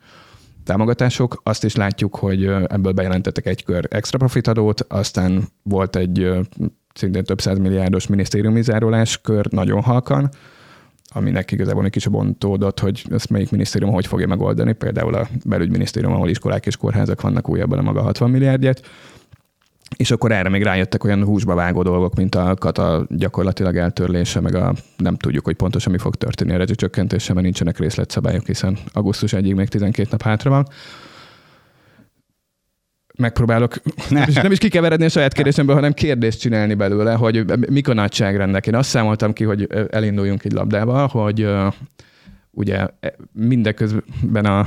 támogatások. 0.64 1.40
Azt 1.42 1.64
is 1.64 1.76
látjuk, 1.76 2.16
hogy 2.16 2.44
ebből 2.46 2.92
bejelentettek 2.92 3.46
egy 3.46 3.64
kör 3.64 3.86
extra 3.90 4.18
profitadót, 4.18 4.80
aztán 4.88 5.42
volt 5.62 5.96
egy 5.96 6.28
szintén 6.94 7.24
több 7.24 7.58
milliárdos 7.58 8.06
minisztériumi 8.06 8.62
zárulás 8.62 9.20
kör 9.20 9.46
nagyon 9.50 9.82
halkan, 9.82 10.30
aminek 11.12 11.53
igazából 11.53 11.85
egy 11.85 11.90
kicsit 11.90 12.11
bontódott, 12.12 12.81
hogy 12.81 13.05
ezt 13.11 13.31
melyik 13.31 13.51
minisztérium 13.51 13.92
hogy 13.92 14.07
fogja 14.07 14.27
megoldani. 14.27 14.73
Például 14.73 15.14
a 15.14 15.29
belügyminisztérium, 15.44 16.12
ahol 16.12 16.29
iskolák 16.29 16.66
és 16.66 16.77
kórházak 16.77 17.20
vannak 17.20 17.49
újabban 17.49 17.79
a 17.79 17.83
maga 17.83 18.03
60 18.03 18.31
milliárdját. 18.31 18.83
És 19.96 20.11
akkor 20.11 20.33
erre 20.33 20.49
még 20.49 20.62
rájöttek 20.62 21.05
olyan 21.05 21.25
húsba 21.25 21.55
vágó 21.55 21.83
dolgok, 21.83 22.14
mint 22.14 22.35
a 22.35 22.55
kata 22.55 23.07
gyakorlatilag 23.09 23.77
eltörlése, 23.77 24.40
meg 24.40 24.55
a 24.55 24.75
nem 24.96 25.16
tudjuk, 25.16 25.44
hogy 25.44 25.57
pontosan 25.57 25.92
mi 25.92 25.99
fog 25.99 26.14
történni 26.14 26.55
a 26.55 26.57
rezsicsökkentése, 26.57 27.33
mert 27.33 27.44
nincsenek 27.44 27.79
részletszabályok, 27.79 28.46
hiszen 28.46 28.79
augusztus 28.92 29.33
egyig 29.33 29.55
még 29.55 29.68
12 29.68 30.09
nap 30.11 30.23
hátra 30.23 30.51
van 30.51 30.66
megpróbálok 33.20 33.74
nem 34.09 34.28
is, 34.28 34.35
nem 34.46 34.52
is 34.52 34.59
kikeveredni 34.59 35.04
a 35.04 35.09
saját 35.09 35.33
kérdésemből, 35.33 35.74
hanem 35.74 35.92
kérdést 35.92 36.40
csinálni 36.40 36.74
belőle, 36.74 37.14
hogy 37.14 37.44
mik 37.70 37.88
a 37.88 37.94
nagyságrendek. 37.94 38.66
Én 38.66 38.74
azt 38.74 38.88
számoltam 38.88 39.33
ki, 39.33 39.44
hogy 39.44 39.68
elinduljunk 39.90 40.44
egy 40.44 40.52
labdával, 40.52 41.06
hogy 41.06 41.48
ugye 42.52 42.87
e, 43.00 43.14
mindeközben 43.33 44.44
a, 44.44 44.66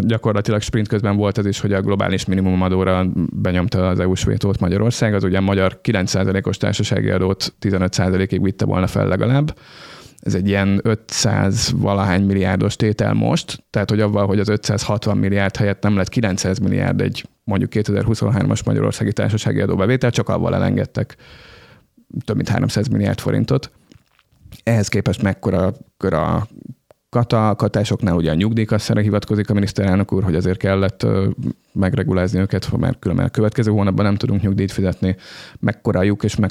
gyakorlatilag 0.00 0.60
sprint 0.60 0.88
közben 0.88 1.16
volt 1.16 1.38
az 1.38 1.46
is, 1.46 1.60
hogy 1.60 1.72
a 1.72 1.80
globális 1.80 2.24
minimumadóra 2.24 3.06
benyomta 3.32 3.88
az 3.88 4.00
EU-s 4.00 4.24
vétót 4.24 4.60
Magyarország, 4.60 5.14
az 5.14 5.24
ugye 5.24 5.38
a 5.38 5.40
magyar 5.40 5.80
9%-os 5.82 6.56
társasági 6.56 7.10
adót 7.10 7.54
15%-ig 7.60 8.42
vitte 8.42 8.64
volna 8.64 8.86
fel 8.86 9.06
legalább. 9.06 9.56
Ez 10.20 10.34
egy 10.34 10.48
ilyen 10.48 10.80
500 10.82 11.72
valahány 11.76 12.22
milliárdos 12.22 12.76
tétel 12.76 13.12
most, 13.12 13.64
tehát 13.70 13.90
hogy 13.90 14.00
avval, 14.00 14.26
hogy 14.26 14.38
az 14.38 14.48
560 14.48 15.16
milliárd 15.16 15.56
helyett 15.56 15.82
nem 15.82 15.96
lett 15.96 16.08
900 16.08 16.58
milliárd 16.58 17.00
egy 17.00 17.28
mondjuk 17.44 17.70
2023-as 17.74 18.64
Magyarországi 18.64 19.12
Társasági 19.12 19.60
Adóbevétel, 19.60 20.10
csak 20.10 20.28
avval 20.28 20.54
elengedtek 20.54 21.16
több 22.24 22.36
mint 22.36 22.48
300 22.48 22.88
milliárd 22.88 23.20
forintot. 23.20 23.70
Ehhez 24.62 24.88
képest 24.88 25.22
mekkora 25.22 25.72
kör 25.96 26.12
a 26.12 26.48
kata, 27.08 27.54
katásoknál 27.56 28.14
ugye 28.14 28.30
a 28.30 28.34
nyugdíjkasszára 28.34 29.00
hivatkozik 29.00 29.50
a 29.50 29.54
miniszterelnök 29.54 30.12
úr, 30.12 30.22
hogy 30.22 30.34
azért 30.34 30.58
kellett 30.58 31.06
megregulázni 31.72 32.38
őket, 32.38 32.76
mert 32.76 32.98
különben 32.98 33.26
a 33.26 33.30
következő 33.30 33.70
hónapban 33.70 34.04
nem 34.04 34.16
tudunk 34.16 34.42
nyugdíjt 34.42 34.72
fizetni, 34.72 35.16
mekkora 35.60 36.02
lyuk 36.02 36.22
és 36.22 36.36
meg 36.36 36.50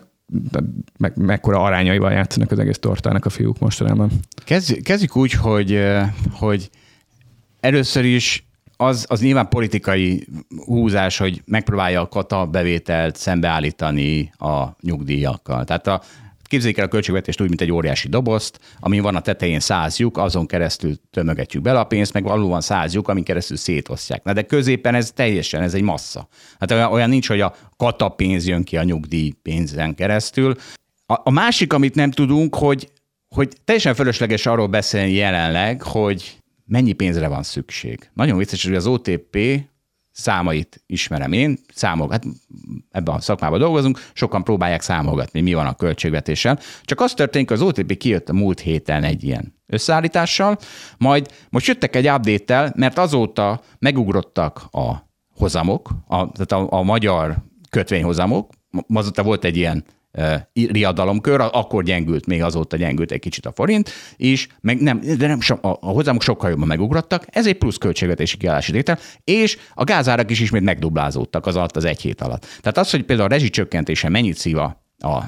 me- 0.97 1.15
mekkora 1.15 1.63
arányaival 1.63 2.12
játszanak 2.12 2.51
az 2.51 2.60
egész 2.60 2.80
tortának 2.80 3.25
a 3.25 3.30
fiúk 3.30 3.60
mostanában. 3.60 4.10
Kezdjük, 4.45 4.84
kezdjük 4.84 5.15
úgy, 5.15 5.32
hogy, 5.32 5.82
hogy 6.32 6.69
először 7.60 8.06
is 8.06 8.50
az, 8.82 9.06
az 9.10 9.22
nyilván 9.22 9.50
politikai 9.50 10.28
húzás, 10.65 11.17
hogy 11.17 11.41
megpróbálja 11.46 12.02
a 12.02 12.08
kata 12.08 12.46
bevételt 12.46 13.15
szembeállítani 13.15 14.32
a 14.38 14.65
nyugdíjakkal. 14.82 15.63
Tehát 15.63 15.88
a, 15.88 16.02
Képzeljék 16.44 16.80
el 16.80 16.86
a 16.86 16.89
költségvetést 16.89 17.41
úgy, 17.41 17.48
mint 17.48 17.62
egy 17.62 17.72
óriási 17.72 18.08
dobozt, 18.08 18.60
ami 18.80 19.00
van 19.00 19.15
a 19.15 19.22
tetején 19.22 19.60
száz 19.60 19.98
lyuk, 19.98 20.17
azon 20.17 20.46
keresztül 20.46 20.96
tömögetjük 21.12 21.63
bele 21.63 21.80
a 21.80 21.84
pénzt, 21.84 22.13
meg 22.13 22.24
valóban 22.24 22.62
száz 22.62 22.94
lyuk, 22.94 23.08
amin 23.08 23.24
keresztül 23.24 23.58
szétosztják. 23.58 24.24
Na 24.24 24.34
de 24.34 24.41
középen 24.41 24.96
ez 24.96 25.12
teljesen, 25.12 25.62
ez 25.62 25.74
egy 25.74 25.82
massza. 25.82 26.28
Hát 26.60 26.72
olyan, 26.72 26.91
olyan 26.91 27.10
nincs, 27.10 27.28
hogy 27.28 27.41
a 27.41 27.56
kata 27.78 28.10
pénz 28.10 28.48
jön 28.48 28.63
ki 28.63 28.78
a 28.78 28.84
nyugdíj 28.84 29.32
pénzen 29.41 29.96
keresztül. 29.96 30.56
A, 31.06 31.15
a 31.24 31.30
másik, 31.30 31.74
amit 31.74 31.96
nem 31.96 32.12
tudunk, 32.12 32.56
hogy, 32.56 32.91
hogy 33.36 33.50
teljesen 33.65 33.94
fölösleges 33.94 34.46
arról 34.46 34.67
beszélni 34.67 35.13
jelenleg, 35.13 35.82
hogy 35.82 36.40
mennyi 36.71 36.93
pénzre 36.93 37.27
van 37.27 37.43
szükség. 37.43 38.10
Nagyon 38.13 38.38
vicces, 38.38 38.65
hogy 38.65 38.75
az 38.75 38.88
OTP 38.88 39.38
számait 40.12 40.84
ismerem 40.86 41.31
én, 41.31 41.60
számol, 41.73 42.10
hát 42.10 42.23
ebben 42.91 43.15
a 43.15 43.19
szakmában 43.21 43.60
dolgozunk, 43.60 43.99
sokan 44.13 44.43
próbálják 44.43 44.81
számolgatni, 44.81 45.41
mi 45.41 45.54
van 45.54 45.65
a 45.65 45.75
költségvetéssel. 45.75 46.60
Csak 46.83 47.02
az 47.02 47.13
történik, 47.13 47.50
hogy 47.50 47.58
az 47.58 47.63
OTP 47.63 47.98
kijött 47.98 48.29
a 48.29 48.33
múlt 48.33 48.60
héten 48.60 49.04
egy 49.04 49.23
ilyen 49.23 49.56
összeállítással, 49.67 50.58
majd 50.98 51.27
most 51.50 51.67
jöttek 51.67 51.96
egy 51.96 52.10
update 52.10 52.73
mert 52.75 52.98
azóta 52.98 53.62
megugrottak 53.79 54.63
a 54.71 55.10
hozamok, 55.35 55.89
a, 56.08 56.31
tehát 56.31 56.52
a, 56.52 56.77
a 56.77 56.83
magyar 56.83 57.37
kötvényhozamok, 57.69 58.50
azóta 58.93 59.23
volt 59.23 59.43
egy 59.43 59.58
ilyen 59.58 59.83
riadalomkör, 60.53 61.41
akkor 61.51 61.83
gyengült, 61.83 62.25
még 62.25 62.43
azóta 62.43 62.77
gyengült 62.77 63.12
egy 63.12 63.19
kicsit 63.19 63.45
a 63.45 63.51
forint, 63.51 63.89
és 64.15 64.47
meg 64.62 64.81
nem, 64.81 65.01
de 65.17 65.27
nem, 65.27 65.39
a, 65.62 65.67
a 65.67 65.89
hozamok 65.89 66.21
sokkal 66.21 66.49
jobban 66.49 66.67
megugrottak, 66.67 67.25
ez 67.27 67.47
egy 67.47 67.57
plusz 67.57 67.77
költségvetési 67.77 68.37
kiállási 68.37 68.71
tétel, 68.71 68.99
és 69.23 69.57
a 69.73 69.83
gázárak 69.83 70.31
is 70.31 70.39
ismét 70.39 70.62
megduplázódtak 70.62 71.45
az 71.45 71.55
alatt 71.55 71.75
az 71.75 71.85
egy 71.85 72.01
hét 72.01 72.21
alatt. 72.21 72.41
Tehát 72.41 72.77
az, 72.77 72.91
hogy 72.91 73.03
például 73.03 73.29
a 73.29 73.31
rezsicsökkentése 73.31 74.09
mennyit 74.09 74.37
szív 74.37 74.57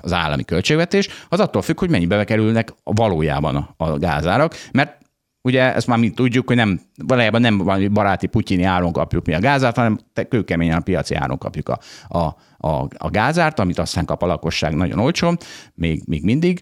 az 0.01 0.13
állami 0.13 0.43
költségvetés, 0.43 1.07
az 1.29 1.39
attól 1.39 1.61
függ, 1.61 1.79
hogy 1.79 1.89
mennyibe 1.89 2.23
kerülnek 2.23 2.73
valójában 2.84 3.55
a, 3.55 3.73
a 3.77 3.97
gázárak, 3.97 4.55
mert 4.71 5.01
ugye 5.44 5.74
ezt 5.74 5.88
már 5.88 5.98
mind 5.98 6.14
tudjuk, 6.14 6.48
hogy 6.48 6.56
nem, 6.56 6.80
valójában 6.96 7.41
nem 7.41 7.58
valami 7.58 7.88
baráti 7.88 8.28
putyini 8.28 8.64
áron 8.64 8.91
kapjuk 8.91 9.26
mi 9.26 9.34
a 9.34 9.39
gázát, 9.39 9.76
hanem 9.76 10.00
kőkeményen 10.30 10.78
a 10.78 10.82
piaci 10.82 11.16
áron 11.16 11.38
kapjuk 11.38 11.70
a, 11.70 11.80
a, 12.08 12.18
a, 12.58 12.88
a 12.98 13.10
gázárt, 13.10 13.60
amit 13.60 13.80
aztán 13.80 14.06
kap 14.06 14.22
a 14.22 14.26
lakosság 14.26 14.76
nagyon 14.76 15.00
olcsón, 15.00 15.38
még, 15.74 16.02
még 16.06 16.24
mindig. 16.24 16.62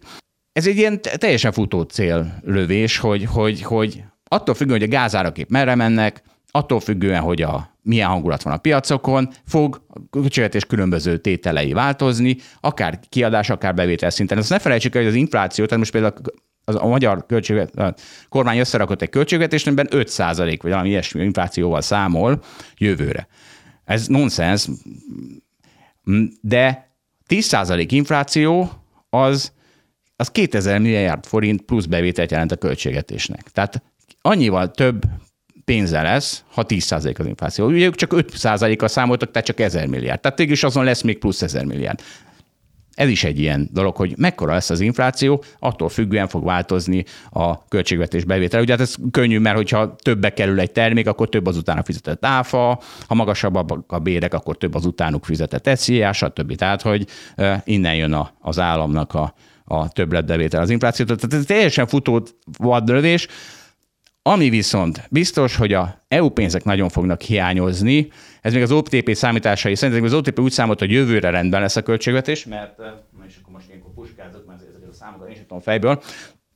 Ez 0.51 0.67
egy 0.67 0.77
ilyen 0.77 1.01
teljesen 1.01 1.51
futó 1.51 1.81
céllövés, 1.81 2.97
hogy, 2.97 3.25
hogy, 3.25 3.61
hogy 3.61 4.03
attól 4.23 4.55
függően, 4.55 4.79
hogy 4.79 4.89
a 4.89 4.91
gázárak 4.91 5.37
épp 5.37 5.49
merre 5.49 5.75
mennek, 5.75 6.23
attól 6.51 6.79
függően, 6.79 7.21
hogy 7.21 7.41
a, 7.41 7.77
milyen 7.81 8.09
hangulat 8.09 8.43
van 8.43 8.53
a 8.53 8.57
piacokon, 8.57 9.29
fog 9.45 9.81
a 9.87 9.99
költségvetés 10.09 10.65
különböző 10.65 11.17
tételei 11.17 11.73
változni, 11.73 12.37
akár 12.59 12.99
kiadás, 13.09 13.49
akár 13.49 13.73
bevétel 13.73 14.09
szinten. 14.09 14.37
Ezt 14.37 14.49
ne 14.49 14.59
felejtsük 14.59 14.95
el, 14.95 15.01
hogy 15.01 15.11
az 15.11 15.17
infláció, 15.17 15.65
tehát 15.65 15.79
most 15.79 15.91
például 15.91 16.13
az 16.75 16.81
a 16.81 16.87
magyar 16.87 17.25
költségvet, 17.25 17.75
a 17.75 17.95
kormány 18.29 18.57
összerakott 18.57 19.01
egy 19.01 19.09
költségvetést, 19.09 19.67
amiben 19.67 19.87
5 19.89 20.17
vagy 20.37 20.59
valami 20.61 20.89
ilyesmi 20.89 21.23
inflációval 21.23 21.81
számol 21.81 22.43
jövőre. 22.77 23.27
Ez 23.83 24.07
nonsens, 24.07 24.67
de 26.41 26.91
10% 27.27 27.85
infláció 27.89 28.71
az, 29.09 29.51
az 30.15 30.31
2000 30.31 30.79
milliárd 30.79 31.25
forint 31.25 31.61
plusz 31.61 31.85
bevételt 31.85 32.31
jelent 32.31 32.51
a 32.51 32.55
költségvetésnek. 32.55 33.41
Tehát 33.41 33.83
annyival 34.21 34.71
több 34.71 35.03
pénze 35.65 36.01
lesz, 36.01 36.43
ha 36.51 36.65
10% 36.67 37.19
az 37.19 37.25
infláció. 37.25 37.65
Ugye 37.65 37.85
ők 37.85 37.95
csak 37.95 38.11
5%-kal 38.15 38.87
számoltak, 38.87 39.31
tehát 39.31 39.47
csak 39.47 39.59
1000 39.59 39.87
milliárd. 39.87 40.21
Tehát 40.21 40.39
is 40.39 40.63
azon 40.63 40.83
lesz 40.83 41.01
még 41.01 41.17
plusz 41.17 41.41
1000 41.41 41.65
milliárd. 41.65 42.01
Ez 42.93 43.09
is 43.09 43.23
egy 43.23 43.39
ilyen 43.39 43.69
dolog, 43.71 43.95
hogy 43.95 44.13
mekkora 44.17 44.53
lesz 44.53 44.69
az 44.69 44.79
infláció, 44.79 45.43
attól 45.59 45.89
függően 45.89 46.27
fog 46.27 46.43
változni 46.43 47.05
a 47.29 47.67
költségvetés 47.67 48.23
bevétel. 48.23 48.61
Ugye 48.61 48.71
hát 48.71 48.81
ez 48.81 48.95
könnyű, 49.11 49.39
mert 49.39 49.55
hogyha 49.55 49.95
többe 49.95 50.33
kerül 50.33 50.59
egy 50.59 50.71
termék, 50.71 51.07
akkor 51.07 51.29
több 51.29 51.45
az 51.45 51.57
utána 51.57 51.83
fizetett 51.83 52.25
áfa, 52.25 52.81
ha 53.07 53.15
magasabbak 53.15 53.83
a 53.87 53.99
bérek, 53.99 54.33
akkor 54.33 54.57
több 54.57 54.75
az 54.75 54.85
utánuk 54.85 55.25
fizetett 55.25 55.77
SZIA, 55.77 56.13
stb. 56.13 56.55
Tehát, 56.55 56.81
hogy 56.81 57.05
innen 57.63 57.95
jön 57.95 58.13
a, 58.13 58.31
az 58.39 58.59
államnak 58.59 59.13
a, 59.13 59.33
a 59.63 59.89
többletbevétel 59.89 60.61
az 60.61 60.69
infláció. 60.69 61.05
Tehát 61.05 61.33
ez 61.33 61.45
teljesen 61.45 61.87
futó 61.87 62.23
vadlövés. 62.57 63.27
Ami 64.23 64.49
viszont 64.49 65.07
biztos, 65.09 65.55
hogy 65.55 65.73
a 65.73 66.01
EU 66.07 66.29
pénzek 66.29 66.63
nagyon 66.63 66.89
fognak 66.89 67.21
hiányozni, 67.21 68.11
ez 68.41 68.53
még 68.53 68.61
az 68.61 68.71
OTP 68.71 69.15
számításai 69.15 69.75
szerint, 69.75 70.03
az 70.03 70.13
OTP 70.13 70.39
úgy 70.39 70.51
számolt, 70.51 70.79
hogy 70.79 70.91
jövőre 70.91 71.29
rendben 71.29 71.61
lesz 71.61 71.75
a 71.75 71.81
költségvetés, 71.81 72.45
mert 72.45 72.79
és 73.27 73.35
akkor 73.41 73.53
most 73.53 73.67
ilyenkor 73.67 73.93
puskázok, 73.93 74.45
mert 74.47 74.61
ezeket 74.61 74.89
a 74.89 74.93
számokat 74.93 75.29
én 75.29 75.35
sem 75.35 75.43
tudom 75.43 75.61
fejből, 75.61 76.01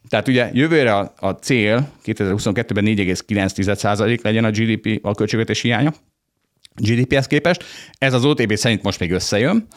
tehát 0.10 0.28
ugye 0.28 0.50
jövőre 0.54 0.96
a, 0.96 1.14
a 1.20 1.30
cél 1.30 1.90
2022-ben 2.06 2.86
4,9% 2.86 4.22
legyen 4.22 4.44
a 4.44 4.50
GDP, 4.50 5.00
a 5.06 5.14
költségvetés 5.14 5.62
hiánya, 5.62 5.94
GDP-hez 6.76 7.28
képest. 7.28 7.64
Ez 7.98 8.14
az 8.14 8.26
OTP 8.26 8.56
szerint 8.56 8.84
most 8.84 9.00
még 9.00 9.12
összejön. 9.12 9.68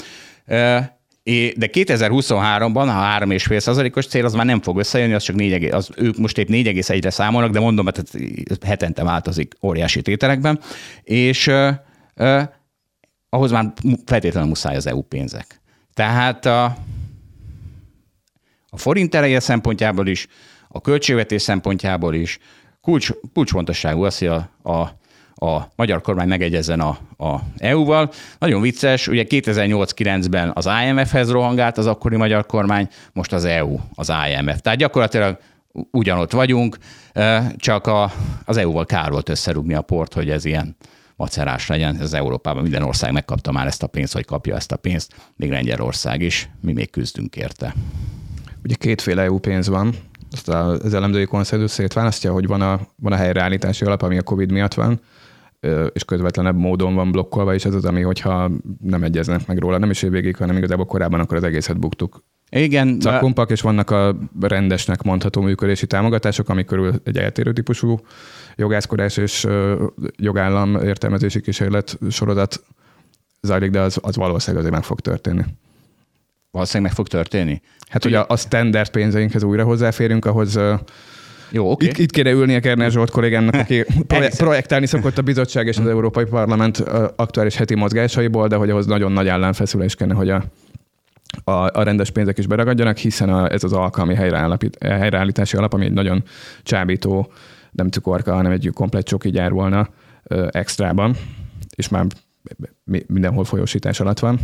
De 1.56 1.68
2023-ban, 1.72 2.86
ha 2.86 3.18
3,5 3.26 3.58
százalékos 3.58 4.06
cél, 4.06 4.24
az 4.24 4.34
már 4.34 4.46
nem 4.46 4.62
fog 4.62 4.78
összejönni, 4.78 5.14
az 5.14 5.22
csak 5.22 5.36
4, 5.36 5.64
az, 5.64 5.90
ők 5.96 6.16
most 6.16 6.38
épp 6.38 6.48
4,1-re 6.48 7.10
számolnak, 7.10 7.50
de 7.50 7.60
mondom, 7.60 7.84
hogy 7.84 8.02
hetente 8.64 9.04
változik 9.04 9.54
óriási 9.62 10.02
tételekben, 10.02 10.60
és 11.02 11.46
uh, 11.46 11.70
uh, 12.16 12.42
ahhoz 13.28 13.50
már 13.50 13.72
feltétlenül 14.04 14.48
muszáj 14.48 14.76
az 14.76 14.86
EU 14.86 15.02
pénzek. 15.02 15.60
Tehát 15.94 16.46
a, 16.46 16.64
a 18.68 18.78
forint 18.78 19.14
ereje 19.14 19.40
szempontjából 19.40 20.06
is, 20.06 20.26
a 20.68 20.80
költségvetés 20.80 21.42
szempontjából 21.42 22.14
is 22.14 22.38
kulcs, 22.80 23.10
kulcsfontosságú 23.32 24.02
az, 24.02 24.18
hogy 24.18 24.28
a, 24.28 24.70
a 24.70 24.97
a 25.38 25.68
magyar 25.76 26.00
kormány 26.00 26.28
megegyezzen 26.28 26.80
a, 26.80 26.98
a 27.16 27.40
EU-val. 27.56 28.10
Nagyon 28.38 28.60
vicces, 28.60 29.08
ugye 29.08 29.24
2008-9-ben 29.28 30.50
az 30.54 30.68
IMF-hez 30.86 31.30
rohangált 31.30 31.78
az 31.78 31.86
akkori 31.86 32.16
magyar 32.16 32.46
kormány, 32.46 32.88
most 33.12 33.32
az 33.32 33.44
EU, 33.44 33.78
az 33.94 34.12
IMF. 34.28 34.60
Tehát 34.60 34.78
gyakorlatilag 34.78 35.38
ugyanott 35.90 36.32
vagyunk, 36.32 36.76
csak 37.56 37.86
a, 37.86 38.12
az 38.44 38.56
EU-val 38.56 38.84
kár 38.84 39.10
volt 39.10 39.28
összerúgni 39.28 39.74
a 39.74 39.82
port, 39.82 40.14
hogy 40.14 40.30
ez 40.30 40.44
ilyen 40.44 40.76
macerás 41.16 41.66
legyen. 41.66 41.96
Ez 42.00 42.12
Európában 42.12 42.62
minden 42.62 42.82
ország 42.82 43.12
megkapta 43.12 43.52
már 43.52 43.66
ezt 43.66 43.82
a 43.82 43.86
pénzt, 43.86 44.12
hogy 44.12 44.24
kapja 44.24 44.56
ezt 44.56 44.72
a 44.72 44.76
pénzt, 44.76 45.14
még 45.36 45.50
Lengyelország 45.50 46.20
is, 46.20 46.50
mi 46.60 46.72
még 46.72 46.90
küzdünk 46.90 47.36
érte. 47.36 47.74
Ugye 48.64 48.74
kétféle 48.74 49.22
EU 49.22 49.38
pénz 49.38 49.68
van, 49.68 49.94
azt 50.30 50.48
az 50.48 50.94
elemzői 50.94 51.24
konszenzus 51.24 51.70
szétválasztja, 51.70 52.32
hogy 52.32 52.46
van 52.46 52.60
a, 52.60 52.80
van 52.96 53.12
a 53.12 53.16
helyreállítási 53.16 53.84
alap, 53.84 54.02
ami 54.02 54.18
a 54.18 54.22
COVID 54.22 54.52
miatt 54.52 54.74
van, 54.74 55.00
és 55.92 56.04
közvetlenebb 56.04 56.56
módon 56.56 56.94
van 56.94 57.10
blokkolva, 57.10 57.54
és 57.54 57.64
ez 57.64 57.74
az, 57.74 57.84
ami, 57.84 58.02
hogyha 58.02 58.50
nem 58.82 59.02
egyeznek 59.02 59.46
meg 59.46 59.58
róla, 59.58 59.78
nem 59.78 59.90
is 59.90 60.02
évvégig, 60.02 60.36
hanem 60.36 60.56
igazából 60.56 60.86
korábban, 60.86 61.20
akkor 61.20 61.36
az 61.36 61.42
egészet 61.42 61.78
buktuk. 61.78 62.22
Igen. 62.50 63.00
Cakkumpak, 63.00 63.50
és 63.50 63.60
vannak 63.60 63.90
a 63.90 64.16
rendesnek 64.40 65.02
mondható 65.02 65.40
működési 65.40 65.86
támogatások, 65.86 66.48
ami 66.48 66.64
körül 66.64 66.94
egy 67.04 67.18
eltérő 67.18 67.52
típusú 67.52 68.00
jogászkodás 68.56 69.16
és 69.16 69.46
jogállam 70.16 70.74
értelmezési 70.74 71.40
kísérlet 71.40 71.98
sorozat 72.10 72.62
zajlik, 73.40 73.70
de 73.70 73.80
az, 73.80 73.98
az 74.02 74.16
valószínűleg 74.16 74.60
azért 74.60 74.74
meg 74.74 74.84
fog 74.84 75.00
történni. 75.00 75.44
Valószínűleg 76.50 76.88
meg 76.88 76.98
fog 76.98 77.08
történni? 77.08 77.60
Hát, 77.88 78.02
hogy 78.02 78.14
a, 78.14 78.24
a 78.28 78.36
standard 78.36 78.90
pénzeinkhez 78.90 79.42
újra 79.42 79.64
hozzáférünk, 79.64 80.24
ahhoz 80.24 80.58
jó, 81.50 81.70
okay. 81.70 81.88
itt, 81.88 81.98
itt 81.98 82.10
kéne 82.10 82.30
ülni 82.30 82.54
a 82.54 82.60
Kerner 82.60 82.90
Zsolt 82.90 83.10
kollégámnak, 83.10 83.54
aki 83.54 83.84
projektálni 84.36 84.86
szokott 84.86 85.18
a 85.18 85.22
bizottság 85.22 85.66
és 85.66 85.78
az 85.78 85.86
Európai 85.86 86.24
Parlament 86.24 86.78
aktuális 87.16 87.56
heti 87.56 87.74
mozgásaiból, 87.74 88.48
de 88.48 88.56
hogy 88.56 88.70
ahhoz 88.70 88.86
nagyon 88.86 89.12
nagy 89.12 89.28
ellenfeszülés 89.28 89.94
kéne, 89.94 90.14
hogy 90.14 90.30
a, 90.30 90.44
a, 91.44 91.52
a 91.52 91.82
rendes 91.82 92.10
pénzek 92.10 92.38
is 92.38 92.46
beragadjanak, 92.46 92.96
hiszen 92.96 93.28
a, 93.28 93.52
ez 93.52 93.64
az 93.64 93.72
alkalmi 93.72 94.14
helyreállítási 94.80 95.56
alap, 95.56 95.72
ami 95.72 95.84
egy 95.84 95.92
nagyon 95.92 96.24
csábító, 96.62 97.32
nem 97.70 97.88
cukorka, 97.88 98.34
hanem 98.34 98.52
egy 98.52 98.70
komplet 98.74 99.04
csoki 99.06 99.30
gyár 99.30 99.50
volna 99.50 99.88
ö, 100.22 100.46
extrában, 100.50 101.16
és 101.76 101.88
már 101.88 102.06
mindenhol 103.06 103.44
folyósítás 103.44 104.00
alatt 104.00 104.18
van. 104.18 104.38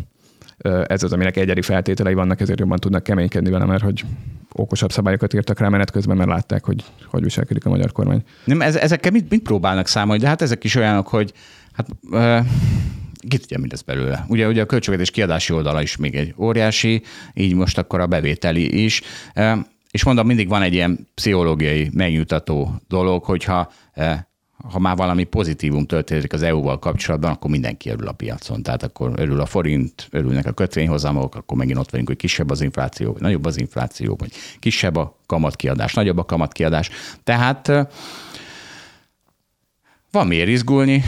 Ez 0.86 1.02
az, 1.02 1.12
aminek 1.12 1.36
egyedi 1.36 1.62
feltételei 1.62 2.14
vannak, 2.14 2.40
ezért 2.40 2.58
jobban 2.58 2.78
tudnak 2.78 3.02
keménykedni 3.02 3.50
vele, 3.50 3.64
mert 3.64 3.82
hogy 3.82 4.04
okosabb 4.52 4.92
szabályokat 4.92 5.34
írtak 5.34 5.58
rá 5.58 5.68
menet 5.68 5.90
közben, 5.90 6.16
mert 6.16 6.28
látták, 6.28 6.64
hogy 6.64 6.84
hogy 7.06 7.22
viselkedik 7.22 7.64
a 7.64 7.68
magyar 7.68 7.92
kormány. 7.92 8.22
Nem, 8.44 8.60
ez, 8.60 8.76
ezekkel 8.76 9.10
mit, 9.10 9.30
mit 9.30 9.42
próbálnak 9.42 9.86
számolni? 9.86 10.22
De 10.22 10.28
hát 10.28 10.42
ezek 10.42 10.64
is 10.64 10.74
olyanok, 10.74 11.08
hogy 11.08 11.32
hát 11.72 11.88
uh, 12.10 12.46
ki 13.28 13.38
tudja 13.38 13.58
mindez 13.58 13.82
belőle. 13.82 14.24
Ugye, 14.28 14.48
ugye 14.48 14.62
a 14.62 14.66
költségvetés 14.66 15.10
kiadási 15.10 15.52
oldala 15.52 15.82
is 15.82 15.96
még 15.96 16.14
egy 16.14 16.34
óriási, 16.36 17.02
így 17.34 17.54
most 17.54 17.78
akkor 17.78 18.00
a 18.00 18.06
bevételi 18.06 18.84
is. 18.84 19.02
És 19.90 20.04
mondom, 20.04 20.26
mindig 20.26 20.48
van 20.48 20.62
egy 20.62 20.72
ilyen 20.72 21.08
pszichológiai 21.14 21.90
megnyugtató 21.92 22.82
dolog, 22.88 23.24
hogyha 23.24 23.72
ha 24.70 24.78
már 24.78 24.96
valami 24.96 25.24
pozitívum 25.24 25.86
történik 25.86 26.32
az 26.32 26.42
EU-val 26.42 26.78
kapcsolatban, 26.78 27.30
akkor 27.30 27.50
mindenki 27.50 27.90
örül 27.90 28.08
a 28.08 28.12
piacon. 28.12 28.62
Tehát 28.62 28.82
akkor 28.82 29.12
örül 29.16 29.40
a 29.40 29.46
forint, 29.46 30.08
örülnek 30.10 30.46
a 30.46 30.52
kötvényhozamok, 30.52 31.34
akkor 31.34 31.56
megint 31.56 31.78
ott 31.78 31.90
vagyunk, 31.90 32.08
hogy 32.08 32.16
kisebb 32.16 32.50
az 32.50 32.60
infláció, 32.60 33.12
vagy 33.12 33.20
nagyobb 33.20 33.44
az 33.44 33.58
infláció, 33.58 34.16
vagy 34.18 34.32
kisebb 34.58 34.96
a 34.96 35.18
kamatkiadás, 35.26 35.94
nagyobb 35.94 36.18
a 36.18 36.24
kamatkiadás. 36.24 36.90
Tehát 37.24 37.88
van 40.10 40.26
miért 40.26 40.48
izgulni, 40.48 41.04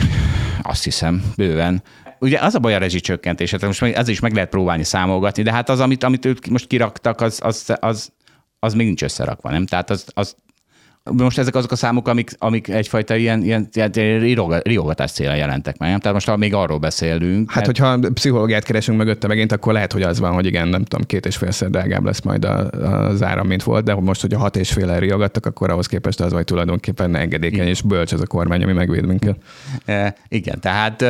azt 0.61 0.83
hiszem, 0.83 1.23
bőven. 1.35 1.83
Ugye 2.19 2.39
az 2.39 2.55
a 2.55 2.59
baj 2.59 2.75
a 2.75 2.77
rezsicsökkentés, 2.77 3.49
tehát 3.49 3.65
most 3.65 3.81
ez 3.81 4.07
is 4.07 4.19
meg 4.19 4.33
lehet 4.33 4.49
próbálni 4.49 4.83
számolgatni, 4.83 5.43
de 5.43 5.51
hát 5.51 5.69
az, 5.69 5.79
amit, 5.79 6.03
amit 6.03 6.25
ők 6.25 6.45
most 6.45 6.67
kiraktak, 6.67 7.21
az, 7.21 7.39
az, 7.43 7.73
az, 7.79 8.11
az 8.59 8.73
még 8.73 8.85
nincs 8.85 9.03
összerakva, 9.03 9.49
nem? 9.49 9.65
Tehát 9.65 9.89
az, 9.89 10.05
az 10.13 10.35
most 11.11 11.37
ezek 11.37 11.55
azok 11.55 11.71
a 11.71 11.75
számok, 11.75 12.07
amik, 12.07 12.31
amik 12.37 12.67
egyfajta 12.67 13.15
ilyen, 13.15 13.43
ilyen, 13.43 13.69
ilyen 13.73 14.61
riogatás 14.61 15.11
célra 15.11 15.33
jelentek 15.33 15.77
meg. 15.77 15.89
Nem? 15.89 15.99
Tehát 15.99 16.25
most 16.25 16.37
még 16.37 16.53
arról 16.53 16.77
beszélünk. 16.77 17.51
Hát, 17.51 17.65
mert... 17.65 17.79
hogyha 17.79 18.11
pszichológiát 18.13 18.63
keresünk 18.63 18.97
mögötte 18.97 19.27
megint, 19.27 19.51
akkor 19.51 19.73
lehet, 19.73 19.91
hogy 19.91 20.01
az 20.01 20.19
van, 20.19 20.33
hogy 20.33 20.45
igen, 20.45 20.67
nem 20.67 20.83
tudom, 20.83 21.05
két 21.05 21.25
és 21.25 21.35
félszer 21.35 21.69
drágább 21.69 22.03
lesz 22.03 22.21
majd 22.21 22.45
a, 22.45 22.69
az 23.07 23.23
áram, 23.23 23.47
mint 23.47 23.63
volt, 23.63 23.83
de 23.83 23.95
most, 23.95 24.21
hogyha 24.21 24.39
hat 24.39 24.55
és 24.55 24.71
fél 24.71 24.99
riogattak, 24.99 25.45
akkor 25.45 25.69
ahhoz 25.69 25.87
képest 25.87 26.19
az 26.19 26.31
vagy 26.31 26.43
tulajdonképpen 26.43 27.15
engedékeny 27.15 27.67
és 27.67 27.81
bölcs 27.81 28.13
ez 28.13 28.21
a 28.21 28.27
kormány, 28.27 28.63
ami 28.63 28.73
megvéd 28.73 29.05
minket. 29.05 29.37
E, 29.85 30.15
igen, 30.27 30.59
tehát 30.59 31.05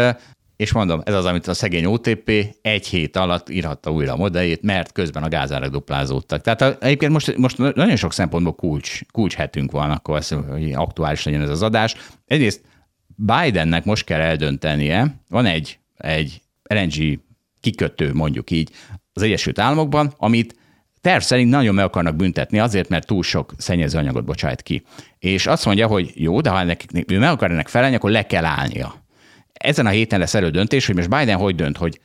és 0.57 0.71
mondom, 0.71 1.01
ez 1.05 1.13
az, 1.13 1.25
amit 1.25 1.47
a 1.47 1.53
szegény 1.53 1.85
OTP 1.85 2.31
egy 2.61 2.87
hét 2.87 3.15
alatt 3.15 3.49
írhatta 3.49 3.91
újra 3.91 4.13
a 4.13 4.17
modelljét, 4.17 4.61
mert 4.61 4.91
közben 4.91 5.23
a 5.23 5.27
gázárak 5.27 5.71
duplázódtak. 5.71 6.41
Tehát 6.41 6.61
a, 6.61 6.77
egyébként 6.79 7.11
most, 7.11 7.37
most 7.37 7.57
nagyon 7.57 7.95
sok 7.95 8.13
szempontból 8.13 8.55
kulcs, 8.55 8.99
kulcs 9.11 9.33
hetünk 9.33 9.71
van, 9.71 9.91
akkor 9.91 10.17
ez, 10.17 10.29
hogy 10.29 10.73
aktuális 10.73 11.23
legyen 11.23 11.41
ez 11.41 11.49
az 11.49 11.61
adás. 11.61 11.95
Egyrészt 12.25 12.61
Bidennek 13.15 13.85
most 13.85 14.05
kell 14.05 14.19
eldöntenie, 14.19 15.21
van 15.29 15.45
egy, 15.45 15.79
egy 15.97 16.41
LNG 16.63 17.19
kikötő, 17.59 18.13
mondjuk 18.13 18.51
így, 18.51 18.71
az 19.13 19.21
Egyesült 19.21 19.59
Államokban, 19.59 20.13
amit 20.17 20.55
terv 21.01 21.21
szerint 21.21 21.49
nagyon 21.49 21.75
meg 21.75 21.85
akarnak 21.85 22.15
büntetni 22.15 22.59
azért, 22.59 22.89
mert 22.89 23.07
túl 23.07 23.23
sok 23.23 23.53
szennyező 23.57 23.97
anyagot 23.97 24.25
bocsájt 24.25 24.61
ki. 24.61 24.83
És 25.19 25.47
azt 25.47 25.65
mondja, 25.65 25.87
hogy 25.87 26.11
jó, 26.15 26.41
de 26.41 26.49
ha 26.49 26.59
ennek, 26.59 26.85
ő 27.07 27.19
meg 27.19 27.29
akar 27.29 27.51
ennek 27.51 27.67
felelni, 27.67 27.95
akkor 27.95 28.11
le 28.11 28.25
kell 28.25 28.45
állnia. 28.45 29.05
Ezen 29.57 29.85
a 29.85 29.89
héten 29.89 30.19
lesz 30.19 30.33
elő 30.33 30.49
döntés, 30.49 30.85
hogy 30.85 30.95
most 30.95 31.09
Biden 31.09 31.37
hogy 31.37 31.55
dönt, 31.55 31.77
hogy 31.77 31.99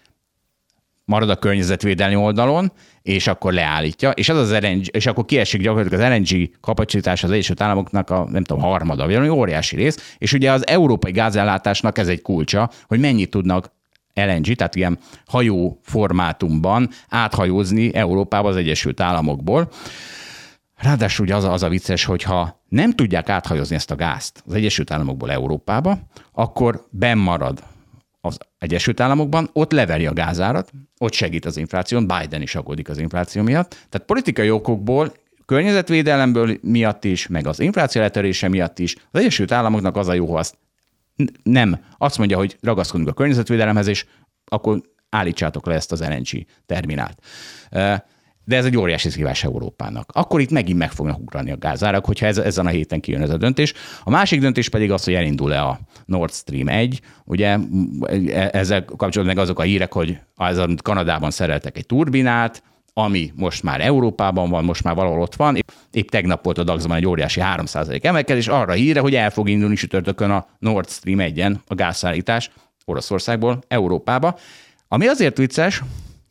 marad 1.05 1.31
a 1.31 1.37
környezetvédelmi 1.37 2.15
oldalon, 2.15 2.73
és 3.03 3.27
akkor 3.27 3.53
leállítja, 3.53 4.11
és 4.11 4.29
az 4.29 4.39
az 4.39 4.59
LNG, 4.61 4.85
és 4.91 5.07
akkor 5.07 5.25
kiesik 5.25 5.61
gyakorlatilag 5.61 6.13
az 6.13 6.19
LNG 6.19 6.51
kapacitás 6.61 7.25
az 7.25 7.31
Egyesült 7.31 7.61
Államoknak 7.61 8.11
a 8.11 8.27
nem 8.31 8.45
tudom, 8.45 8.63
harmada, 8.63 9.07
vagy 9.07 9.29
óriási 9.29 9.77
rész, 9.77 10.15
és 10.19 10.33
ugye 10.33 10.53
az 10.53 10.67
európai 10.67 11.13
gázellátásnak 11.13 11.99
ez 11.99 12.09
egy 12.09 12.23
kulcsa, 12.23 12.71
hogy 12.87 13.01
mennyit 13.01 13.31
tudnak 13.31 13.73
LNG, 14.15 14.55
tehát 14.55 14.75
ilyen 14.75 14.99
hajó 15.27 15.81
formátumban 15.83 16.89
áthajózni 17.09 17.95
Európába 17.95 18.49
az 18.49 18.57
Egyesült 18.57 19.01
Államokból. 19.01 19.69
Ráadásul 20.83 21.25
ugye 21.25 21.37
az 21.37 21.45
a, 21.45 21.53
az 21.53 21.63
a 21.63 21.69
vicces, 21.69 22.05
hogy 22.05 22.23
ha 22.23 22.65
nem 22.69 22.93
tudják 22.93 23.29
áthajózni 23.29 23.75
ezt 23.75 23.91
a 23.91 23.97
gázt 23.97 24.43
az 24.47 24.55
Egyesült 24.55 24.91
Államokból 24.91 25.31
Európába, 25.31 25.99
akkor 26.33 26.87
marad 27.15 27.63
az 28.21 28.39
Egyesült 28.59 29.01
Államokban, 29.01 29.51
ott 29.53 29.73
leveri 29.73 30.07
a 30.07 30.13
gázárat, 30.13 30.71
ott 30.99 31.13
segít 31.13 31.45
az 31.45 31.57
infláción, 31.57 32.07
Biden 32.07 32.43
is 32.43 32.55
aggódik 32.55 32.89
az 32.89 32.99
infláció 32.99 33.43
miatt. 33.43 33.71
Tehát 33.71 34.07
politikai 34.07 34.51
okokból, 34.51 35.13
környezetvédelemből 35.47 36.59
miatt 36.63 37.05
is, 37.05 37.27
meg 37.27 37.47
az 37.47 37.61
infláció 37.61 38.01
letörése 38.01 38.49
miatt 38.49 38.79
is 38.79 38.97
az 39.11 39.21
Egyesült 39.21 39.53
Államoknak 39.53 39.97
az 39.97 40.09
a 40.09 40.13
jó, 40.13 40.33
ha 40.33 40.39
azt 40.39 40.57
nem. 41.43 41.85
Azt 41.99 42.19
mondja, 42.19 42.37
hogy 42.37 42.57
ragaszkodunk 42.61 43.09
a 43.09 43.13
környezetvédelemhez, 43.13 43.87
és 43.87 44.07
akkor 44.45 44.81
állítsátok 45.09 45.67
le 45.67 45.75
ezt 45.75 45.93
az 45.93 46.01
LNG 46.01 46.45
terminált. 46.67 47.23
De 48.45 48.57
ez 48.57 48.65
egy 48.65 48.77
óriási 48.77 49.11
szívás 49.11 49.45
Európának. 49.45 50.11
Akkor 50.13 50.41
itt 50.41 50.51
megint 50.51 50.79
meg 50.79 50.91
fognak 50.91 51.19
ugrani 51.19 51.51
a 51.51 51.57
gázárak, 51.57 52.05
hogyha 52.05 52.27
ez, 52.27 52.39
ezen 52.39 52.67
a 52.67 52.71
héten 52.71 53.01
kijön 53.01 53.23
ez 53.23 53.31
a 53.31 53.37
döntés. 53.37 53.73
A 54.03 54.11
másik 54.11 54.41
döntés 54.41 54.69
pedig 54.69 54.91
az, 54.91 55.05
hogy 55.05 55.15
elindul-e 55.15 55.63
a 55.63 55.81
Nord 56.05 56.33
Stream 56.33 56.69
1. 56.69 57.01
Ugye 57.25 57.59
e, 58.29 58.49
ezzel 58.53 58.85
kapcsolatban 58.85 59.25
meg 59.25 59.39
azok 59.39 59.59
a 59.59 59.63
hírek, 59.63 59.93
hogy 59.93 60.19
az, 60.35 60.65
Kanadában 60.83 61.31
szereltek 61.31 61.77
egy 61.77 61.87
turbinát, 61.87 62.63
ami 62.95 63.33
most 63.35 63.63
már 63.63 63.81
Európában 63.81 64.51
van, 64.51 64.65
most 64.65 64.85
már 64.85 64.95
valahol 64.95 65.21
ott 65.21 65.35
van. 65.35 65.57
Épp, 65.91 66.09
tegnap 66.09 66.45
volt 66.45 66.59
a 66.59 66.65
dax 66.65 66.85
egy 66.85 67.07
óriási 67.07 67.41
3% 67.45 68.05
emelkedés, 68.05 68.49
arra 68.49 68.73
híre, 68.73 69.01
hogy 69.01 69.15
el 69.15 69.31
fog 69.31 69.49
indulni 69.49 69.77
sütörtökön 69.77 70.31
a 70.31 70.47
Nord 70.59 70.89
Stream 70.89 71.19
1-en 71.21 71.55
a 71.67 71.75
gázszállítás 71.75 72.51
Oroszországból 72.85 73.59
Európába. 73.69 74.39
Ami 74.89 75.07
azért 75.07 75.37
vicces, 75.37 75.83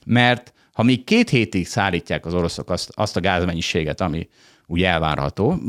mert 0.06 0.54
ha 0.82 0.88
még 0.88 1.04
két 1.04 1.30
hétig 1.30 1.68
szállítják 1.68 2.26
az 2.26 2.34
oroszok 2.34 2.70
azt, 2.70 2.92
azt 2.94 3.16
a 3.16 3.20
gázmennyiséget, 3.20 4.02
ami 4.02 4.30
úgy 4.66 4.84
elvárható, 4.84 5.60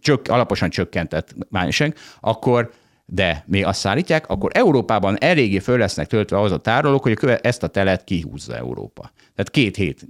csök, 0.00 0.28
alaposan 0.28 0.70
csökkentett 0.70 1.34
mennyiség, 1.50 1.94
akkor 2.20 2.70
de 3.04 3.44
még 3.46 3.64
azt 3.64 3.80
szállítják, 3.80 4.28
akkor 4.28 4.50
Európában 4.54 5.18
eléggé 5.18 5.58
föl 5.58 5.78
lesznek 5.78 6.06
töltve 6.06 6.40
az 6.40 6.52
a 6.52 6.58
tárolók, 6.58 7.02
hogy 7.02 7.38
ezt 7.42 7.62
a 7.62 7.66
telet 7.66 8.04
kihúzza 8.04 8.56
Európa. 8.56 9.10
Tehát 9.34 9.50
két 9.50 9.76
hét, 9.76 10.06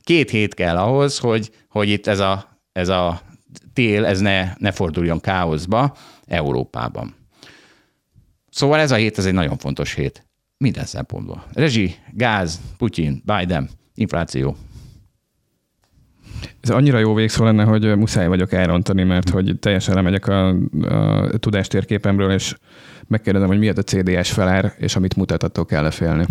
két 0.00 0.30
hét 0.30 0.54
kell 0.54 0.76
ahhoz, 0.76 1.18
hogy, 1.18 1.50
hogy 1.68 1.88
itt 1.88 2.06
ez 2.06 2.18
a, 2.18 2.58
ez 2.72 2.88
a 2.88 3.20
tél 3.72 4.06
ez 4.06 4.20
ne, 4.20 4.52
ne 4.58 4.70
forduljon 4.70 5.20
káoszba 5.20 5.96
Európában. 6.26 7.14
Szóval 8.50 8.80
ez 8.80 8.90
a 8.90 8.96
hét, 8.96 9.18
ez 9.18 9.26
egy 9.26 9.32
nagyon 9.32 9.58
fontos 9.58 9.94
hét. 9.94 10.27
Minden 10.58 10.84
szempontból. 10.84 11.44
Rezsi, 11.52 11.94
gáz, 12.12 12.60
Putyin, 12.76 13.22
Biden, 13.24 13.68
infláció. 13.94 14.56
Ez 16.60 16.70
annyira 16.70 16.98
jó 16.98 17.14
végszó 17.14 17.44
lenne, 17.44 17.64
hogy 17.64 17.96
muszáj 17.96 18.26
vagyok 18.26 18.52
elrontani, 18.52 19.02
mert 19.02 19.28
hogy 19.28 19.58
teljesen 19.58 19.94
lemegyek 19.94 20.26
a, 20.26 20.48
a 20.48 21.38
tudástérképemről, 21.38 22.32
és 22.32 22.54
megkérdezem, 23.06 23.48
hogy 23.48 23.58
miért 23.58 23.78
a 23.78 23.82
CDS 23.82 24.30
felár, 24.32 24.74
és 24.78 24.96
amit 24.96 25.16
mutatatok 25.16 25.66
kell 25.66 25.90
félni. 25.90 26.26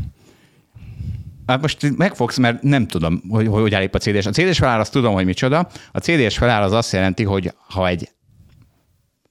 Hát 1.46 1.62
most 1.62 1.98
megfogsz, 1.98 2.38
mert 2.38 2.62
nem 2.62 2.88
tudom, 2.88 3.22
hogy 3.30 3.48
hogy 3.48 3.74
áll 3.74 3.88
a 3.92 3.98
CDS. 3.98 4.26
A 4.26 4.32
CDS 4.32 4.58
feláll, 4.58 4.80
azt 4.80 4.92
tudom, 4.92 5.14
hogy 5.14 5.26
micsoda. 5.26 5.70
A 5.92 6.00
CDS 6.00 6.38
feláll 6.38 6.62
az 6.62 6.72
azt 6.72 6.92
jelenti, 6.92 7.24
hogy 7.24 7.54
ha 7.58 7.88
egy, 7.88 8.10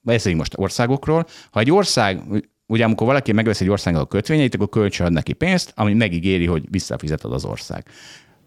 beszéljünk 0.00 0.42
most 0.42 0.58
országokról, 0.58 1.26
ha 1.50 1.60
egy 1.60 1.70
ország, 1.70 2.22
ugye 2.66 2.84
amikor 2.84 3.06
valaki 3.06 3.32
megvesz 3.32 3.60
egy 3.60 3.68
országnak 3.68 4.02
a 4.02 4.06
kötvényeit, 4.06 4.54
akkor 4.54 4.68
kölcsön 4.68 5.06
ad 5.06 5.12
neki 5.12 5.32
pénzt, 5.32 5.72
ami 5.74 5.94
megígéri, 5.94 6.46
hogy 6.46 6.70
visszafizeted 6.70 7.32
az 7.32 7.44
ország. 7.44 7.88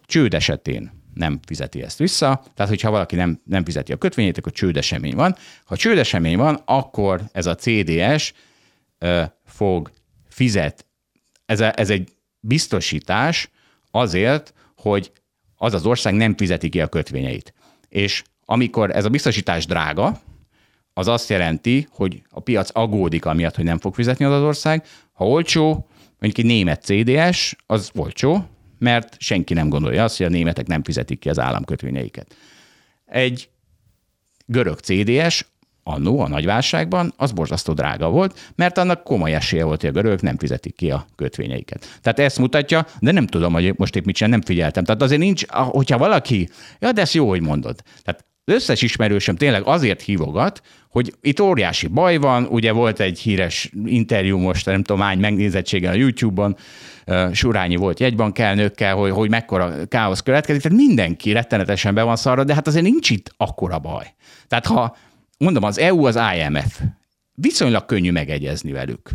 Csőd 0.05 0.34
esetén 0.34 0.91
nem 1.13 1.39
fizeti 1.47 1.82
ezt 1.82 1.97
vissza, 1.97 2.43
tehát 2.55 2.72
hogyha 2.72 2.91
valaki 2.91 3.15
nem, 3.15 3.41
nem 3.45 3.65
fizeti 3.65 3.91
a 3.91 3.97
kötvényét, 3.97 4.38
akkor 4.38 4.51
csődesemény 4.51 5.15
van. 5.15 5.36
Ha 5.63 5.76
csődesemény 5.76 6.38
van, 6.38 6.61
akkor 6.65 7.22
ez 7.32 7.45
a 7.45 7.55
CDS 7.55 8.34
ö, 8.97 9.24
fog 9.45 9.91
fizet, 10.30 10.86
ez, 11.45 11.59
a, 11.59 11.80
ez 11.80 11.89
egy 11.89 12.09
biztosítás 12.39 13.49
azért, 13.91 14.53
hogy 14.76 15.11
az 15.55 15.74
az 15.74 15.86
ország 15.86 16.13
nem 16.13 16.38
fizeti 16.38 16.70
ki 16.70 16.82
a 16.82 16.88
kötvényeit. 16.88 17.53
És 17.89 18.24
amikor 18.45 18.95
ez 18.95 19.05
a 19.05 19.09
biztosítás 19.09 19.65
drága, 19.65 20.22
az 20.99 21.07
azt 21.07 21.29
jelenti, 21.29 21.87
hogy 21.91 22.21
a 22.29 22.39
piac 22.39 22.69
agódik 22.73 23.25
amiatt, 23.25 23.55
hogy 23.55 23.65
nem 23.65 23.79
fog 23.79 23.93
fizetni 23.93 24.25
az 24.25 24.31
az 24.31 24.41
ország. 24.41 24.85
Ha 25.13 25.27
olcsó, 25.27 25.87
mondjuk 26.19 26.45
egy 26.45 26.45
német 26.45 26.83
CDS, 26.83 27.55
az 27.65 27.91
olcsó, 27.95 28.49
mert 28.79 29.15
senki 29.19 29.53
nem 29.53 29.69
gondolja 29.69 30.03
azt, 30.03 30.17
hogy 30.17 30.25
a 30.25 30.29
németek 30.29 30.67
nem 30.67 30.83
fizetik 30.83 31.19
ki 31.19 31.29
az 31.29 31.39
államkötvényeiket. 31.39 32.35
Egy 33.05 33.49
görög 34.45 34.79
CDS 34.79 35.45
annó 35.83 36.19
a 36.19 36.27
nagyválságban, 36.27 37.13
az 37.17 37.31
borzasztó 37.31 37.73
drága 37.73 38.09
volt, 38.09 38.51
mert 38.55 38.77
annak 38.77 39.03
komoly 39.03 39.33
esélye 39.33 39.63
volt, 39.63 39.81
hogy 39.81 39.89
a 39.89 39.93
görögök 39.93 40.21
nem 40.21 40.37
fizetik 40.37 40.75
ki 40.75 40.91
a 40.91 41.05
kötvényeiket. 41.15 41.99
Tehát 42.01 42.19
ezt 42.19 42.39
mutatja, 42.39 42.85
de 42.99 43.11
nem 43.11 43.27
tudom, 43.27 43.53
hogy 43.53 43.73
most 43.77 43.95
épp 43.95 44.05
mit 44.05 44.15
sem, 44.15 44.29
nem 44.29 44.41
figyeltem. 44.41 44.83
Tehát 44.83 45.01
azért 45.01 45.21
nincs, 45.21 45.45
hogyha 45.47 45.97
valaki, 45.97 46.49
ja, 46.79 46.91
de 46.91 47.01
ez 47.01 47.13
jó, 47.13 47.27
hogy 47.27 47.41
mondod. 47.41 47.81
Tehát 48.03 48.25
az 48.45 48.53
összes 48.53 48.81
ismerősöm 48.81 49.35
tényleg 49.35 49.63
azért 49.65 50.01
hívogat, 50.01 50.61
hogy 50.89 51.13
itt 51.21 51.39
óriási 51.39 51.87
baj 51.87 52.17
van, 52.17 52.45
ugye 52.45 52.71
volt 52.71 52.99
egy 52.99 53.19
híres 53.19 53.71
interjú 53.85 54.37
most, 54.37 54.65
nem 54.65 54.83
tudom 54.83 55.01
hány 55.01 55.19
megnézettséggel 55.19 55.93
a 55.93 55.95
YouTube-on, 55.95 56.55
Surányi 57.31 57.75
volt 57.75 57.99
jegybankelnökkel, 57.99 58.95
hogy, 58.95 59.11
hogy 59.11 59.29
mekkora 59.29 59.87
káosz 59.87 60.21
következik, 60.21 60.61
tehát 60.61 60.77
mindenki 60.77 61.31
rettenetesen 61.31 61.93
be 61.93 62.03
van 62.03 62.15
szarra, 62.15 62.43
de 62.43 62.53
hát 62.53 62.67
azért 62.67 62.83
nincs 62.83 63.09
itt 63.09 63.33
akkora 63.37 63.79
baj. 63.79 64.13
Tehát 64.47 64.65
ha, 64.65 64.95
mondom, 65.37 65.63
az 65.63 65.79
EU, 65.79 66.05
az 66.05 66.19
IMF, 66.35 66.81
viszonylag 67.33 67.85
könnyű 67.85 68.11
megegyezni 68.11 68.71
velük 68.71 69.09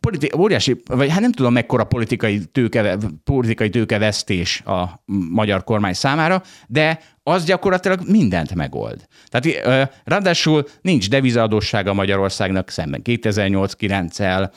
politi- 0.00 0.32
óriási, 0.36 0.82
vagy 0.86 1.10
hát 1.10 1.20
nem 1.20 1.32
tudom 1.32 1.52
mekkora 1.52 1.84
politikai, 1.84 2.40
tőke, 2.52 2.96
politikai 3.24 3.68
tőkevesztés 3.68 4.60
a 4.60 5.02
magyar 5.30 5.64
kormány 5.64 5.92
számára, 5.92 6.42
de 6.66 7.00
az 7.22 7.44
gyakorlatilag 7.44 8.00
mindent 8.06 8.54
megold. 8.54 9.06
Tehát 9.28 9.66
ráadásul 10.04 10.64
nincs 10.80 11.08
devizaadóssága 11.08 11.92
Magyarországnak 11.92 12.70
szemben 12.70 13.00
2008-9-el, 13.04 14.50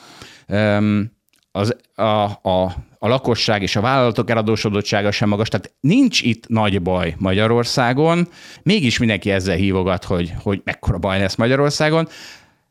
az, 1.52 1.76
a, 1.94 2.02
a, 2.48 2.74
a 2.98 3.08
lakosság 3.08 3.62
és 3.62 3.76
a 3.76 3.80
vállalatok 3.80 4.30
eladósodottsága 4.30 5.10
sem 5.10 5.28
magas, 5.28 5.48
tehát 5.48 5.72
nincs 5.80 6.22
itt 6.22 6.48
nagy 6.48 6.82
baj 6.82 7.14
Magyarországon, 7.18 8.28
mégis 8.62 8.98
mindenki 8.98 9.30
ezzel 9.30 9.56
hívogat, 9.56 10.04
hogy, 10.04 10.32
hogy 10.42 10.60
mekkora 10.64 10.98
baj 10.98 11.18
lesz 11.18 11.34
Magyarországon. 11.34 12.08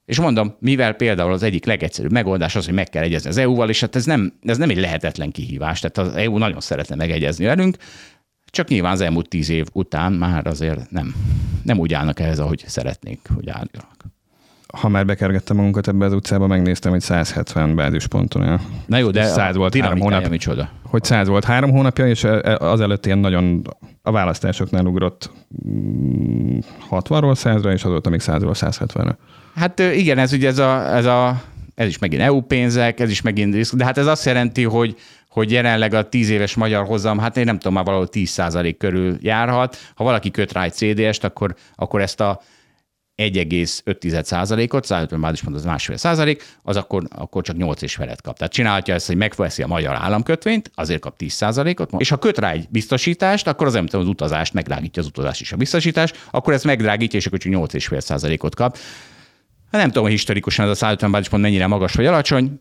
És 0.07 0.19
mondom, 0.19 0.55
mivel 0.59 0.93
például 0.93 1.31
az 1.33 1.43
egyik 1.43 1.65
legegyszerűbb 1.65 2.11
megoldás 2.11 2.55
az, 2.55 2.65
hogy 2.65 2.73
meg 2.73 2.89
kell 2.89 3.03
egyezni 3.03 3.29
az 3.29 3.37
EU-val, 3.37 3.69
és 3.69 3.79
hát 3.79 3.95
ez 3.95 4.05
nem, 4.05 4.33
ez 4.41 4.57
nem 4.57 4.69
egy 4.69 4.79
lehetetlen 4.79 5.31
kihívás, 5.31 5.79
tehát 5.79 6.11
az 6.11 6.15
EU 6.15 6.37
nagyon 6.37 6.59
szeretne 6.59 6.95
megegyezni 6.95 7.45
velünk, 7.45 7.77
csak 8.45 8.67
nyilván 8.67 8.91
az 8.91 9.01
elmúlt 9.01 9.27
tíz 9.27 9.49
év 9.49 9.65
után 9.73 10.13
már 10.13 10.47
azért 10.47 10.91
nem, 10.91 11.15
nem 11.63 11.79
úgy 11.79 11.93
állnak 11.93 12.19
ehhez, 12.19 12.39
ahogy 12.39 12.63
szeretnénk, 12.67 13.19
hogy 13.35 13.49
álljanak. 13.49 13.95
Ha 14.73 14.87
már 14.87 15.05
bekergettem 15.05 15.55
magunkat 15.55 15.87
ebbe 15.87 16.05
az 16.05 16.13
utcába, 16.13 16.47
megnéztem, 16.47 16.91
hogy 16.91 17.01
170 17.01 17.75
bázisponton 17.75 18.43
el. 18.43 18.61
Na 18.85 18.97
jó, 18.97 19.11
de 19.11 19.23
100 19.23 19.55
volt 19.55 19.75
három 19.75 19.99
hónap. 19.99 20.27
Micsoda? 20.27 20.69
Hogy 20.83 21.03
100 21.03 21.27
volt 21.27 21.43
három 21.43 21.71
hónapja, 21.71 22.07
és 22.07 22.23
e- 22.23 22.41
e- 22.43 22.57
azelőtt 22.57 23.05
ilyen 23.05 23.17
nagyon 23.17 23.61
a 24.01 24.11
választásoknál 24.11 24.85
ugrott 24.85 25.31
60-ról 26.89 27.25
mm, 27.25 27.31
100-ra, 27.31 27.73
és 27.73 27.83
azóta 27.83 28.09
még 28.09 28.21
100-ról 28.23 28.55
170-re. 28.59 29.17
Hát 29.59 29.79
igen, 29.79 30.17
ez 30.17 30.33
ugye 30.33 30.47
ez 30.47 30.57
a, 30.57 30.95
ez 30.95 31.05
a 31.05 31.43
ez 31.75 31.87
is 31.87 31.97
megint 31.97 32.21
EU 32.21 32.41
pénzek, 32.41 32.99
ez 32.99 33.09
is 33.09 33.21
megint 33.21 33.53
risk, 33.53 33.75
de 33.75 33.83
hát 33.83 33.97
ez 33.97 34.05
azt 34.05 34.25
jelenti, 34.25 34.63
hogy, 34.63 34.95
hogy 35.29 35.51
jelenleg 35.51 35.93
a 35.93 36.09
10 36.09 36.29
éves 36.29 36.55
magyar 36.55 36.85
hozam, 36.85 37.17
hát 37.17 37.37
én 37.37 37.45
nem 37.45 37.57
tudom, 37.57 37.73
már 37.73 37.85
valahol 37.85 38.07
10% 38.11 38.75
körül 38.77 39.17
járhat. 39.21 39.77
Ha 39.95 40.03
valaki 40.03 40.31
köt 40.31 40.51
rá 40.51 40.63
egy 40.63 40.73
CDS-t, 40.73 41.23
akkor, 41.23 41.55
akkor 41.75 42.01
ezt 42.01 42.19
a 42.19 42.41
1,5%-ot, 43.15 44.85
150 44.85 45.21
bázispont 45.21 45.55
az 45.55 45.65
másfél 45.65 45.97
százalék, 45.97 46.43
az 46.63 46.75
akkor, 46.75 47.03
akkor 47.09 47.43
csak 47.43 47.57
8 47.57 47.81
és 47.81 47.95
felet 47.95 48.21
kap. 48.21 48.37
Tehát 48.37 48.53
csinálhatja 48.53 48.93
ezt, 48.93 49.07
hogy 49.07 49.17
megveszi 49.17 49.61
a 49.63 49.67
magyar 49.67 49.95
államkötvényt, 49.95 50.71
azért 50.75 50.99
kap 50.99 51.15
10%-ot, 51.19 51.91
és 51.97 52.09
ha 52.09 52.17
köt 52.17 52.37
rá 52.37 52.51
egy 52.51 52.67
biztosítást, 52.69 53.47
akkor 53.47 53.67
az 53.67 53.73
nem 53.73 53.85
az 53.91 54.07
utazást, 54.07 54.53
megdrágítja 54.53 55.01
az 55.01 55.07
utazást 55.07 55.41
is 55.41 55.51
a 55.51 55.57
biztosítás, 55.57 56.13
akkor 56.31 56.53
ez 56.53 56.63
megdrágítja, 56.63 57.19
és 57.19 57.25
akkor 57.25 57.39
csak 57.39 57.51
8,5%-ot 57.51 58.55
kap. 58.55 58.77
Hát 59.77 59.85
nem 59.85 59.95
tudom, 59.95 60.07
hogy 60.07 60.17
historikusan 60.17 60.65
ez 60.65 60.71
a 60.71 60.75
150 60.75 61.11
bázispont 61.11 61.41
mennyire 61.41 61.67
magas 61.67 61.93
vagy 61.93 62.05
alacsony, 62.05 62.59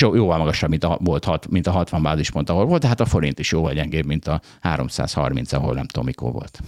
jóval 0.00 0.38
magasabb, 0.38 0.70
mint 0.70 0.84
a, 0.84 0.98
volt, 1.02 1.24
hat, 1.24 1.48
mint 1.50 1.66
a 1.66 1.70
60 1.70 2.02
bázispont, 2.02 2.50
ahol 2.50 2.64
volt, 2.64 2.80
tehát 2.80 3.00
a 3.00 3.04
forint 3.04 3.38
is 3.38 3.52
jóval 3.52 3.72
gyengébb, 3.72 4.06
mint 4.06 4.26
a 4.26 4.40
330, 4.60 5.52
ahol 5.52 5.74
nem 5.74 5.86
tudom, 5.86 6.04
mikor 6.04 6.32
volt. 6.32 6.60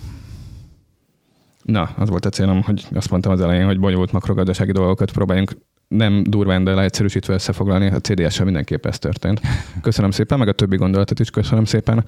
Na, 1.63 1.83
az 1.97 2.09
volt 2.09 2.25
a 2.25 2.29
célom, 2.29 2.63
hogy 2.63 2.87
azt 2.95 3.11
mondtam 3.11 3.33
az 3.33 3.41
elején, 3.41 3.67
hogy 3.67 3.81
bonyolult 3.81 4.13
makrogazdasági 4.13 4.73
dolgokat 4.73 5.13
próbáljunk 5.13 5.57
nem 5.89 6.23
durván, 6.23 6.65
de 6.65 6.75
leegyszerűsítve 6.75 7.35
összefoglalni. 7.35 7.87
A 7.87 8.01
CDS-sel 8.01 8.45
mindenképp 8.45 8.87
ez 8.87 8.99
történt. 8.99 9.41
Köszönöm 9.83 10.11
szépen, 10.11 10.39
meg 10.39 10.49
a 10.49 10.53
többi 10.53 10.77
gondolatot 10.77 11.21
is 11.21 11.31
köszönöm 11.31 11.65
szépen. 11.65 12.05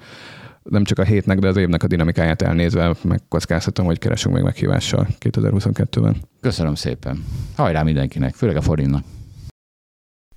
Nem 0.63 0.83
csak 0.83 0.99
a 0.99 1.03
hétnek, 1.03 1.39
de 1.39 1.47
az 1.47 1.57
évnek 1.57 1.83
a 1.83 1.87
dinamikáját 1.87 2.41
elnézve 2.41 2.95
megkockáztatom, 3.03 3.85
hogy 3.85 3.99
keresünk 3.99 4.35
még 4.35 4.43
meghívással 4.43 5.07
2022-ben. 5.19 6.15
Köszönöm 6.41 6.75
szépen. 6.75 7.25
Hajrá 7.55 7.83
mindenkinek, 7.83 8.33
főleg 8.33 8.55
a 8.55 8.61
forintnak. 8.61 9.03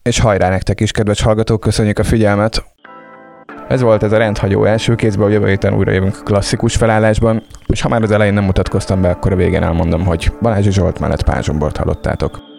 És 0.03 0.19
hajrá 0.19 0.49
nektek 0.49 0.81
is, 0.81 0.91
kedves 0.91 1.21
hallgatók, 1.21 1.61
köszönjük 1.61 1.99
a 1.99 2.05
figyelmet. 2.05 2.65
Ez 3.69 3.81
volt 3.81 4.03
ez 4.03 4.13
a 4.13 4.17
rendhagyó 4.17 4.65
első 4.65 4.95
kézbe, 4.95 5.25
a 5.25 5.29
jövő 5.29 5.49
héten 5.49 5.75
újra 5.75 5.93
jövünk 5.93 6.21
klasszikus 6.25 6.77
felállásban, 6.77 7.43
és 7.67 7.81
ha 7.81 7.89
már 7.89 8.03
az 8.03 8.11
elején 8.11 8.35
nem 8.35 8.45
mutatkoztam 8.45 9.01
be, 9.01 9.11
akkor 9.11 9.33
a 9.33 9.37
végén 9.37 9.63
elmondom, 9.63 10.05
hogy 10.05 10.33
Balázsi 10.41 10.71
Zsolt 10.71 10.99
mellett 10.99 11.25
Pázsombort 11.25 11.77
hallottátok. 11.77 12.52